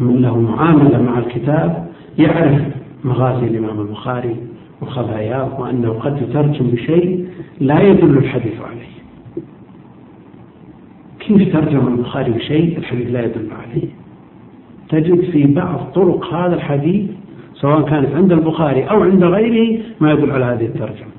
من 0.00 0.22
له 0.22 0.40
معاملة 0.40 1.02
مع 1.02 1.18
الكتاب 1.18 1.86
يعرف 2.18 2.62
مغازي 3.04 3.46
الإمام 3.46 3.80
البخاري 3.80 4.36
وخباياه 4.82 5.60
وأنه 5.60 5.92
قد 5.92 6.22
يترجم 6.22 6.66
بشيء 6.66 7.26
لا 7.60 7.82
يدل 7.82 8.18
الحديث 8.18 8.60
عليه. 8.60 8.92
كيف 11.20 11.52
ترجم 11.52 11.88
البخاري 11.88 12.32
بشيء 12.32 12.78
الحديث 12.78 13.10
لا 13.10 13.24
يدل 13.24 13.48
عليه؟ 13.52 13.88
تجد 14.88 15.30
في 15.30 15.46
بعض 15.46 15.78
طرق 15.94 16.34
هذا 16.34 16.54
الحديث 16.54 17.10
سواء 17.54 17.82
كانت 17.82 18.14
عند 18.14 18.32
البخاري 18.32 18.82
أو 18.84 19.02
عند 19.02 19.24
غيره 19.24 19.82
ما 20.00 20.12
يدل 20.12 20.30
على 20.30 20.44
هذه 20.44 20.66
الترجمة. 20.66 21.12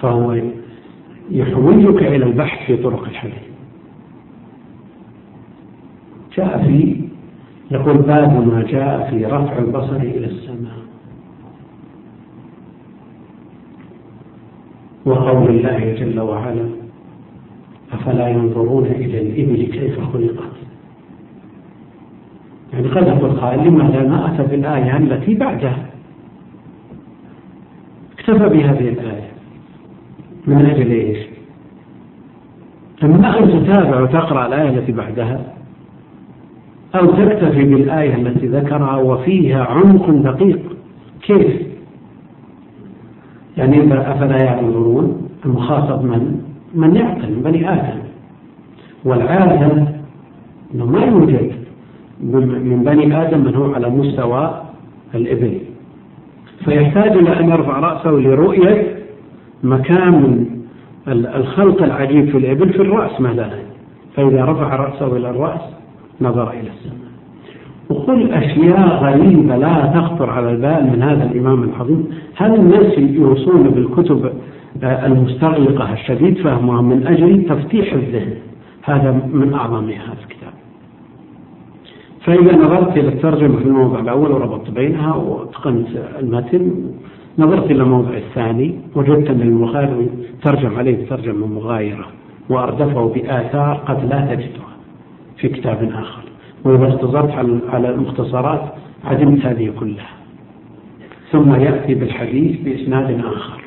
فهو 0.00 0.40
يحوجك 1.30 2.02
إلى 2.02 2.24
البحث 2.24 2.66
في 2.66 2.76
طرق 2.76 3.04
الحديث. 3.08 3.50
جاء 6.36 6.64
في 6.64 7.00
يقول 7.70 7.96
باب 7.96 8.46
ما 8.46 8.64
جاء 8.68 9.10
في 9.10 9.24
رفع 9.24 9.58
البصر 9.58 9.96
إلى 9.96 10.26
السماء. 10.26 10.89
وقول 15.04 15.50
الله 15.50 15.94
جل 15.98 16.20
وعلا 16.20 16.68
أفلا 17.92 18.28
ينظرون 18.28 18.86
إلى 18.86 19.20
الإبل 19.20 19.62
كيف 19.72 20.00
خلقت؟ 20.00 20.50
يعني 22.72 22.88
قد 22.88 23.06
يقول 23.06 23.30
قائل 23.30 23.68
لماذا 23.68 24.02
ما 24.08 24.34
أتى 24.34 24.42
بالآية 24.42 24.96
التي 24.96 25.34
بعدها؟ 25.34 25.86
اكتفى 28.18 28.48
بهذه 28.48 28.88
الآية. 28.88 29.30
من 30.46 30.66
أجل 30.66 30.90
إيش؟ 30.90 31.18
أما 33.02 33.38
أن 33.38 33.64
تتابع 33.64 34.00
وتقرأ 34.00 34.46
الآية 34.46 34.68
التي 34.68 34.92
بعدها 34.92 35.54
أو 36.94 37.06
تكتفي 37.06 37.64
بالآية 37.64 38.14
التي 38.14 38.46
ذكرها 38.46 38.96
وفيها 38.96 39.64
عمق 39.64 40.10
دقيق 40.10 40.60
كيف؟ 41.22 41.69
يعني 43.56 44.00
أفلا 44.12 44.44
يعقلون 44.44 45.28
المخاطب 45.44 46.04
من؟ 46.04 46.40
من 46.74 46.96
يعقل 46.96 47.30
من 47.30 47.42
بني 47.44 47.72
آدم. 47.72 47.98
والعادة 49.04 49.86
أنه 50.74 50.86
ما 50.86 51.04
يوجد 51.04 51.52
من 52.20 52.82
بني 52.84 53.22
آدم 53.22 53.44
من 53.44 53.54
هو 53.54 53.74
على 53.74 53.90
مستوى 53.90 54.62
الإبل. 55.14 55.58
فيحتاج 56.64 57.10
إلى 57.10 57.40
أن 57.40 57.48
يرفع 57.48 57.78
رأسه 57.80 58.10
لرؤية 58.10 58.96
مكان 59.62 60.46
الخلق 61.08 61.82
العجيب 61.82 62.30
في 62.30 62.38
الإبل 62.38 62.72
في 62.72 62.82
الرأس 62.82 63.20
مثلا. 63.20 63.58
فإذا 64.16 64.44
رفع 64.44 64.76
رأسه 64.76 65.16
إلى 65.16 65.30
الرأس 65.30 65.60
نظر 66.20 66.50
إلى 66.50 66.68
السماء. 66.70 67.09
وقل 67.90 68.32
أشياء 68.32 69.04
غريبة 69.04 69.56
لا 69.56 69.92
تخطر 69.94 70.30
على 70.30 70.50
البال 70.50 70.90
من 70.92 71.02
هذا 71.02 71.24
الإمام 71.24 71.62
العظيم. 71.62 72.06
هل 72.36 72.54
الناس 72.54 72.98
يوصون 72.98 73.62
بالكتب 73.70 74.32
المستغلقة 74.82 75.92
الشديد 75.92 76.38
فهمها 76.38 76.82
من 76.82 77.06
أجل 77.06 77.46
تفتيح 77.48 77.92
الذهن؟ 77.92 78.34
هذا 78.82 79.12
من 79.32 79.54
أعظمها 79.54 79.96
هذا 79.96 80.22
الكتاب. 80.22 80.52
فإذا 82.20 82.56
نظرت 82.56 82.96
إلى 82.96 83.08
الترجمة 83.08 83.56
في 83.56 83.64
الموضع 83.64 84.00
الأول 84.00 84.30
وربطت 84.30 84.70
بينها 84.70 85.14
واتقنت 85.14 85.88
المتن 86.20 86.90
نظرت 87.38 87.70
إلى 87.70 87.82
الموضع 87.82 88.14
الثاني 88.14 88.74
وجدت 88.94 89.30
أن 89.30 89.40
البخاري 89.40 90.10
ترجم 90.42 90.76
عليه 90.78 91.06
ترجمة 91.06 91.46
مغايرة 91.46 92.06
وأردفه 92.48 93.08
بآثار 93.14 93.74
قد 93.88 94.04
لا 94.04 94.34
تجدها 94.34 94.70
في 95.36 95.48
كتاب 95.48 95.90
آخر. 95.94 96.29
وإذا 96.64 96.94
استظرت 96.94 97.30
على 97.68 97.90
المختصرات 97.90 98.62
عدمت 99.04 99.46
هذه 99.46 99.70
كلها. 99.80 100.10
ثم 101.32 101.54
يأتي 101.54 101.94
بالحديث 101.94 102.60
بإسناد 102.60 103.20
آخر. 103.24 103.60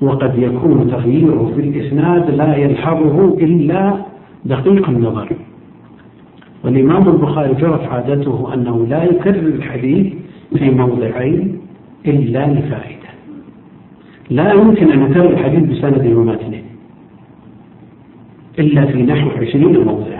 وقد 0.00 0.38
يكون 0.38 0.90
تغييره 0.90 1.52
في 1.54 1.60
الإسناد 1.60 2.30
لا 2.30 2.56
يلحظه 2.56 3.34
إلا 3.34 3.96
دقيق 4.44 4.88
النظر. 4.88 5.28
والإمام 6.64 7.08
البخاري 7.08 7.54
جرت 7.54 7.84
عادته 7.88 8.54
أنه 8.54 8.86
لا 8.86 9.04
يكرر 9.04 9.38
الحديث 9.38 10.12
في 10.58 10.70
موضعين 10.70 11.58
إلا 12.06 12.46
لفائدة. 12.46 13.08
لا 14.30 14.52
يمكن 14.52 14.92
أن 14.92 15.10
يكرر 15.10 15.30
الحديث 15.30 15.60
بسند 15.60 16.12
ومتنه 16.16 16.62
إلا 18.58 18.86
في 18.86 19.02
نحو 19.02 19.30
عشرين 19.30 19.84
موضعا 19.84 20.17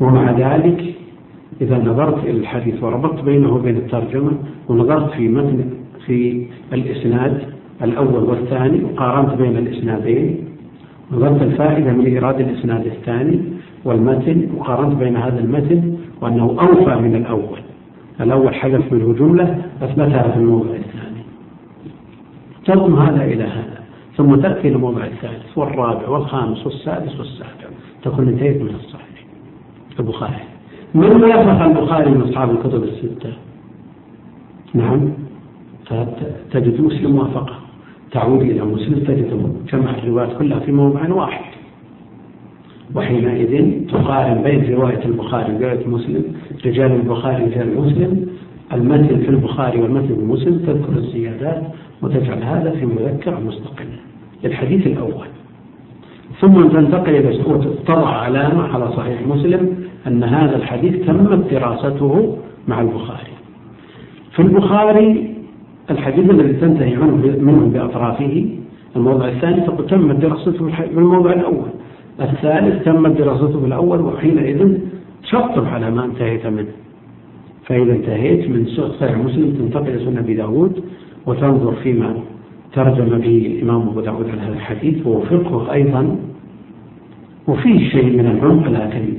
ومع 0.00 0.30
ذلك 0.30 0.94
إذا 1.60 1.78
نظرت 1.78 2.24
إلى 2.24 2.38
الحديث 2.38 2.82
وربطت 2.82 3.24
بينه 3.24 3.54
وبين 3.54 3.76
الترجمة 3.76 4.32
ونظرت 4.68 5.10
في 5.10 5.28
متن 5.28 5.70
في 6.06 6.46
الإسناد 6.72 7.42
الأول 7.82 8.24
والثاني 8.24 8.84
وقارنت 8.84 9.34
بين 9.34 9.56
الإسنادين 9.56 10.44
نظرت 11.12 11.42
الفائدة 11.42 11.92
من 11.92 12.06
إيراد 12.06 12.40
الإسناد 12.40 12.86
الثاني 12.86 13.40
والمتن 13.84 14.48
وقارنت 14.56 14.94
بين 14.96 15.16
هذا 15.16 15.40
المتن 15.40 15.96
وأنه 16.20 16.44
أوفى 16.44 16.94
من 17.00 17.14
الأول. 17.14 17.58
الأول 18.20 18.54
حدث 18.54 18.92
منه 18.92 19.14
جملة 19.14 19.62
أثبتها 19.82 20.22
في 20.22 20.36
الموضع 20.36 20.70
الثاني. 20.74 21.22
تضم 22.64 22.96
هذا 22.96 23.24
إلى 23.24 23.44
هذا 23.44 23.80
ثم 24.16 24.34
تأتي 24.34 24.68
الموضع 24.68 25.04
الثالث 25.04 25.58
والرابع 25.58 26.08
والخامس 26.08 26.66
والسادس 26.66 27.18
والسابع 27.18 27.70
تكون 28.02 28.28
انتهيت 28.28 28.62
من 28.62 28.74
الصحيح. 28.74 29.09
البخاري. 29.98 30.42
من 30.94 31.22
وافق 31.22 31.62
البخاري 31.62 32.10
من 32.10 32.20
أصحاب 32.20 32.50
الكتب 32.50 32.82
الستة؟ 32.84 33.32
نعم. 34.74 35.10
تجد 36.52 36.80
مسلم 36.80 37.18
وافقه. 37.18 37.56
تعود 38.10 38.42
إلى 38.42 38.62
مسلم 38.62 38.94
تجد 38.94 39.30
جمع 39.72 39.90
الروايات 39.90 40.38
كلها 40.38 40.58
في 40.58 40.72
موضع 40.72 41.12
واحد. 41.14 41.44
وحينئذ 42.94 43.86
تقارن 43.86 44.42
بين 44.42 44.74
رواية 44.74 45.04
البخاري 45.04 45.54
ورواية 45.54 45.86
مسلم 45.86 46.24
رجال 46.66 46.92
البخاري 46.92 47.44
رجال 47.44 47.80
مسلم. 47.80 48.26
المتن 48.72 49.18
في 49.20 49.28
البخاري 49.28 49.80
والمتن 49.80 50.06
في 50.06 50.22
مسلم 50.22 50.58
تذكر 50.58 50.98
الزيادات 50.98 51.62
وتجعل 52.02 52.42
هذا 52.42 52.70
في 52.70 52.86
مذكر 52.86 53.40
مستقل. 53.40 53.88
للحديث 54.44 54.86
الأول. 54.86 55.26
ثم 56.40 56.68
تنتقل 56.68 57.14
إلى 57.16 57.38
تضع 57.86 58.08
علامة 58.08 58.62
على 58.62 58.92
صحيح 58.96 59.26
مسلم 59.26 59.74
أن 60.06 60.24
هذا 60.24 60.56
الحديث 60.56 61.06
تمت 61.06 61.50
دراسته 61.50 62.36
مع 62.68 62.80
البخاري. 62.80 63.32
في 64.32 64.42
البخاري 64.42 65.34
الحديث 65.90 66.30
الذي 66.30 66.52
تنتهي 66.52 66.96
منه 67.40 67.70
بأطرافه 67.74 68.46
الموضع 68.96 69.28
الثاني 69.28 69.60
تقول 69.60 69.86
تمت 69.86 70.16
دراسته 70.16 70.68
في 70.68 70.84
الموضع 70.84 71.32
الأول. 71.32 71.70
الثالث 72.20 72.84
تمت 72.84 73.18
دراسته 73.18 73.60
في 73.60 73.66
الأول 73.66 74.00
وحينئذ 74.00 74.78
تشطب 75.22 75.64
على 75.64 75.90
ما 75.90 76.04
انتهيت 76.04 76.46
منه. 76.46 76.72
فإذا 77.64 77.92
انتهيت 77.92 78.50
من 78.50 78.66
صحيح 79.00 79.16
مسلم 79.18 79.54
تنتقل 79.58 79.88
إلى 79.88 80.04
سنة 80.04 80.20
أبي 80.20 80.34
داود 80.34 80.84
وتنظر 81.26 81.72
فيما 81.72 82.16
ترجم 82.72 83.18
به 83.18 83.46
الإمام 83.46 83.88
أبو 83.88 84.00
داود 84.00 84.28
على 84.28 84.40
هذا 84.40 84.52
الحديث 84.52 85.06
وهو 85.06 85.20
فقه 85.20 85.72
أيضا 85.72 86.16
وفيه 87.48 87.88
شيء 87.90 88.16
من 88.16 88.26
العمق 88.26 88.68
لكن 88.68 89.14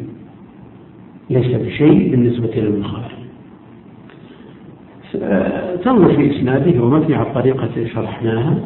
ليس 1.30 1.56
بشيء 1.56 2.12
بالنسبة 2.12 2.52
للبخاري. 2.56 3.22
تنظر 5.84 6.16
في 6.16 6.32
إسناده 6.32 6.84
ومبني 6.84 7.16
على 7.16 7.28
الطريقة 7.28 7.64
التي 7.64 7.88
شرحناها 7.88 8.58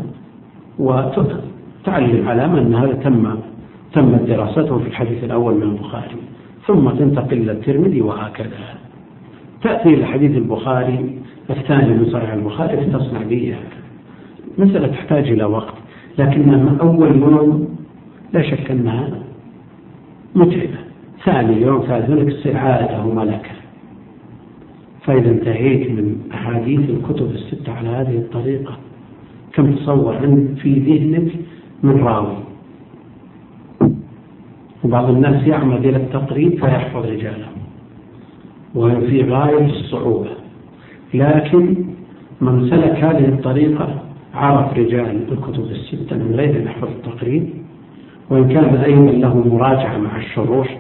وتعلم 0.80 2.28
علامة 2.28 2.60
أن 2.60 2.76
هذا 2.76 2.94
تم 2.94 3.36
تمت 3.94 4.22
دراسته 4.22 4.80
في 4.80 4.88
الحديث 4.88 5.24
الأول 5.24 5.56
من 5.56 5.64
البخاري 5.64 6.16
ثم 6.68 6.90
تنتقل 6.90 7.38
إلى 7.38 7.52
الترمذي 7.52 8.02
وهكذا. 8.02 8.78
تأتي 9.62 9.90
إلى 9.90 10.06
حديث 10.06 10.38
البخاري 10.38 11.20
الثاني 11.50 11.94
من 11.94 12.06
صحيح 12.06 12.34
البخاري 12.34 12.78
فتصنع 12.78 13.24
به 13.24 13.56
مسألة 14.58 14.88
تحتاج 14.88 15.32
إلى 15.32 15.44
وقت 15.44 15.74
لكن 16.18 16.68
أول 16.82 17.16
يوم 17.16 17.78
لا 18.34 18.42
شك 18.42 18.72
أنها 18.72 19.10
متعبة. 20.36 20.78
ثاني 21.26 21.62
يوم 21.62 21.86
ثالث 21.88 22.10
يوم 22.10 22.30
تصير 22.30 22.58
عادة 22.58 23.06
وملكة 23.06 23.56
فإذا 25.04 25.30
انتهيت 25.30 25.92
من 25.92 26.18
أحاديث 26.34 26.90
الكتب 26.90 27.32
الستة 27.32 27.72
على 27.72 27.90
هذه 27.90 28.18
الطريقة 28.18 28.78
كم 29.54 29.76
تصور 29.76 30.18
في 30.62 30.74
ذهنك 30.80 31.32
من 31.84 32.04
راوي؟ 32.04 32.38
وبعض 34.84 35.10
الناس 35.10 35.48
يعمد 35.48 35.86
إلى 35.86 35.98
التقريب 35.98 36.52
فيحفظ 36.52 37.06
رجاله. 37.06 37.48
وفي 38.76 39.22
غاية 39.22 39.66
الصعوبة. 39.66 40.30
لكن 41.14 41.76
من 42.42 42.70
سلك 42.70 43.04
هذه 43.04 43.26
الطريقة 43.26 44.05
عرف 44.36 44.78
رجال 44.78 45.24
الكتب 45.32 45.64
الستة 45.72 46.18
من 46.18 46.36
غير 46.36 46.56
أن 46.62 46.66
يحفظ 46.66 46.88
التقريب 46.88 47.50
وإن 48.30 48.48
كان 48.48 48.76
أيضا 48.76 49.12
له 49.12 49.48
مراجعة 49.48 49.98
مع 49.98 50.18
الشروح 50.18 50.80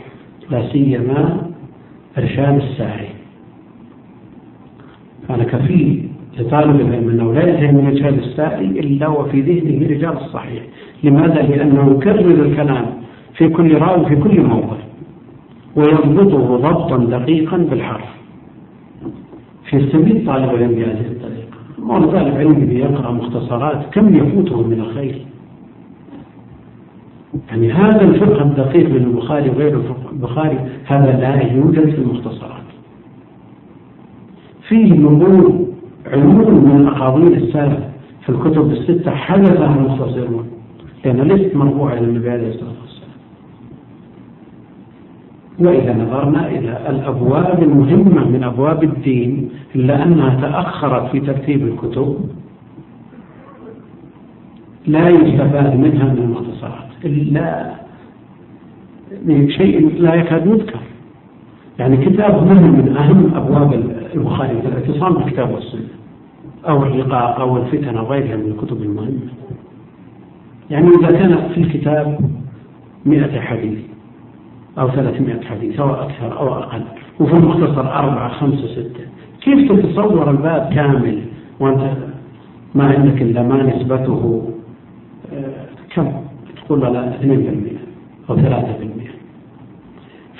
لا 0.49 0.69
سيما 0.71 1.51
إرشاد 2.17 2.55
الساري. 2.55 3.09
كان 5.27 5.43
كفيل 5.43 6.07
لطالب 6.39 6.81
العلم 6.81 7.09
أنه 7.09 7.33
لا 7.33 7.47
ينتهي 7.49 7.71
من 7.71 7.85
إرشاد 7.85 8.17
الساري 8.17 8.65
إلا 8.65 9.07
وفي 9.07 9.41
ذهنه 9.41 9.87
رجال 9.87 10.17
الصحيح. 10.17 10.63
لماذا؟ 11.03 11.41
لأنه 11.41 11.91
يكرر 11.91 12.45
الكلام 12.45 12.85
في 13.37 13.49
كل 13.49 13.77
راو 13.77 14.05
في 14.05 14.15
كل 14.15 14.41
موضع 14.41 14.77
ويضبطه 15.75 16.57
ضبطا 16.57 16.97
دقيقا 16.97 17.57
بالحرف. 17.57 18.15
في 19.69 19.89
سبيل 19.89 20.25
طالب 20.25 20.49
العلم 20.55 21.14
طالب 21.89 22.35
علم 22.35 22.71
يقرأ 22.71 23.11
مختصرات 23.11 23.85
كم 23.93 24.15
يفوته 24.15 24.63
من 24.67 24.79
الخير؟ 24.79 25.25
يعني 27.49 27.71
هذا 27.71 28.01
الفقه 28.01 28.41
الدقيق 28.41 28.89
من 28.89 28.95
البخاري 28.95 29.49
وغير 29.49 29.81
البخاري 30.11 30.59
هذا 30.85 31.19
لا 31.19 31.53
يوجد 31.53 31.89
في 31.89 31.97
المختصرات. 31.97 32.65
فيه 34.67 34.93
نمو 34.93 35.65
علوم 36.07 36.75
من 36.75 36.87
أقاويل 36.87 37.33
السلف 37.33 37.79
في 38.21 38.29
الكتب 38.29 38.71
الستة 38.71 39.11
حذفها 39.11 39.75
المختصرون. 39.75 40.45
لأن 41.05 41.21
ليست 41.21 41.55
مرفوعة 41.55 41.93
إلى 41.93 42.05
النبي 42.05 42.29
عليه 42.29 42.49
الصلاة 42.49 42.74
وإذا 45.59 45.93
نظرنا 45.93 46.47
إلى 46.47 46.89
الأبواب 46.89 47.63
المهمة 47.63 48.27
من 48.27 48.43
أبواب 48.43 48.83
الدين 48.83 49.49
إلا 49.75 50.03
أنها 50.03 50.41
تأخرت 50.41 51.11
في 51.11 51.19
ترتيب 51.19 51.67
الكتب 51.67 52.17
لا 54.87 55.09
يستفاد 55.09 55.75
منها 55.79 56.05
من 56.13 56.17
المختصرات. 56.17 56.89
إلا 57.05 57.75
شيء 59.57 60.01
لا 60.01 60.13
يكاد 60.15 60.47
يذكر. 60.47 60.79
يعني 61.79 61.97
كتاب 61.97 62.47
مهم 62.47 62.71
من 62.71 62.97
أهم 62.97 63.35
أبواب 63.35 63.73
البخاري 64.15 64.61
في 64.61 64.67
الاعتصام 64.67 65.13
بالكتاب 65.13 65.51
والسنة 65.51 65.87
أو 66.67 66.83
الرقاق 66.83 67.39
أو 67.39 67.57
الفتن 67.57 67.97
أو 67.97 68.05
غيرها 68.05 68.35
من 68.35 68.51
الكتب 68.51 68.81
المهمة. 68.81 69.29
يعني 70.69 70.87
إذا 70.87 71.11
كان 71.11 71.49
في 71.53 71.61
الكتاب 71.61 72.19
مئة 73.05 73.39
حديث 73.39 73.79
أو 74.79 74.89
ثلاثمائة 74.89 75.41
حديث 75.45 75.79
أو 75.79 75.93
أكثر 75.93 76.39
أو 76.39 76.53
أقل. 76.53 76.81
وفي 77.19 77.33
المختصر 77.33 77.93
أربعة 77.93 78.29
خمسة 78.29 78.67
ستة. 78.67 79.05
كيف 79.41 79.71
تتصور 79.71 80.31
الباب 80.31 80.73
كامل؟ 80.73 81.21
وأنت 81.59 81.93
ما 82.75 82.85
عندك 82.85 83.21
إلا 83.21 83.43
ما 83.43 83.63
نسبته 83.63 84.49
آه، 85.33 85.65
كم؟ 85.95 86.11
تقول 86.65 86.81
لا 86.81 87.13
2% 87.21 87.77
أو 88.29 88.35
3% 88.35 88.39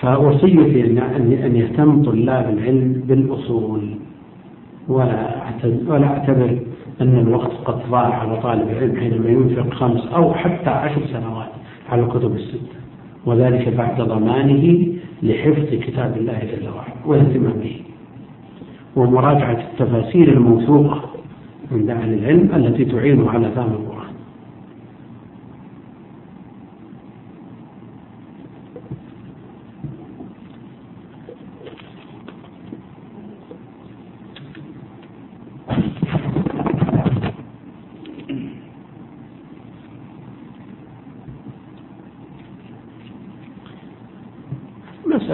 فوصيتي 0.02 0.82
أن 1.46 1.56
يهتم 1.56 2.04
طلاب 2.04 2.50
العلم 2.50 3.04
بالأصول. 3.08 3.82
ولا 4.88 5.46
ولا 5.88 6.08
أعتبر 6.08 6.58
أن 7.02 7.20
الوقت 7.20 7.52
قد 7.66 7.80
ضاع 7.92 8.20
على 8.20 8.42
طالب 8.42 8.70
العلم 8.70 8.96
حينما 9.00 9.30
ينفق 9.30 9.74
خمس 9.74 10.08
أو 10.16 10.34
حتى 10.34 10.70
عشر 10.70 11.02
سنوات 11.14 11.50
على 11.90 12.02
الكتب 12.02 12.36
الستة. 12.36 12.75
وذلك 13.26 13.70
بعد 13.70 14.02
ضمانه 14.02 14.88
لحفظ 15.24 15.66
كتاب 15.72 16.18
الله 16.18 16.40
جل 16.40 16.70
وعلا 16.70 16.94
والاهتمام 17.06 17.54
به 17.64 17.76
ومراجعة 18.96 19.64
التفاسير 19.72 20.32
الموثوقة 20.32 21.02
عند 21.72 21.90
أهل 21.90 22.14
العلم 22.14 22.50
التي 22.56 22.86
تعين 22.86 23.28
على 23.28 23.52
فهم 23.52 23.72
القرآن 23.72 23.95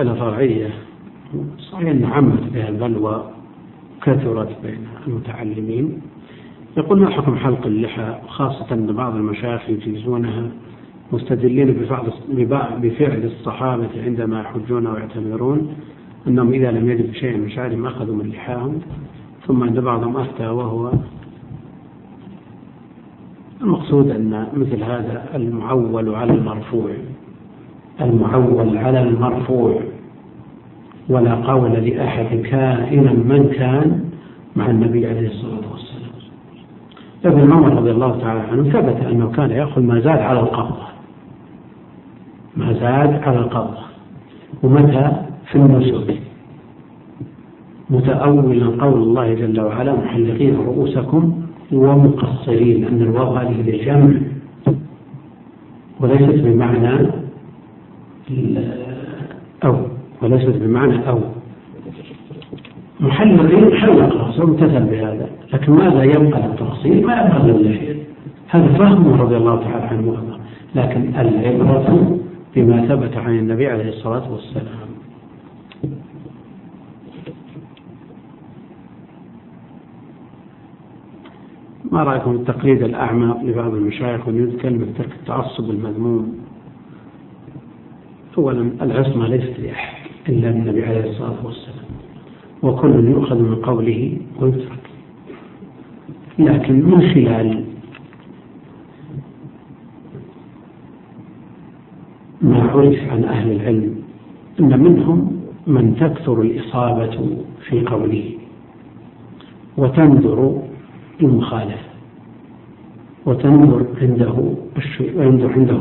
مسألة 0.02 0.20
فرعية 0.20 0.70
صحيح 1.72 1.90
أن 1.90 2.06
عمت 2.06 2.54
بها 2.54 2.70
البلوى 2.70 3.32
كثرت 4.04 4.58
بين 4.64 4.88
المتعلمين. 5.08 6.02
يقول 6.78 7.00
ما 7.00 7.10
حكم 7.10 7.36
حلق 7.36 7.66
اللحى؟ 7.66 8.16
خاصة 8.28 8.66
أن 8.72 8.94
بعض 8.94 9.16
المشايخ 9.16 9.70
يجيزونها 9.70 10.50
مستدلين 11.12 11.68
بفعل 12.82 13.24
الصحابة 13.24 13.90
عندما 14.06 14.42
يحجون 14.42 14.88
ويعتمرون 14.88 15.74
أنهم 16.28 16.54
إذا 16.54 16.72
لم 16.72 16.90
يجدوا 16.90 17.14
شيئا 17.14 17.38
من 17.38 17.50
شعرهم 17.50 17.86
أخذوا 17.86 18.16
من 18.16 18.30
لحاهم. 18.30 18.82
ثم 19.48 19.64
عند 19.64 19.80
بعضهم 19.80 20.18
أفتى 20.18 20.48
وهو 20.48 20.92
المقصود 23.62 24.10
أن 24.10 24.48
مثل 24.54 24.84
هذا 24.84 25.30
المعول 25.36 26.16
على 26.16 26.34
المرفوع. 26.34 26.92
المعول 28.02 28.78
على 28.78 29.02
المرفوع. 29.02 29.82
ولا 31.12 31.36
قول 31.36 31.72
لأحد 31.72 32.36
كائنا 32.36 33.14
من 33.14 33.50
كان 33.54 34.04
مع 34.56 34.70
النبي 34.70 35.08
عليه 35.08 35.28
الصلاة 35.28 35.72
والسلام. 35.72 36.12
ابن 37.26 37.52
عمر 37.52 37.76
رضي 37.76 37.92
الله 37.92 38.20
تعالى 38.20 38.40
عنه 38.40 38.64
ثبت 38.64 39.06
أنه 39.06 39.32
كان 39.32 39.52
يأخذ 39.52 39.82
ما 39.82 40.00
زاد 40.00 40.20
على 40.20 40.40
القبضة. 40.40 40.88
ما 42.58 42.74
زاد 42.74 43.24
على 43.24 43.40
القبضة. 43.40 43.84
ومتى؟ 44.64 45.12
في 45.46 45.56
النسك 45.56 46.18
متأولا 47.90 48.84
قول 48.84 49.02
الله 49.02 49.34
جل 49.34 49.62
وعلا 49.62 49.94
محلقين 49.94 50.56
رؤوسكم 50.56 51.42
ومقصرين 51.72 52.86
أن 52.86 53.02
الواو 53.02 53.36
هذه 53.36 53.62
للجمع. 53.62 54.12
وليست 56.00 56.44
بمعنى 56.44 57.08
أو 59.64 59.91
وليست 60.22 60.58
بمعنى 60.58 61.10
أو. 61.10 61.20
محلل 63.00 63.78
حلق 63.78 64.16
رأسه 64.16 64.44
امتثل 64.44 64.84
بهذا. 64.84 65.30
لكن 65.54 65.72
ماذا 65.72 66.04
يبقى 66.04 66.42
للتفصيل 66.42 67.06
ما 67.06 67.14
يبقى 67.14 67.48
للشيء 67.48 68.04
هذا 68.48 68.68
فهمه 68.68 69.22
رضي 69.22 69.38
الله 69.38 69.56
تعالى 69.64 69.86
عنه 69.86 70.10
وأرضاه. 70.10 70.40
لكن 70.76 71.16
العبرة 71.20 72.18
بما 72.56 72.88
ثبت 72.88 73.18
عن 73.18 73.40
النبي 73.40 73.68
عليه 73.68 73.90
الصلاة 73.90 74.32
والسلام. 74.32 74.92
ما 81.92 82.04
رأيكم 82.04 82.32
التقليد 82.32 82.84
الأعمى 82.84 83.36
لبعض 83.44 83.74
المشايخ 83.74 84.28
ويذكر 84.28 84.62
كلمة 84.62 84.86
ترك 84.98 85.12
التعصب 85.22 85.70
المذموم؟ 85.70 86.36
أولا 88.38 88.72
العصمة 88.82 89.28
ليست 89.28 89.60
لأحد 89.60 90.01
إلا 90.30 90.50
النبي 90.50 90.86
عليه 90.86 91.10
الصلاة 91.10 91.46
والسلام. 91.46 91.86
وكل 92.64 93.10
يؤخذ 93.10 93.38
من 93.42 93.56
قوله 93.56 94.18
ويترك. 94.40 94.80
لكن 96.40 96.74
من 96.86 97.02
خلال 97.14 97.64
ما 102.42 102.62
عرف 102.64 103.00
عن 103.12 103.24
أهل 103.24 103.52
العلم 103.52 103.96
أن 104.60 104.80
منهم 104.84 105.42
من 105.68 105.96
تكثر 105.96 106.42
الإصابة 106.42 107.38
في 107.70 107.86
قوله 107.86 108.32
وتندر 109.78 110.62
المخالفة 111.22 111.92
وتندر 113.26 113.86
عنده 114.02 114.54
ويندر 115.16 115.52
عنده 115.52 115.80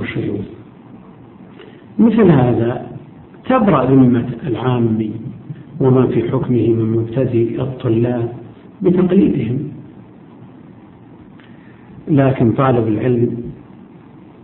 مثل 1.99 2.31
هذا 2.31 2.90
تبرأ 3.51 3.85
ذمة 3.85 4.29
العامي 4.47 5.13
وما 5.81 6.07
في 6.07 6.31
حكمه 6.31 6.69
من 6.69 6.93
مبتدئ 6.93 7.63
الطلاب 7.63 8.33
بتقليدهم. 8.83 9.59
لكن 12.09 12.53
طالب 12.53 12.89
العلم 12.89 13.43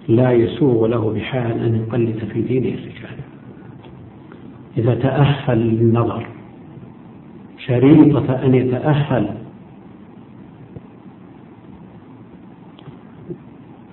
لا 0.08 0.32
يسوغ 0.32 0.86
له 0.86 1.12
بحال 1.12 1.60
أن 1.60 1.74
يقلد 1.74 2.18
في 2.32 2.42
دينه 2.42 2.68
الرجال. 2.68 3.18
إذا 4.78 4.94
تأهل 4.94 5.58
للنظر 5.58 6.26
شريطة 7.58 8.32
أن 8.44 8.54
يتأهل 8.54 9.28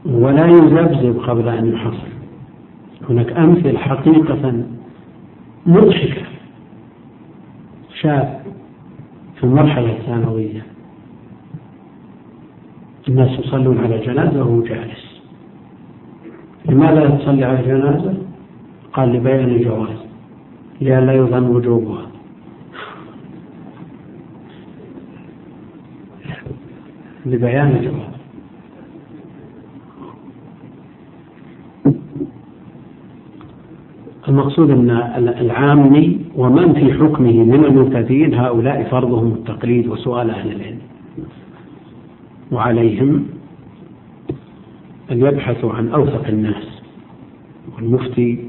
ولا 0.06 0.48
يذبذب 0.48 1.19
قبل 1.19 1.48
أن 1.49 1.73
يحصل. 1.73 2.14
هناك 3.10 3.31
أمثل 3.31 3.77
حقيقة 3.77 4.64
مضحكة. 5.65 6.22
شاب 8.02 8.44
في 9.35 9.44
المرحلة 9.44 9.98
الثانوية. 9.98 10.65
الناس 13.07 13.40
يصلون 13.40 13.77
على 13.77 13.98
جنازة 13.99 14.40
وهو 14.40 14.61
جالس. 14.61 15.22
لماذا 16.65 17.10
تصلي 17.10 17.45
على 17.45 17.60
الجنازة؟ 17.60 18.18
قال 18.94 19.14
لبيان 19.14 19.49
الجواز 19.49 19.98
لئلا 20.81 21.14
يظن 21.14 21.48
وجوبها. 21.48 22.07
لبيان 27.26 27.68
الجواز 27.68 28.12
المقصود 34.34 34.69
أن 34.69 34.89
العامي 35.41 36.19
ومن 36.35 36.73
في 36.73 36.93
حكمه 36.93 37.43
من 37.43 37.65
المبتدئين 37.65 38.34
هؤلاء 38.34 38.84
فرضهم 38.91 39.31
التقليد 39.31 39.88
وسؤال 39.88 40.30
أهل 40.30 40.51
العلم. 40.51 40.77
وعليهم 42.51 43.26
أن 45.11 45.19
يبحثوا 45.19 45.73
عن 45.73 45.88
أوثق 45.88 46.27
الناس 46.27 46.81
المفتي 47.80 48.39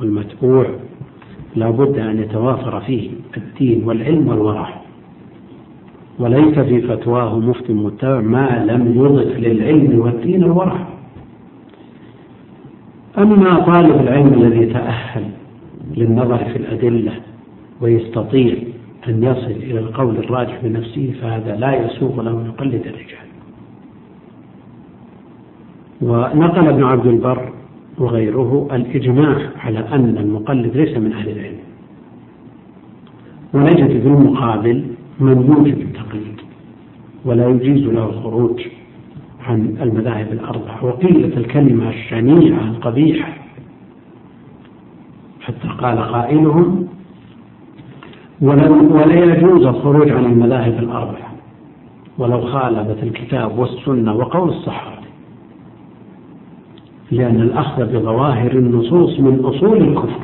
والمتبوع 0.00 0.66
لا 1.56 1.70
بد 1.70 1.98
أن 1.98 2.18
يتوافر 2.18 2.80
فيه 2.80 3.10
الدين 3.36 3.84
والعلم 3.84 4.28
والورع. 4.28 4.80
وليس 6.18 6.58
في 6.58 6.80
فتواه 6.80 7.38
مفتي 7.38 7.72
متبع 7.72 8.20
ما 8.20 8.64
لم 8.68 8.92
يضف 8.94 9.36
للعلم 9.38 10.00
والدين 10.00 10.44
الورع. 10.44 10.89
أما 13.22 13.60
طالب 13.60 14.00
العلم 14.00 14.34
الذي 14.34 14.66
تأهل 14.66 15.24
للنظر 15.96 16.38
في 16.38 16.56
الأدلة 16.56 17.12
ويستطيع 17.80 18.54
أن 19.08 19.22
يصل 19.22 19.50
إلى 19.50 19.78
القول 19.78 20.16
الراجح 20.16 20.58
بنفسه 20.62 21.14
فهذا 21.22 21.56
لا 21.56 21.86
يسوغ 21.86 22.22
له 22.22 22.30
أن 22.30 22.46
يقلد 22.46 22.86
الرجال. 22.86 23.30
ونقل 26.02 26.68
ابن 26.68 26.84
عبد 26.84 27.06
البر 27.06 27.52
وغيره 27.98 28.68
الإجماع 28.72 29.50
على 29.56 29.78
أن 29.78 30.18
المقلد 30.18 30.76
ليس 30.76 30.96
من 30.96 31.12
أهل 31.12 31.28
العلم. 31.28 31.60
ونجد 33.54 34.00
في 34.00 34.08
المقابل 34.08 34.84
من 35.20 35.36
يوجب 35.46 35.80
التقليد 35.80 36.40
ولا 37.24 37.48
يجيز 37.48 37.84
له 37.86 38.10
الخروج. 38.10 38.60
عن 39.50 39.76
المذاهب 39.82 40.32
الأربعة 40.32 40.84
وقيلت 40.84 41.36
الكلمة 41.36 41.88
الشنيعة 41.88 42.60
القبيحة. 42.60 43.32
حتى 45.40 45.68
قال 45.78 45.98
قائلهم 45.98 46.88
ولا 48.40 49.24
يجوز 49.24 49.66
الخروج 49.66 50.10
عن 50.10 50.24
المذاهب 50.24 50.78
الأربعة 50.78 51.32
ولو 52.18 52.40
خالفت 52.40 53.02
الكتاب 53.02 53.58
والسنة 53.58 54.14
وقول 54.14 54.48
الصحابة 54.48 55.00
لأن 57.10 57.40
الأخذ 57.40 57.84
بظواهر 57.84 58.52
النصوص 58.52 59.20
من 59.20 59.40
أصول 59.44 59.82
الكفر. 59.82 60.20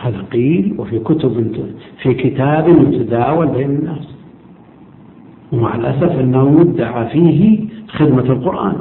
هذا 0.00 0.22
قيل 0.32 0.74
وفي 0.78 0.98
كتب 0.98 1.52
في 2.02 2.14
كتاب 2.14 2.68
يتداول 2.68 3.46
بين 3.46 3.70
الناس. 3.70 4.15
ومع 5.52 5.74
الأسف 5.74 6.20
أنه 6.20 6.60
يدعى 6.60 7.08
فيه 7.08 7.68
خدمة 7.88 8.32
القرآن. 8.32 8.76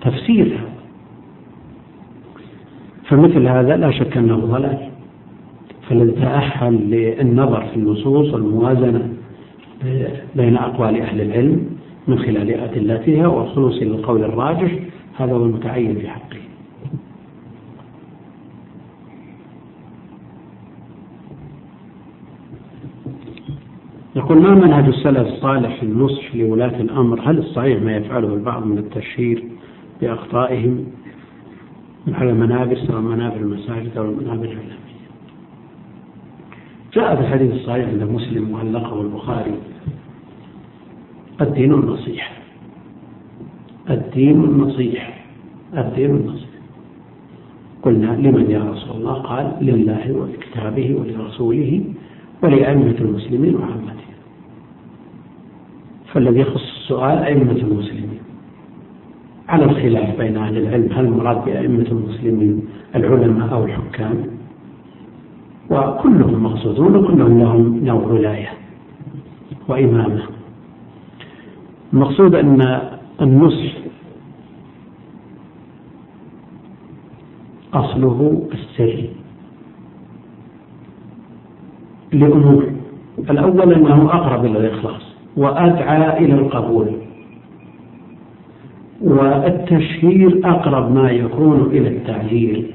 تفسير 0.00 0.58
فمثل 3.04 3.46
هذا 3.46 3.76
لا 3.76 3.90
شك 3.90 4.16
أنه 4.16 4.36
ضلال. 4.36 4.78
فالذي 5.88 6.10
تأهل 6.10 6.90
للنظر 6.90 7.62
في 7.62 7.76
النصوص 7.76 8.34
والموازنة 8.34 9.08
بين 10.36 10.56
أقوال 10.56 11.00
أهل 11.00 11.20
العلم 11.20 11.66
من 12.08 12.18
خلال 12.18 12.50
أدلتها 12.50 13.26
والخلوص 13.26 13.82
للقول 13.82 14.24
الراجح. 14.24 14.72
هذا 15.18 15.32
هو 15.32 15.44
المتعين 15.44 15.94
في 15.94 16.08
حقه. 16.08 16.41
يقول 24.22 24.42
ما 24.42 24.54
منهج 24.54 24.84
السلف 24.84 25.28
الصالح 25.28 25.76
في 25.76 25.82
النصح 25.82 26.34
لولاة 26.34 26.80
الأمر؟ 26.80 27.20
هل 27.30 27.38
الصحيح 27.38 27.82
ما 27.82 27.96
يفعله 27.96 28.34
البعض 28.34 28.66
من 28.66 28.78
التشهير 28.78 29.44
بأخطائهم؟ 30.00 30.84
على 32.12 32.30
المنابر 32.30 32.76
سواء 32.76 33.00
منابر 33.00 33.36
المساجد 33.36 33.96
أو 33.96 34.04
المنابر 34.04 34.44
العلمية. 34.44 34.82
جاء 36.94 37.16
في 37.16 37.20
الحديث 37.20 37.52
الصحيح 37.52 37.88
عند 37.88 38.02
مسلم 38.02 38.52
معلقه 38.52 39.00
البخاري 39.00 39.54
الدين 41.40 41.74
النصيحة 41.74 42.34
الدين 43.90 44.44
النصيحة 44.44 45.12
الدين 45.76 46.10
النصيحة 46.10 46.52
قلنا 47.82 48.06
لمن 48.06 48.50
يا 48.50 48.70
رسول 48.70 48.96
الله؟ 48.96 49.12
قال 49.12 49.56
لله 49.60 50.12
ولكتابه 50.12 50.94
ولرسوله 50.94 51.84
ولأئمة 52.42 52.96
المسلمين 53.00 53.54
وعامتهم 53.54 54.01
فالذي 56.12 56.40
يخص 56.40 56.62
السؤال 56.62 57.18
أئمة 57.18 57.52
المسلمين. 57.52 58.18
على 59.48 59.64
الخلاف 59.64 60.18
بين 60.18 60.36
أهل 60.36 60.56
العلم 60.56 60.92
هل 60.92 61.04
المراد 61.04 61.44
بأئمة 61.44 61.86
المسلمين 61.92 62.62
العلماء 62.94 63.52
أو 63.52 63.64
الحكام؟ 63.64 64.26
وكلهم 65.70 66.42
مقصودون 66.44 66.96
وكلهم 66.96 67.38
لهم 67.38 67.84
نوع 67.84 68.06
ولاية 68.06 68.48
وإمامة. 69.68 70.22
المقصود 71.92 72.34
أن 72.34 72.80
النصح 73.20 73.72
أصله 77.74 78.48
السر 78.52 79.04
لأمور. 82.12 82.72
الأول 83.18 83.72
أنه 83.72 84.04
أقرب 84.04 84.44
إلى 84.44 84.58
الإخلاص. 84.58 85.11
وأدعى 85.36 86.24
إلى 86.24 86.34
القبول. 86.34 86.86
والتشهير 89.00 90.40
أقرب 90.44 90.94
ما 90.94 91.10
يكون 91.10 91.60
إلى 91.60 91.88
التعيير 91.88 92.74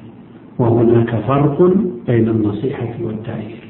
وهناك 0.60 1.16
فرق 1.16 1.62
بين 2.08 2.30
النصيحة 2.30 2.94
والتعيير 3.02 3.68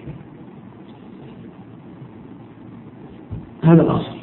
هذا 3.64 3.82
الأصل. 3.82 4.18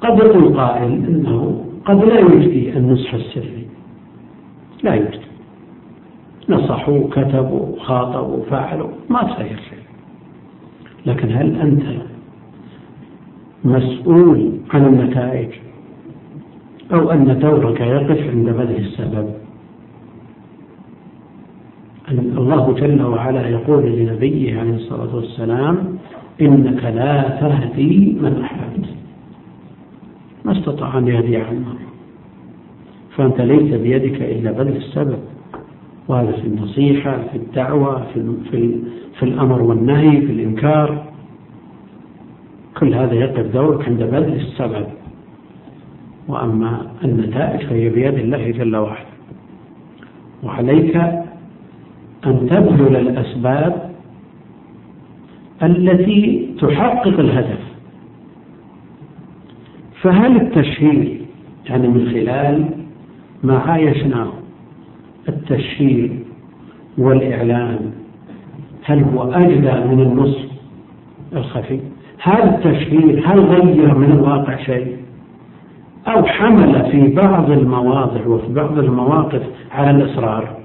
قد 0.00 0.18
يقول 0.18 0.56
قائل 0.56 0.92
أنه 0.92 1.64
قد 1.84 2.04
لا 2.04 2.18
يجدي 2.18 2.76
النصح 2.76 3.14
السري. 3.14 3.66
لا 4.82 4.94
يجدي. 4.94 5.26
نصحوا 6.48 7.08
كتبوا 7.10 7.80
خاطبوا 7.80 8.44
فعلوا 8.50 8.88
ما 9.10 9.22
تغير 9.22 9.56
شيء. 9.56 9.78
لكن 11.06 11.28
هل 11.28 11.60
أنت 11.60 11.82
مسؤول 13.66 14.52
عن 14.70 14.84
النتائج 14.84 15.48
أو 16.92 17.10
أن 17.10 17.38
دورك 17.38 17.80
يقف 17.80 18.30
عند 18.30 18.48
بذل 18.48 18.76
السبب. 18.76 19.28
الله 22.10 22.72
جل 22.72 23.02
وعلا 23.02 23.48
يقول 23.48 23.84
لنبيه 23.84 24.60
عليه 24.60 24.74
الصلاة 24.74 25.16
والسلام 25.16 25.98
إنك 26.40 26.84
لا 26.84 27.38
تهدي 27.40 28.16
من 28.20 28.40
أحببت. 28.42 28.86
ما 30.44 30.52
استطاع 30.52 30.98
أن 30.98 31.08
يهدي 31.08 31.36
عمر 31.36 31.76
فأنت 33.16 33.40
ليس 33.40 33.74
بيدك 33.80 34.22
إلا 34.22 34.52
بذل 34.52 34.76
السبب. 34.76 35.18
وهذا 36.08 36.32
في 36.32 36.46
النصيحة 36.46 37.18
في 37.32 37.36
الدعوة 37.38 38.06
في, 38.14 38.32
في, 38.50 38.78
في 39.18 39.22
الأمر 39.22 39.62
والنهي 39.62 40.20
في 40.20 40.32
الإنكار. 40.32 41.15
كل 42.78 42.94
هذا 42.94 43.14
يقف 43.14 43.52
دورك 43.52 43.88
عند 43.88 44.02
بذل 44.02 44.32
السبب. 44.32 44.86
وأما 46.28 46.86
النتائج 47.04 47.66
فهي 47.66 47.88
بيد 47.88 48.14
الله 48.14 48.50
جل 48.50 48.76
وعلا. 48.76 49.06
وعليك 50.42 50.96
أن 52.26 52.48
تبذل 52.50 52.96
الأسباب 52.96 53.90
التي 55.62 56.54
تحقق 56.60 57.18
الهدف. 57.20 57.60
فهل 60.02 60.36
التشهير 60.36 61.20
يعني 61.68 61.88
من 61.88 62.08
خلال 62.08 62.70
ما 63.42 63.58
عايشناه 63.58 64.32
التشهير 65.28 66.18
والإعلان 66.98 67.92
هل 68.82 69.02
هو 69.02 69.32
أجدى 69.32 69.72
من 69.72 70.00
النصف 70.00 70.46
الخفي؟ 71.32 71.80
هل 72.26 72.42
التشهير 72.42 73.22
هل 73.26 73.40
غير 73.40 73.94
من 73.94 74.12
الواقع 74.12 74.56
شيء؟ 74.56 74.96
أو 76.06 76.24
حمل 76.24 76.90
في 76.90 77.08
بعض 77.14 77.50
المواضع 77.50 78.26
وفي 78.26 78.52
بعض 78.52 78.78
المواقف 78.78 79.42
على 79.72 79.90
الإصرار. 79.90 80.56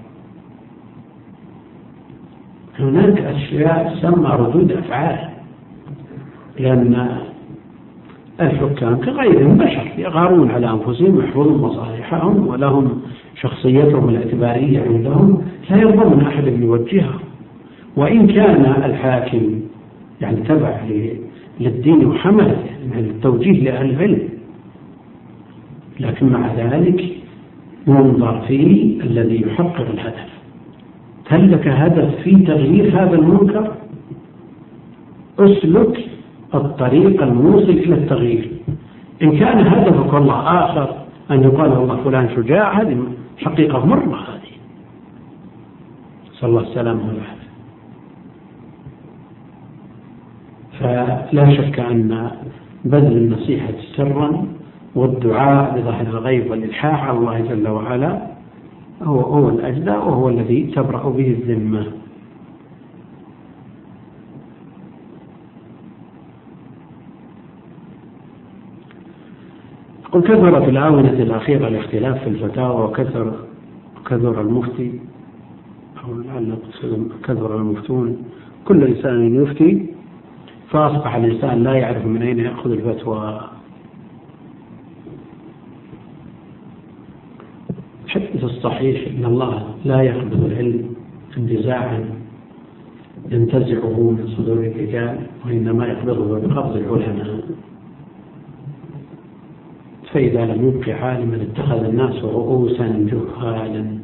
هناك 2.79 3.21
أشياء 3.21 3.93
تسمى 3.95 4.29
ردود 4.29 4.71
أفعال 4.71 5.29
لأن 6.59 7.17
الحكام 8.41 8.95
كغيرهم 8.95 9.57
بشر 9.57 9.91
يغارون 9.97 10.51
على 10.51 10.69
أنفسهم 10.69 11.19
يحفظون 11.19 11.61
مصالحهم 11.61 12.47
ولهم 12.47 13.01
شخصيتهم 13.41 14.09
الاعتبارية 14.09 14.83
عندهم 14.83 15.41
لا 15.69 15.77
يرضون 15.77 16.21
أحد 16.21 16.47
يوجههم 16.47 17.19
وإن 17.95 18.27
كان 18.27 18.65
الحاكم 18.85 19.61
يعني 20.21 20.41
تبع 20.41 20.79
للدين 21.60 22.06
وحمل 22.06 22.56
يعني 22.91 23.10
التوجيه 23.10 23.64
لأهل 23.64 23.90
العلم. 23.90 24.30
لكن 25.99 26.26
مع 26.30 26.53
ذلك 26.53 27.18
ينظر 27.88 28.41
فيه 28.48 29.02
الذي 29.02 29.41
يحقق 29.41 29.90
الهدف. 29.90 30.32
هل 31.30 31.52
لك 31.52 31.68
هدف 31.68 32.15
في 32.23 32.36
تغيير 32.36 33.02
هذا 33.02 33.15
المنكر؟ 33.15 33.72
أسلك 35.40 36.10
الطريق 36.56 37.23
الموصل 37.23 37.69
إلى 37.69 37.95
التغيير. 37.95 38.52
إن 39.23 39.40
كان 39.40 39.68
هدفك 39.68 40.14
والله 40.14 40.36
آخر 40.36 40.95
أن 41.32 41.44
يقال 41.44 41.72
والله 41.72 42.03
فلان 42.03 42.30
شجاع 42.36 42.82
هذه 42.82 43.03
حقيقة 43.38 43.86
مرة 43.86 44.15
هذه. 44.15 44.52
صلى 46.34 46.49
الله 46.49 46.61
السلامة 46.61 47.07
والعافية 47.07 47.40
فلا 50.81 51.55
شك 51.55 51.79
أن 51.79 52.31
بذل 52.85 53.17
النصيحة 53.17 53.73
سرا 53.95 54.47
والدعاء 54.95 55.79
بظهر 55.79 56.01
الغيب 56.01 56.51
والإلحاح 56.51 57.03
على 57.03 57.17
الله 57.17 57.39
جل 57.39 57.67
وعلا 57.67 58.21
هو 59.03 59.19
هو 59.19 59.49
الأجدى 59.49 59.91
وهو 59.91 60.29
الذي 60.29 60.63
تبرأ 60.75 61.09
به 61.09 61.27
الذمة. 61.27 61.85
قل 70.11 70.21
كثر 70.21 70.61
في 70.61 70.69
الآونة 70.69 71.09
الأخيرة 71.09 71.67
الاختلاف 71.67 72.23
في 72.23 72.29
الفتاوى 72.29 72.85
وكثر 72.85 73.33
كثر 74.05 74.41
المفتي 74.41 74.99
أو 76.03 76.13
لعل 76.13 76.57
كثر 77.23 77.55
المفتون. 77.55 78.17
كل 78.65 78.83
إنسان 78.83 79.35
يفتي 79.43 79.90
فأصبح 80.72 81.15
الإنسان 81.15 81.64
لا 81.64 81.73
يعرف 81.73 82.06
من 82.06 82.22
أين 82.22 82.39
يأخذ 82.39 82.72
الفتوى. 82.72 83.41
الحديث 88.06 88.43
الصحيح 88.43 89.18
أن 89.18 89.26
الله 89.26 89.76
لا 89.85 90.02
يقبض 90.02 90.43
العلم 90.43 90.95
انتزاعا 91.38 92.10
ينتزعه 93.31 93.99
من 93.99 94.34
صدور 94.38 94.57
الرجال 94.57 95.19
وإنما 95.45 95.88
يقبضه 95.88 96.39
بقبض 96.39 96.76
العلماء. 96.76 97.43
فإذا 100.11 100.45
لم 100.45 100.68
يبق 100.68 100.89
عالما 100.89 101.35
اتخذ 101.35 101.84
الناس 101.84 102.23
رؤوسا 102.23 103.07
جهالا. 103.11 103.98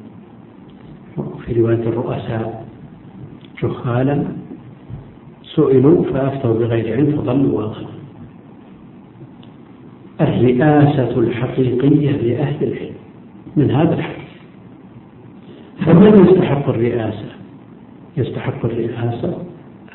في 1.45 1.61
رواية 1.61 1.83
الرؤساء 1.89 2.65
جهالا 3.63 4.23
سئلوا 5.57 6.03
فأفتوا 6.03 6.53
بغير 6.53 6.95
علم 6.97 7.17
فضلوا 7.17 7.57
وأضلوا 7.57 7.97
الرئاسة 10.21 11.19
الحقيقية 11.19 12.11
لأهل 12.11 12.63
العلم 12.63 12.95
من 13.55 13.71
هذا 13.71 13.93
الحديث. 13.93 14.27
فمن 15.85 16.25
يستحق 16.25 16.69
الرئاسة؟ 16.69 17.29
يستحق 18.17 18.65
الرئاسة 18.65 19.37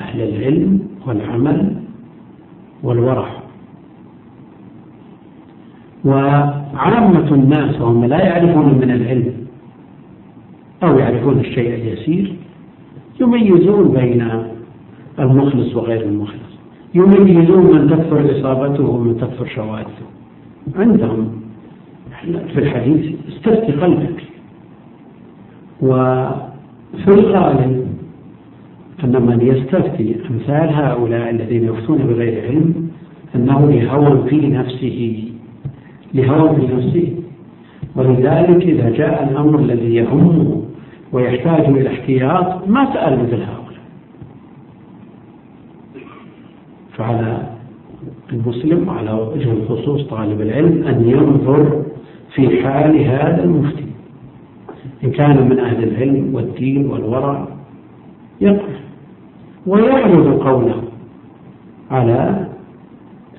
أهل 0.00 0.20
العلم 0.20 0.80
والعمل 1.06 1.76
والورع. 2.82 3.28
وعامة 6.04 7.34
الناس 7.34 7.80
وهم 7.80 8.04
لا 8.04 8.24
يعرفون 8.24 8.74
من 8.74 8.90
العلم 8.90 9.46
أو 10.82 10.98
يعرفون 10.98 11.38
الشيء 11.40 11.74
اليسير 11.74 12.34
يميزون 13.20 13.88
بين 13.88 14.51
المخلص 15.18 15.76
وغير 15.76 16.02
المخلص. 16.02 16.52
يميزون 16.94 17.74
من 17.74 17.90
تكثر 17.90 18.38
إصابته 18.38 18.84
ومن 18.84 19.16
تكثر 19.16 19.46
شواذه 19.46 19.86
عندهم 20.76 21.42
في 22.52 22.58
الحديث 22.58 23.14
استفتي 23.28 23.72
قلبك. 23.72 24.22
وفي 25.82 27.08
الغالب 27.08 27.86
أن 29.04 29.22
من 29.22 29.40
يستفتي 29.40 30.16
أمثال 30.30 30.74
هؤلاء 30.74 31.30
الذين 31.30 31.64
يفتون 31.64 31.98
بغير 31.98 32.44
علم 32.48 32.88
أنه 33.34 33.70
لهوى 33.70 34.28
في 34.28 34.48
نفسه 34.48 35.28
لهوى 36.14 36.56
في 36.56 36.74
نفسه. 36.74 37.16
ولذلك 37.96 38.62
إذا 38.62 38.90
جاء 38.90 39.28
الأمر 39.30 39.58
الذي 39.58 39.94
يهمه 39.94 40.62
ويحتاج 41.12 41.64
إلى 41.64 41.88
احتياط 41.88 42.68
ما 42.68 42.92
سأل 42.92 43.18
مثل 43.18 43.34
هؤلاء. 43.42 43.61
فعلى 47.02 47.42
المسلم 48.32 48.88
وعلى 48.88 49.12
وجه 49.12 49.52
الخصوص 49.52 50.02
طالب 50.02 50.40
العلم 50.40 50.86
أن 50.86 51.08
ينظر 51.08 51.82
في 52.34 52.62
حال 52.62 53.00
هذا 53.04 53.44
المفتي. 53.44 53.86
إن 55.04 55.10
كان 55.10 55.48
من 55.48 55.58
أهل 55.58 55.82
العلم 55.84 56.34
والدين 56.34 56.86
والورع 56.90 57.48
يقف 58.40 58.80
ويعرض 59.66 60.42
قوله 60.42 60.82
على 61.90 62.46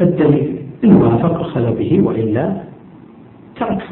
الدليل. 0.01 0.57
إن 0.83 0.95
وافق 0.95 1.39
أخذ 1.39 1.77
به 1.77 2.01
وإلا 2.03 2.63
ترك 3.55 3.83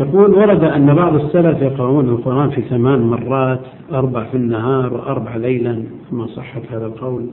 يقول 0.00 0.34
ورد 0.34 0.64
أن 0.64 0.94
بعض 0.94 1.14
السلف 1.14 1.62
يقرؤون 1.62 2.08
القرآن 2.08 2.50
في 2.50 2.62
ثمان 2.62 3.00
مرات 3.00 3.60
أربع 3.92 4.24
في 4.24 4.36
النهار 4.36 4.94
وأربع 4.94 5.36
ليلا 5.36 5.82
ما 6.12 6.26
صحة 6.26 6.60
هذا 6.70 6.86
القول. 6.86 7.26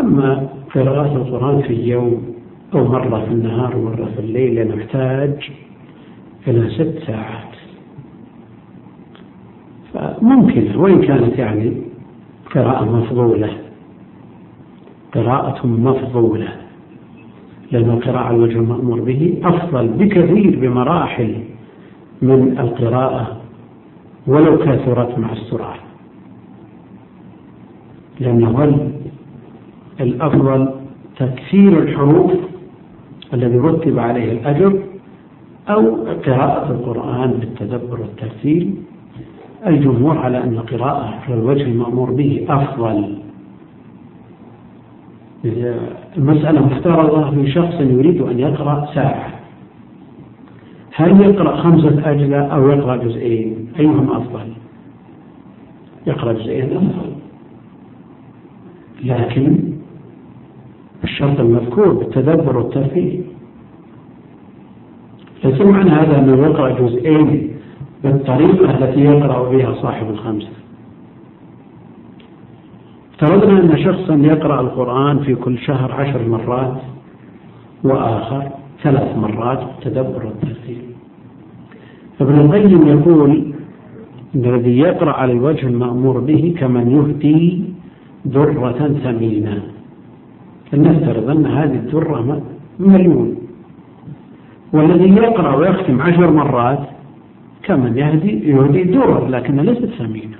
أما 0.00 0.48
قراءة 0.74 1.16
القرآن 1.16 1.62
في 1.62 1.72
اليوم 1.72 2.34
أو 2.74 2.84
مرة 2.84 3.24
في 3.24 3.32
النهار 3.32 3.76
ومرة 3.76 4.08
في 4.14 4.20
الليل 4.20 4.76
نحتاج 4.76 5.50
إلى 6.48 6.70
ست 6.70 7.06
ساعات. 7.06 7.54
فممكن 9.94 10.76
وإن 10.76 11.02
كانت 11.02 11.38
يعني 11.38 11.72
قراءة 12.54 12.84
مفضولة. 12.84 13.50
قراءة 15.14 15.66
مفضولة. 15.66 16.63
لأن 17.74 17.90
القراءة 17.90 18.18
على 18.18 18.36
الوجه 18.36 18.58
المأمور 18.58 19.00
به 19.00 19.38
أفضل 19.44 19.88
بكثير 19.88 20.58
بمراحل 20.60 21.34
من 22.22 22.58
القراءة 22.58 23.36
ولو 24.26 24.58
كثرت 24.58 25.18
مع 25.18 25.32
السرعة. 25.32 25.74
لأنه 28.20 28.50
الأفضل 30.00 30.68
تكثير 31.16 31.78
الحروف 31.82 32.32
الذي 33.34 33.58
رتب 33.58 33.98
عليه 33.98 34.32
الأجر 34.32 34.78
أو 35.68 35.96
قراءة 36.26 36.70
القرآن 36.70 37.30
بالتدبر 37.30 38.00
والترتيل. 38.00 38.74
الجمهور 39.66 40.18
على 40.18 40.38
أن 40.44 40.52
القراءة 40.52 41.14
على 41.26 41.34
الوجه 41.34 41.62
المأمور 41.62 42.10
به 42.10 42.46
أفضل. 42.48 43.18
المسألة 46.16 46.66
مفترضة 46.66 47.30
في 47.30 47.52
شخص 47.52 47.74
يريد 47.80 48.22
أن 48.22 48.38
يقرأ 48.38 48.86
ساعة. 48.94 49.30
هل 50.94 51.20
يقرأ 51.20 51.56
خمسة 51.56 52.10
أجزاء 52.10 52.54
أو 52.54 52.70
يقرأ 52.70 52.96
جزئين؟ 52.96 53.68
أيهم 53.78 54.10
أفضل؟ 54.10 54.52
يقرأ 56.06 56.32
جزئين 56.32 56.76
أفضل. 56.76 57.12
لكن 59.04 59.58
الشرط 61.04 61.40
المذكور 61.40 61.88
بالتدبر 61.88 62.56
والترفيه. 62.56 63.20
ليس 65.44 65.60
معنى 65.60 65.90
هذا 65.90 66.18
أنه 66.18 66.46
يقرأ 66.46 66.80
جزئين 66.80 67.50
بالطريقة 68.04 68.70
التي 68.70 69.00
يقرأ 69.00 69.50
بها 69.50 69.74
صاحب 69.74 70.10
الخمسة. 70.10 70.63
افترضنا 73.14 73.60
أن 73.60 73.84
شخصا 73.84 74.14
يقرأ 74.14 74.60
القرآن 74.60 75.18
في 75.18 75.34
كل 75.34 75.58
شهر 75.58 75.92
عشر 75.92 76.28
مرات 76.28 76.76
وآخر 77.84 78.42
ثلاث 78.82 79.16
مرات 79.16 79.60
تدبر 79.82 80.26
والترتيب 80.26 80.84
ابن 82.20 82.40
القيم 82.40 82.88
يقول 82.88 83.54
الذي 84.34 84.78
يقرأ 84.78 85.12
على 85.12 85.32
الوجه 85.32 85.66
المأمور 85.66 86.20
به 86.20 86.54
كمن 86.58 86.90
يهدي 86.90 87.64
درة 88.24 88.98
ثمينة. 89.04 89.62
فلنفترض 90.70 91.30
أن 91.30 91.46
هذه 91.46 91.74
الدرة 91.74 92.42
مليون. 92.78 93.36
والذي 94.72 95.08
يقرأ 95.08 95.56
ويختم 95.56 96.02
عشر 96.02 96.30
مرات 96.30 96.78
كمن 97.62 97.98
يهدي 97.98 98.48
يهدي 98.50 98.84
درر 98.84 99.28
لكنها 99.28 99.64
ليست 99.64 99.86
ثمينة. 99.98 100.36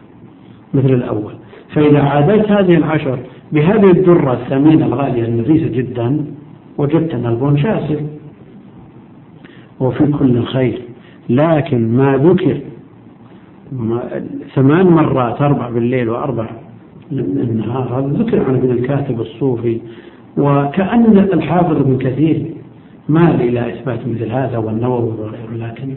مثل 0.75 0.95
الأول. 0.95 1.35
فإذا 1.69 2.03
عادلت 2.03 2.51
هذه 2.51 2.77
العشر 2.77 3.19
بهذه 3.53 3.91
الدرة 3.91 4.33
الثمينة 4.33 4.87
الغالية 4.87 5.25
النفيسة 5.25 5.69
جدا 5.69 6.25
وجدت 6.79 7.15
أن 7.15 7.27
البون 7.27 7.59
شاسر 7.59 8.01
وفي 9.81 10.07
كل 10.07 10.45
خير 10.45 10.83
لكن 11.29 11.97
ما 11.97 12.17
ذكر 12.17 12.61
ثمان 14.55 14.87
مرات 14.87 15.43
أربع 15.43 15.71
بالليل 15.71 16.09
وأربع 16.09 16.51
النهار 17.13 17.99
هذا 17.99 18.23
ذكر 18.23 18.45
عن 18.45 18.55
ابن 18.55 18.71
الكاتب 18.71 19.21
الصوفي. 19.21 19.81
وكأن 20.37 21.19
الحافظ 21.19 21.77
ابن 21.77 21.99
كثير 21.99 22.55
مال 23.09 23.41
إلى 23.41 23.75
إثبات 23.75 23.99
مثل 24.07 24.31
هذا 24.31 24.59
والنووي 24.59 25.13
وغيره 25.13 25.67
لكن 25.69 25.95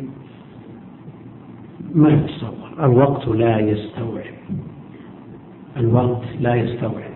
ما 1.95 2.09
يتصور 2.09 2.85
الوقت 2.85 3.27
لا 3.27 3.59
يستوعب. 3.59 4.37
الوقت 5.77 6.23
لا 6.39 6.55
يستوعب. 6.55 7.13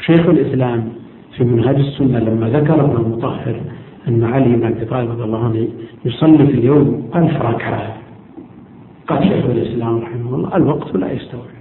شيخ 0.00 0.28
الإسلام 0.28 0.88
في 1.36 1.44
منهج 1.44 1.76
السنة 1.76 2.18
لما 2.18 2.48
ذكر 2.48 2.84
ابن 2.84 2.96
المطهر 2.96 3.60
أن 4.08 4.24
علي 4.24 4.56
بن 4.56 4.64
أبي 4.64 4.84
طالب 4.84 5.10
رضي 5.10 5.22
الله 5.22 5.44
عنه 5.44 5.68
يصلي 6.04 6.46
في 6.46 6.54
اليوم 6.54 7.10
ألف 7.14 7.42
ركعة. 7.42 7.96
قال 9.06 9.22
شيخ 9.22 9.44
الإسلام 9.44 9.98
رحمه 9.98 10.34
الله 10.34 10.56
الوقت 10.56 10.96
لا 10.96 11.12
يستوعب. 11.12 11.60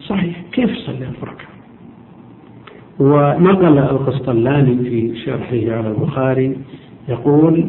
صحيح 0.00 0.42
كيف 0.52 0.70
يصلي 0.70 1.08
ألف 1.08 1.24
ركعة؟ 1.24 1.52
ونقل 3.00 3.78
القسطلاني 3.78 4.76
في 4.76 5.16
شرحه 5.24 5.76
على 5.76 5.88
البخاري؟ 5.88 6.56
يقول 7.08 7.66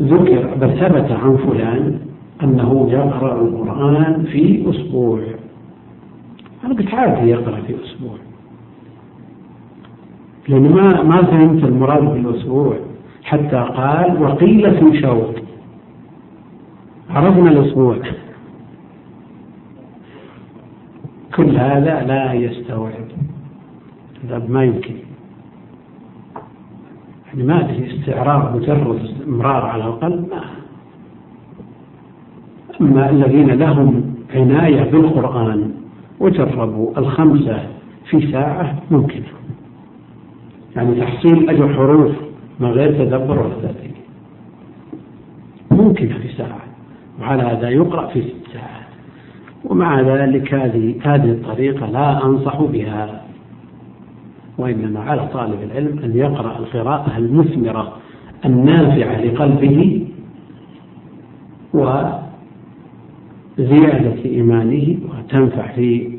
ذكر 0.00 0.54
بل 0.54 0.70
ثبت 0.80 1.10
عن 1.10 1.36
فلان 1.36 1.98
أنه 2.42 2.88
يقرأ 2.90 3.40
القرآن 3.42 4.24
في 4.32 4.70
أسبوع. 4.70 5.20
أنا 6.64 6.74
قلت 6.74 6.94
عادي 6.94 7.30
يقرأ 7.30 7.60
في 7.60 7.84
أسبوع. 7.84 8.16
لأن 10.48 10.72
ما 10.72 11.02
ما 11.02 11.22
فهمت 11.22 11.64
المراد 11.64 12.02
بالأسبوع. 12.02 12.76
حتى 13.22 13.56
قال 13.56 14.22
وقيل 14.22 14.74
في 14.74 15.00
شوط 15.00 15.34
عرفنا 17.10 17.50
الأسبوع. 17.50 17.96
كل 21.34 21.56
هذا 21.56 22.04
لا 22.06 22.32
يستوعب. 22.32 23.08
هذا 24.24 24.46
ما 24.48 24.64
يمكن. 24.64 24.94
يعني 27.26 27.42
ما 27.42 27.66
في 27.66 27.94
استعراض 27.94 28.56
مجرد 28.56 29.10
امرار 29.26 29.66
على 29.66 29.84
القلب. 29.84 30.28
ما 30.30 30.61
أما 32.82 33.10
الذين 33.10 33.50
لهم 33.50 34.14
عناية 34.34 34.90
بالقرآن 34.90 35.70
وجربوا 36.20 36.98
الخمسة 36.98 37.66
في 38.10 38.32
ساعة 38.32 38.78
ممكن. 38.90 39.22
يعني 40.76 41.00
تحصيل 41.00 41.50
أجر 41.50 41.74
حروف 41.74 42.12
من 42.60 42.70
غير 42.70 42.92
تدبر 42.92 43.38
ولا 43.38 43.74
ممكن 45.70 46.08
في 46.08 46.28
ساعة. 46.36 46.60
وعلى 47.20 47.42
هذا 47.42 47.68
يقرأ 47.68 48.06
في 48.06 48.22
ست 48.22 48.52
ساعات. 48.52 48.86
ومع 49.64 50.00
ذلك 50.00 50.54
هذه 50.54 50.94
هذه 51.02 51.30
الطريقة 51.30 51.86
لا 51.86 52.24
أنصح 52.26 52.62
بها. 52.62 53.22
وإنما 54.58 55.00
على 55.00 55.28
طالب 55.32 55.62
العلم 55.62 55.98
أن 56.04 56.16
يقرأ 56.16 56.58
القراءة 56.58 57.18
المثمرة 57.18 57.96
النافعة 58.44 59.20
لقلبه. 59.20 60.06
وزيادة 63.58 64.24
إيمانه 64.24 64.98
وتنفع 65.08 65.72
في 65.72 66.18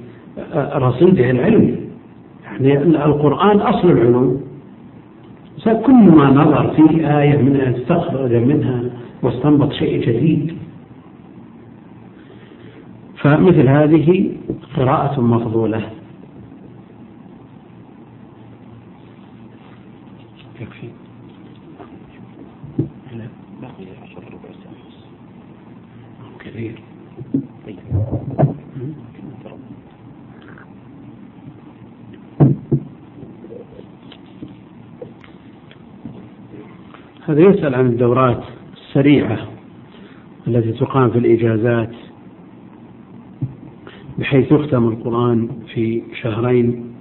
رصيده 0.76 1.30
العلمي 1.30 1.76
يعني 2.44 2.78
القرآن 2.84 3.60
أصل 3.60 3.92
العلوم. 3.92 4.44
كل 5.86 5.94
ما 5.94 6.30
نظر 6.30 6.74
في 6.76 7.08
آية 7.20 7.38
من 7.42 7.56
أن 7.56 7.74
استخرج 7.74 8.34
منها 8.34 8.84
واستنبط 9.22 9.72
شيء 9.72 10.02
جديد. 10.02 10.58
فمثل 13.18 13.68
هذه 13.68 14.32
قراءة 14.78 15.22
مفضولة. 15.22 15.90
يكفي 20.62 20.88
لا 23.18 23.26
باقي 23.62 23.86
عشر 24.04 24.18
ربع 24.18 24.50
ساعة 24.64 24.74
كثير 26.40 26.80
هذا 37.34 37.42
يسأل 37.42 37.76
عن 37.76 37.86
الدورات 37.86 38.44
السريعة 38.74 39.38
التي 40.48 40.72
تقام 40.72 41.10
في 41.10 41.18
الإجازات 41.18 41.90
بحيث 44.20 44.52
يختم 44.52 44.88
القرآن 44.88 45.50
في 45.74 46.02
شهرين 46.22 46.94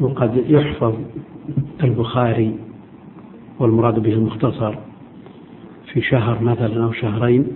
وقد 0.00 0.44
يحفظ 0.48 0.94
البخاري 1.82 2.54
والمراد 3.58 3.98
به 3.98 4.12
المختصر 4.12 4.74
في 5.92 6.00
شهر 6.00 6.42
مثلا 6.42 6.84
أو 6.84 6.92
شهرين. 6.92 7.46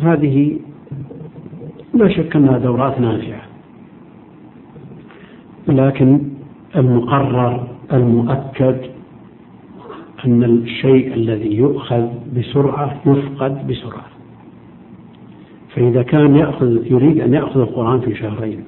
هذه 0.00 0.58
لا 1.94 2.08
شك 2.08 2.36
أنها 2.36 2.58
دورات 2.58 3.00
نافعة 3.00 3.42
لكن 5.68 6.20
المقرر 6.76 7.68
المؤكد 7.92 8.92
أن 10.26 10.42
الشيء 10.44 11.14
الذي 11.14 11.54
يؤخذ 11.54 12.08
بسرعة 12.36 13.00
يفقد 13.06 13.66
بسرعة. 13.66 14.06
فإذا 15.74 16.02
كان 16.02 16.36
يأخذ 16.36 16.86
يريد 16.86 17.20
أن 17.20 17.34
يأخذ 17.34 17.60
القرآن 17.60 18.00
في 18.00 18.14
شهرين 18.14 18.64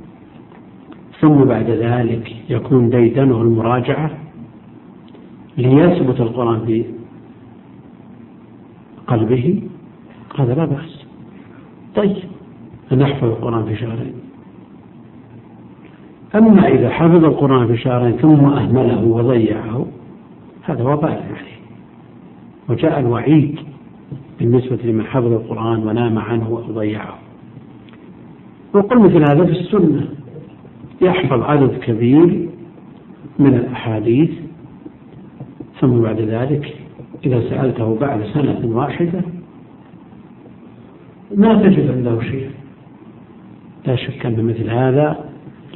ثم 1.21 1.45
بعد 1.45 1.71
ذلك 1.71 2.37
يكون 2.49 2.91
ديدنه 2.91 3.43
المراجعة 3.43 4.11
ليثبت 5.59 6.21
القرآن 6.21 6.67
في 6.67 6.85
قلبه 9.07 9.63
هذا 10.39 10.55
لا 10.55 10.65
بأس. 10.65 11.07
طيب 11.97 12.17
أن 12.93 13.01
يحفظ 13.01 13.25
القرآن 13.25 13.65
في 13.65 13.77
شهرين. 13.77 14.15
أما 16.35 16.69
إذا 16.69 16.91
حفظ 16.91 17.25
القرآن 17.25 17.67
في 17.67 17.77
شهرين 17.77 18.13
ثم 18.13 18.45
أهمله 18.45 19.05
وضيعه 19.05 19.87
هذا 20.65 20.83
وبال 20.83 21.09
عليه 21.09 21.55
وجاء 22.69 23.01
الوعيد 23.01 23.59
بالنسبة 24.39 24.79
لمن 24.85 25.05
حفظ 25.05 25.33
القرآن 25.33 25.87
ونام 25.87 26.19
عنه 26.19 26.51
وضيعه. 26.51 27.19
وقل 28.75 28.99
مثل 28.99 29.31
هذا 29.31 29.45
في 29.45 29.53
السنة. 29.53 30.09
يحفظ 31.01 31.43
عدد 31.43 31.79
كبير 31.79 32.49
من 33.39 33.55
الأحاديث 33.55 34.31
ثم 35.81 36.01
بعد 36.01 36.21
ذلك 36.21 36.77
إذا 37.27 37.41
سألته 37.51 37.99
بعد 37.99 38.25
سنة 38.35 38.61
واحدة 38.65 39.23
ما 41.35 41.63
تجد 41.63 41.91
عنده 41.91 42.23
شيء 42.23 42.51
لا 43.87 43.97
شك 43.97 44.27
أن 44.27 44.45
مثل 44.45 44.71
هذا 44.71 45.25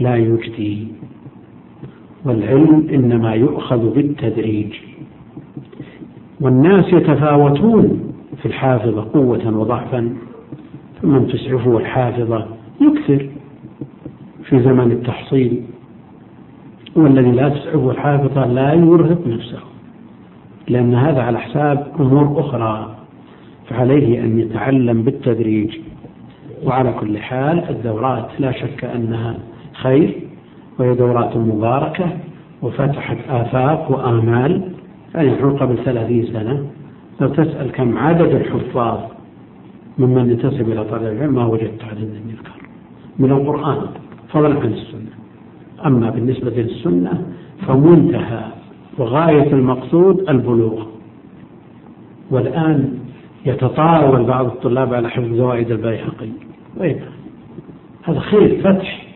لا 0.01 0.17
يجدي. 0.17 0.89
والعلم 2.25 2.87
إنما 2.93 3.35
يؤخذ 3.35 3.95
بالتدريج. 3.95 4.75
والناس 6.41 6.93
يتفاوتون 6.93 8.13
في 8.43 8.47
الحافظة 8.47 9.07
قوة 9.13 9.59
وضعفا 9.59 10.17
فمن 11.03 11.27
تسعفه 11.27 11.79
الحافظة 11.79 12.47
يكثر 12.81 13.27
في 14.45 14.63
زمن 14.63 14.93
التحصيل. 14.93 15.63
والذي 16.97 17.33
لا 17.33 17.49
تسعفه 17.49 17.91
الحافظة 17.91 18.47
لا 18.47 18.73
يرهق 18.73 19.27
نفسه 19.27 19.59
لأن 20.69 20.95
هذا 20.95 21.23
على 21.23 21.41
حساب 21.41 21.93
أمور 22.01 22.41
أخرى 22.41 22.97
فعليه 23.69 24.21
أن 24.21 24.39
يتعلم 24.39 25.03
بالتدريج. 25.03 25.79
وعلى 26.65 26.93
كل 26.93 27.19
حال 27.19 27.71
الدورات 27.71 28.29
لا 28.39 28.53
شك 28.53 28.85
أنها 28.85 29.39
خير. 29.73 30.28
وهي 30.79 30.95
دورات 30.95 31.37
مباركة 31.37 32.07
وفتحت 32.63 33.17
آفاق 33.29 33.91
وآمال. 33.91 34.63
يعني 35.15 35.31
قبل 35.31 35.79
ثلاثين 35.85 36.27
سنة. 36.27 36.67
لو 37.21 37.29
تسأل 37.29 37.73
كم 37.73 37.99
عدد 37.99 38.35
الحفاظ 38.35 38.99
ممن 39.99 40.31
ينتسب 40.31 40.73
إلى 40.73 40.85
طالب 40.85 41.03
العلم 41.03 41.35
ما 41.35 41.47
وجدت 41.47 41.85
عددا 41.85 42.21
يذكر. 42.29 42.63
من 43.19 43.31
القرآن 43.31 43.87
فضلا 44.29 44.61
عن 44.61 44.73
السنة. 44.73 45.11
أما 45.87 46.11
بالنسبة 46.11 46.51
للسنة 46.51 47.27
فمنتهى 47.67 48.45
وغاية 48.99 49.53
المقصود 49.53 50.29
البلوغ. 50.29 50.87
والآن 52.31 52.99
يتطاول 53.47 54.25
بعض 54.25 54.47
الطلاب 54.47 54.95
على 54.95 55.11
حفظ 55.11 55.33
زوائد 55.33 55.71
البيهقي. 55.71 56.29
طيب 56.79 56.99
هذا 58.03 58.21
خير 58.21 58.61
فتح. 58.65 59.08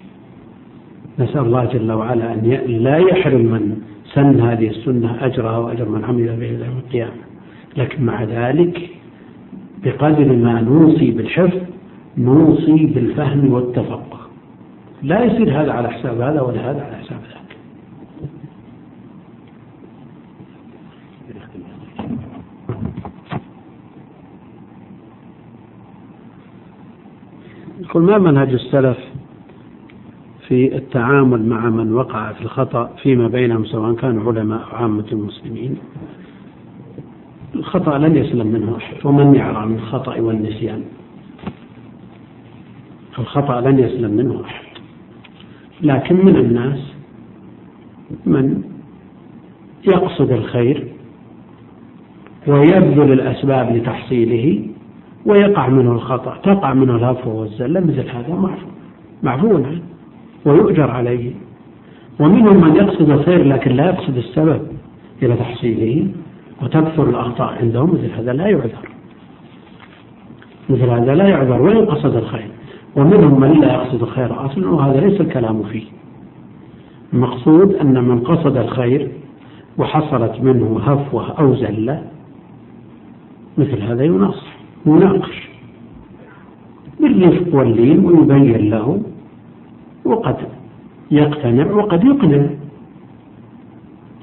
نسأل 1.19 1.39
الله 1.39 1.65
جل 1.65 1.93
وعلا 1.93 2.33
أن 2.33 2.41
لا 2.69 2.97
يحرم 2.97 3.41
من 3.41 3.77
سن 4.05 4.41
هذه 4.41 4.69
السنة 4.69 5.27
أجرها 5.27 5.59
وأجر 5.59 5.89
من 5.89 6.05
عمل 6.05 6.27
به 6.27 6.33
إلى 6.33 6.67
يوم 6.67 6.79
القيامة. 6.79 7.23
لكن 7.77 8.03
مع 8.05 8.25
ذلك 8.25 8.91
بقدر 9.85 10.33
ما 10.33 10.61
نوصي 10.61 11.11
بالحفظ 11.11 11.61
نوصي 12.19 12.87
بالفهم 12.87 13.53
والتفقه. 13.53 14.21
لا 15.03 15.25
يصير 15.25 15.63
هذا 15.63 15.73
على 15.73 15.91
حساب 15.91 16.21
هذا 16.21 16.41
ولا 16.41 16.71
هذا 16.71 16.83
على 16.83 16.97
حساب 16.97 17.19
ذاك. 17.19 17.57
يقول 27.81 28.03
ما 28.03 28.19
منهج 28.19 28.53
السلف؟ 28.53 28.99
في 30.53 30.77
التعامل 30.77 31.49
مع 31.49 31.71
من 31.71 31.93
وقع 31.93 32.33
في 32.33 32.43
الخطأ 32.43 32.91
فيما 33.03 33.29
بينهم 33.29 33.65
سواء 33.65 33.95
كانوا 33.95 34.33
علماء 34.33 34.61
أو 34.61 34.77
عامة 34.77 35.05
المسلمين. 35.13 35.77
الخطأ 37.55 37.99
لن 37.99 38.17
يسلم 38.17 38.47
منه 38.47 38.77
أحد 38.77 39.07
ومن 39.07 39.35
يعرى 39.35 39.67
من 39.67 39.75
الخطأ 39.75 40.21
والنسيان. 40.21 40.83
الخطأ 43.19 43.61
لن 43.61 43.79
يسلم 43.79 44.11
منه 44.11 44.45
أحد. 44.45 44.65
لكن 45.83 46.17
من 46.25 46.37
الناس 46.37 46.93
من 48.27 48.63
يقصد 49.85 50.31
الخير 50.33 50.87
ويبذل 52.47 53.13
الأسباب 53.13 53.77
لتحصيله 53.77 54.67
ويقع 55.27 55.69
منه 55.69 55.93
الخطأ. 55.93 56.37
تقع 56.37 56.75
منه 56.75 56.97
الهفوة 56.97 57.35
والزلة 57.35 57.81
مثل 57.81 58.09
هذا 58.09 58.35
معفو. 58.35 58.67
معفو 59.23 59.57
عنه 59.57 59.92
ويؤجر 60.45 60.91
عليه. 60.91 61.33
ومنهم 62.21 62.61
من 62.61 62.77
يقصد 62.77 63.11
الخير 63.11 63.45
لكن 63.45 63.71
لا 63.71 63.87
يقصد 63.87 64.17
السبب 64.17 64.61
إلى 65.23 65.37
تحصيله 65.37 66.09
وتكثر 66.63 67.09
الأخطاء 67.09 67.59
عندهم 67.61 67.91
مثل 67.91 68.11
هذا 68.19 68.33
لا 68.33 68.47
يعذر. 68.47 68.89
مثل 70.69 70.89
هذا 70.89 71.15
لا 71.15 71.29
يعذر 71.29 71.63
وإن 71.63 71.87
قصد 71.87 72.17
الخير. 72.17 72.49
ومنهم 72.97 73.41
من 73.41 73.61
لا 73.61 73.73
يقصد 73.73 74.03
الخير 74.03 74.47
أصلا 74.47 74.71
وهذا 74.71 75.01
ليس 75.01 75.21
الكلام 75.21 75.63
فيه. 75.63 75.85
المقصود 77.13 77.75
أن 77.75 78.05
من 78.05 78.21
قصد 78.21 78.57
الخير 78.57 79.09
وحصلت 79.79 80.41
منه 80.41 80.81
هفوة 80.83 81.31
أو 81.39 81.55
زلة 81.55 82.03
مثل 83.59 83.83
هذا 83.83 84.05
يناقش. 84.87 85.49
بالرفق 87.01 87.55
واللين 87.55 88.05
ويبين 88.05 88.71
له 88.71 89.03
وقد 90.05 90.37
يقتنع 91.11 91.71
وقد 91.71 92.05
يقنع. 92.05 92.47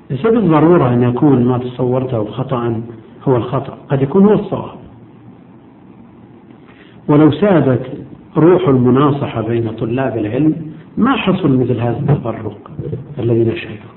ليس 0.10 0.22
بالضرورة 0.22 0.94
أن 0.94 1.04
يكون 1.04 1.46
ما 1.46 1.58
تصورته 1.58 2.26
خطأ 2.26 2.82
هو 3.28 3.36
الخطأ 3.36 3.78
قد 3.90 4.02
يكون 4.02 4.26
هو 4.26 4.34
الصواب. 4.34 4.80
ولو 7.08 7.32
سادت 7.32 7.86
روح 8.38 8.68
المناصحة 8.68 9.42
بين 9.42 9.70
طلاب 9.70 10.18
العلم 10.18 10.56
ما 10.98 11.16
حصل 11.16 11.58
مثل 11.58 11.80
هذا 11.80 12.00
التفرق 12.00 12.72
الذي 13.20 13.44
نشهده 13.44 13.90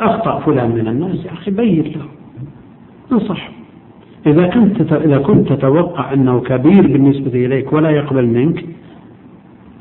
أخطأ 0.00 0.40
فلان 0.40 0.70
من 0.70 0.88
الناس 0.88 1.24
يا 1.24 1.32
أخي 1.32 1.50
بين 1.50 1.84
له 1.84 2.06
انصح. 3.12 3.50
إذا 4.26 4.46
كنت 4.46 4.92
إذا 4.92 5.18
كنت 5.18 5.52
تتوقع 5.52 6.12
أنه 6.12 6.40
كبير 6.40 6.86
بالنسبة 6.86 7.46
إليك 7.46 7.72
ولا 7.72 7.90
يقبل 7.90 8.26
منك 8.26 8.64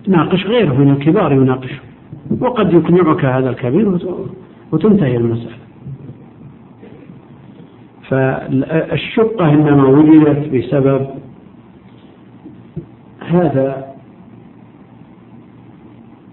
ناقش 0.10 0.45
غيره 0.45 0.73
من 0.73 0.91
الكبار 0.91 1.31
يناقشه. 1.34 1.80
وقد 2.41 2.73
يقنعك 2.73 3.26
هذا 3.26 3.49
الكبير 3.49 3.99
وتنتهي 4.72 5.18
المسألة. 5.18 5.57
فالشقة 8.07 9.49
إنما 9.53 9.88
وجدت 9.88 10.56
بسبب 10.56 11.07
هذا 13.19 13.95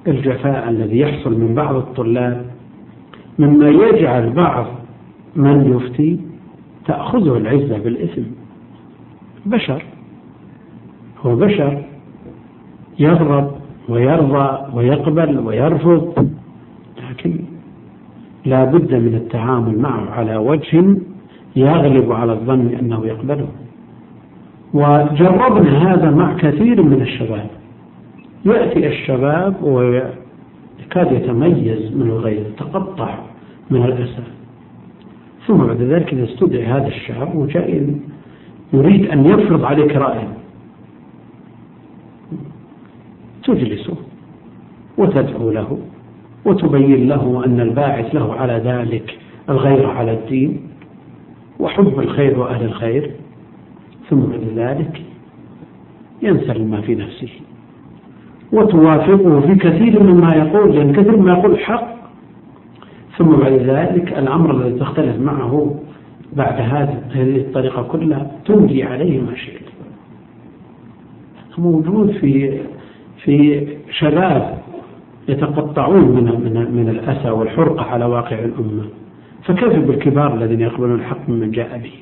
الجفاء 0.06 0.68
الذي 0.68 0.98
يحصل 0.98 1.40
من 1.40 1.54
بعض 1.54 1.74
الطلاب 1.74 2.46
مما 3.38 3.68
يجعل 3.68 4.30
بعض 4.30 4.66
من 5.36 5.76
يفتي 5.76 6.20
تأخذه 6.86 7.36
العزة 7.36 7.78
بالإثم. 7.78 8.22
بشر. 9.46 9.82
هو 11.26 11.36
بشر 11.36 11.82
يغضب 12.98 13.65
ويرضى 13.88 14.58
ويقبل 14.74 15.38
ويرفض 15.38 16.28
لكن 17.10 17.40
لا 18.44 18.64
بد 18.64 18.94
من 18.94 19.14
التعامل 19.14 19.78
معه 19.78 20.10
على 20.10 20.36
وجه 20.36 20.96
يغلب 21.56 22.12
على 22.12 22.32
الظن 22.32 22.74
أنه 22.80 23.06
يقبله. 23.06 23.48
وجربنا 24.74 25.92
هذا 25.92 26.10
مع 26.10 26.36
كثير 26.36 26.82
من 26.82 27.02
الشباب. 27.02 27.46
يأتي 28.44 28.86
الشباب 28.86 29.62
ويكاد 29.62 31.12
يتميز 31.12 31.92
من 31.96 32.06
الغير 32.10 32.44
تقطع 32.58 33.14
من 33.70 33.84
الأسى. 33.84 34.22
ثم 35.46 35.56
بعد 35.56 35.82
ذلك 35.82 36.12
إذا 36.12 36.24
استدعي 36.24 36.66
هذا 36.66 36.86
الشاب 36.86 37.36
وجاء 37.36 37.94
يريد 38.72 39.10
أن 39.10 39.26
يفرض 39.26 39.64
عليك 39.64 39.96
رأيه 39.96 40.35
تجلسه 43.46 43.94
وتدعو 44.98 45.50
له 45.50 45.78
وتبين 46.44 47.08
له 47.08 47.42
أن 47.46 47.60
الباعث 47.60 48.14
له 48.14 48.34
على 48.34 48.52
ذلك 48.64 49.18
الغير 49.50 49.90
على 49.90 50.12
الدين 50.12 50.60
وحب 51.60 52.00
الخير 52.00 52.38
وأهل 52.38 52.64
الخير 52.64 53.10
ثم 54.10 54.20
بعد 54.20 54.44
ذلك 54.56 55.02
ينسى 56.22 56.58
ما 56.58 56.80
في 56.80 56.94
نفسه. 56.94 57.28
وتوافقه 58.52 59.40
في 59.40 59.54
كثير 59.54 60.02
مما 60.02 60.34
يقول 60.34 60.76
لأن 60.76 60.92
كثير 60.92 61.16
مما 61.16 61.32
يقول 61.32 61.58
حق. 61.58 61.96
ثم 63.18 63.36
بعد 63.36 63.52
ذلك 63.52 64.18
الأمر 64.18 64.50
الذي 64.56 64.78
تختلف 64.78 65.20
معه 65.20 65.74
بعد 66.32 66.60
هذه 66.60 67.36
الطريقة 67.36 67.82
كلها 67.82 68.30
تمضي 68.44 68.82
عليه 68.82 69.20
ما 69.20 69.34
شئت. 69.34 69.66
موجود 71.58 72.10
في 72.10 72.60
في 73.26 73.66
شباب 73.90 74.58
يتقطعون 75.28 76.04
من 76.08 76.24
من 76.24 76.70
من 76.76 76.88
الأسى 76.88 77.30
والحرقة 77.30 77.82
على 77.82 78.04
واقع 78.04 78.38
الأمة. 78.38 78.84
فكيف 79.44 79.76
بالكبار 79.76 80.34
الذين 80.34 80.60
يقبلون 80.60 80.94
الحق 80.94 81.28
ممن 81.28 81.50
جاء 81.50 81.78
به؟ 81.78 81.92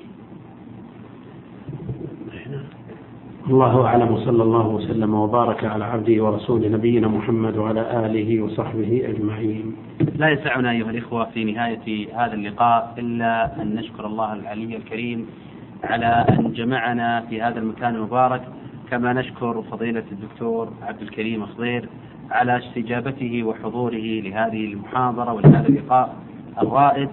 الله 3.51 3.87
أعلم 3.87 4.13
وصلى 4.13 4.43
الله 4.43 4.67
وسلم 4.69 5.15
وبارك 5.15 5.65
على 5.65 5.85
عبده 5.85 6.25
ورسوله 6.25 6.69
نبينا 6.69 7.09
محمد 7.09 7.57
وعلى 7.57 8.07
آله 8.07 8.43
وصحبه 8.43 9.03
أجمعين. 9.09 9.77
لا 10.17 10.29
يسعنا 10.29 10.71
أيها 10.71 10.91
الإخوة 10.91 11.25
في 11.25 11.45
نهاية 11.45 12.09
هذا 12.17 12.35
اللقاء 12.35 12.95
إلا 12.99 13.63
أن 13.63 13.75
نشكر 13.75 14.07
الله 14.07 14.33
العلي 14.33 14.77
الكريم 14.77 15.27
على 15.85 16.27
أن 16.31 16.53
جمعنا 16.53 17.21
في 17.21 17.43
هذا 17.43 17.59
المكان 17.59 17.95
المبارك 17.95 18.43
كما 18.91 19.13
نشكر 19.13 19.63
فضيلة 19.63 20.05
الدكتور 20.13 20.73
عبد 20.83 21.03
الكريم 21.03 21.47
خضير 21.47 21.89
على 22.31 22.59
استجابته 22.59 23.45
وحضوره 23.45 24.21
لهذه 24.21 24.65
المحاضرة 24.65 25.33
ولهذا 25.33 25.69
اللقاء 25.69 26.17
الرائد. 26.63 27.09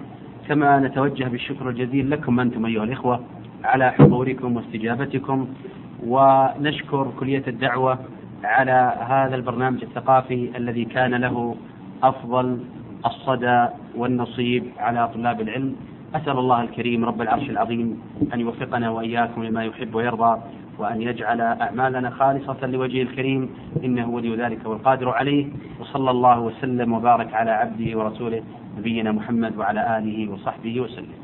كما 0.48 0.80
نتوجه 0.80 1.24
بالشكر 1.24 1.68
الجزيل 1.68 2.10
لكم 2.10 2.40
أنتم 2.40 2.66
أيها 2.66 2.84
الإخوة 2.84 3.20
على 3.64 3.90
حضوركم 3.90 4.56
واستجابتكم 4.56 5.48
ونشكر 6.06 7.12
كلية 7.20 7.42
الدعوة 7.48 7.98
على 8.44 8.94
هذا 9.08 9.34
البرنامج 9.34 9.82
الثقافي 9.82 10.56
الذي 10.56 10.84
كان 10.84 11.14
له 11.14 11.56
أفضل 12.02 12.58
الصدى 13.06 13.66
والنصيب 13.96 14.64
على 14.78 15.08
طلاب 15.14 15.40
العلم. 15.40 15.76
أسأل 16.14 16.38
الله 16.38 16.62
الكريم 16.62 17.04
رب 17.04 17.22
العرش 17.22 17.50
العظيم 17.50 18.02
أن 18.34 18.40
يوفقنا 18.40 18.90
وإياكم 18.90 19.44
لما 19.44 19.64
يحب 19.64 19.94
ويرضى. 19.94 20.40
وأن 20.78 21.02
يجعل 21.02 21.40
أعمالنا 21.40 22.10
خالصة 22.10 22.66
لوجهه 22.66 23.02
الكريم 23.02 23.50
إنه 23.84 24.08
ولي 24.08 24.36
ذلك 24.36 24.66
والقادر 24.66 25.08
عليه 25.10 25.46
وصلى 25.80 26.10
الله 26.10 26.40
وسلم 26.40 26.92
وبارك 26.92 27.34
على 27.34 27.50
عبده 27.50 27.98
ورسوله 27.98 28.42
نبينا 28.78 29.12
محمد 29.12 29.56
وعلى 29.56 29.98
آله 29.98 30.32
وصحبه 30.32 30.80
وسلم. 30.80 31.14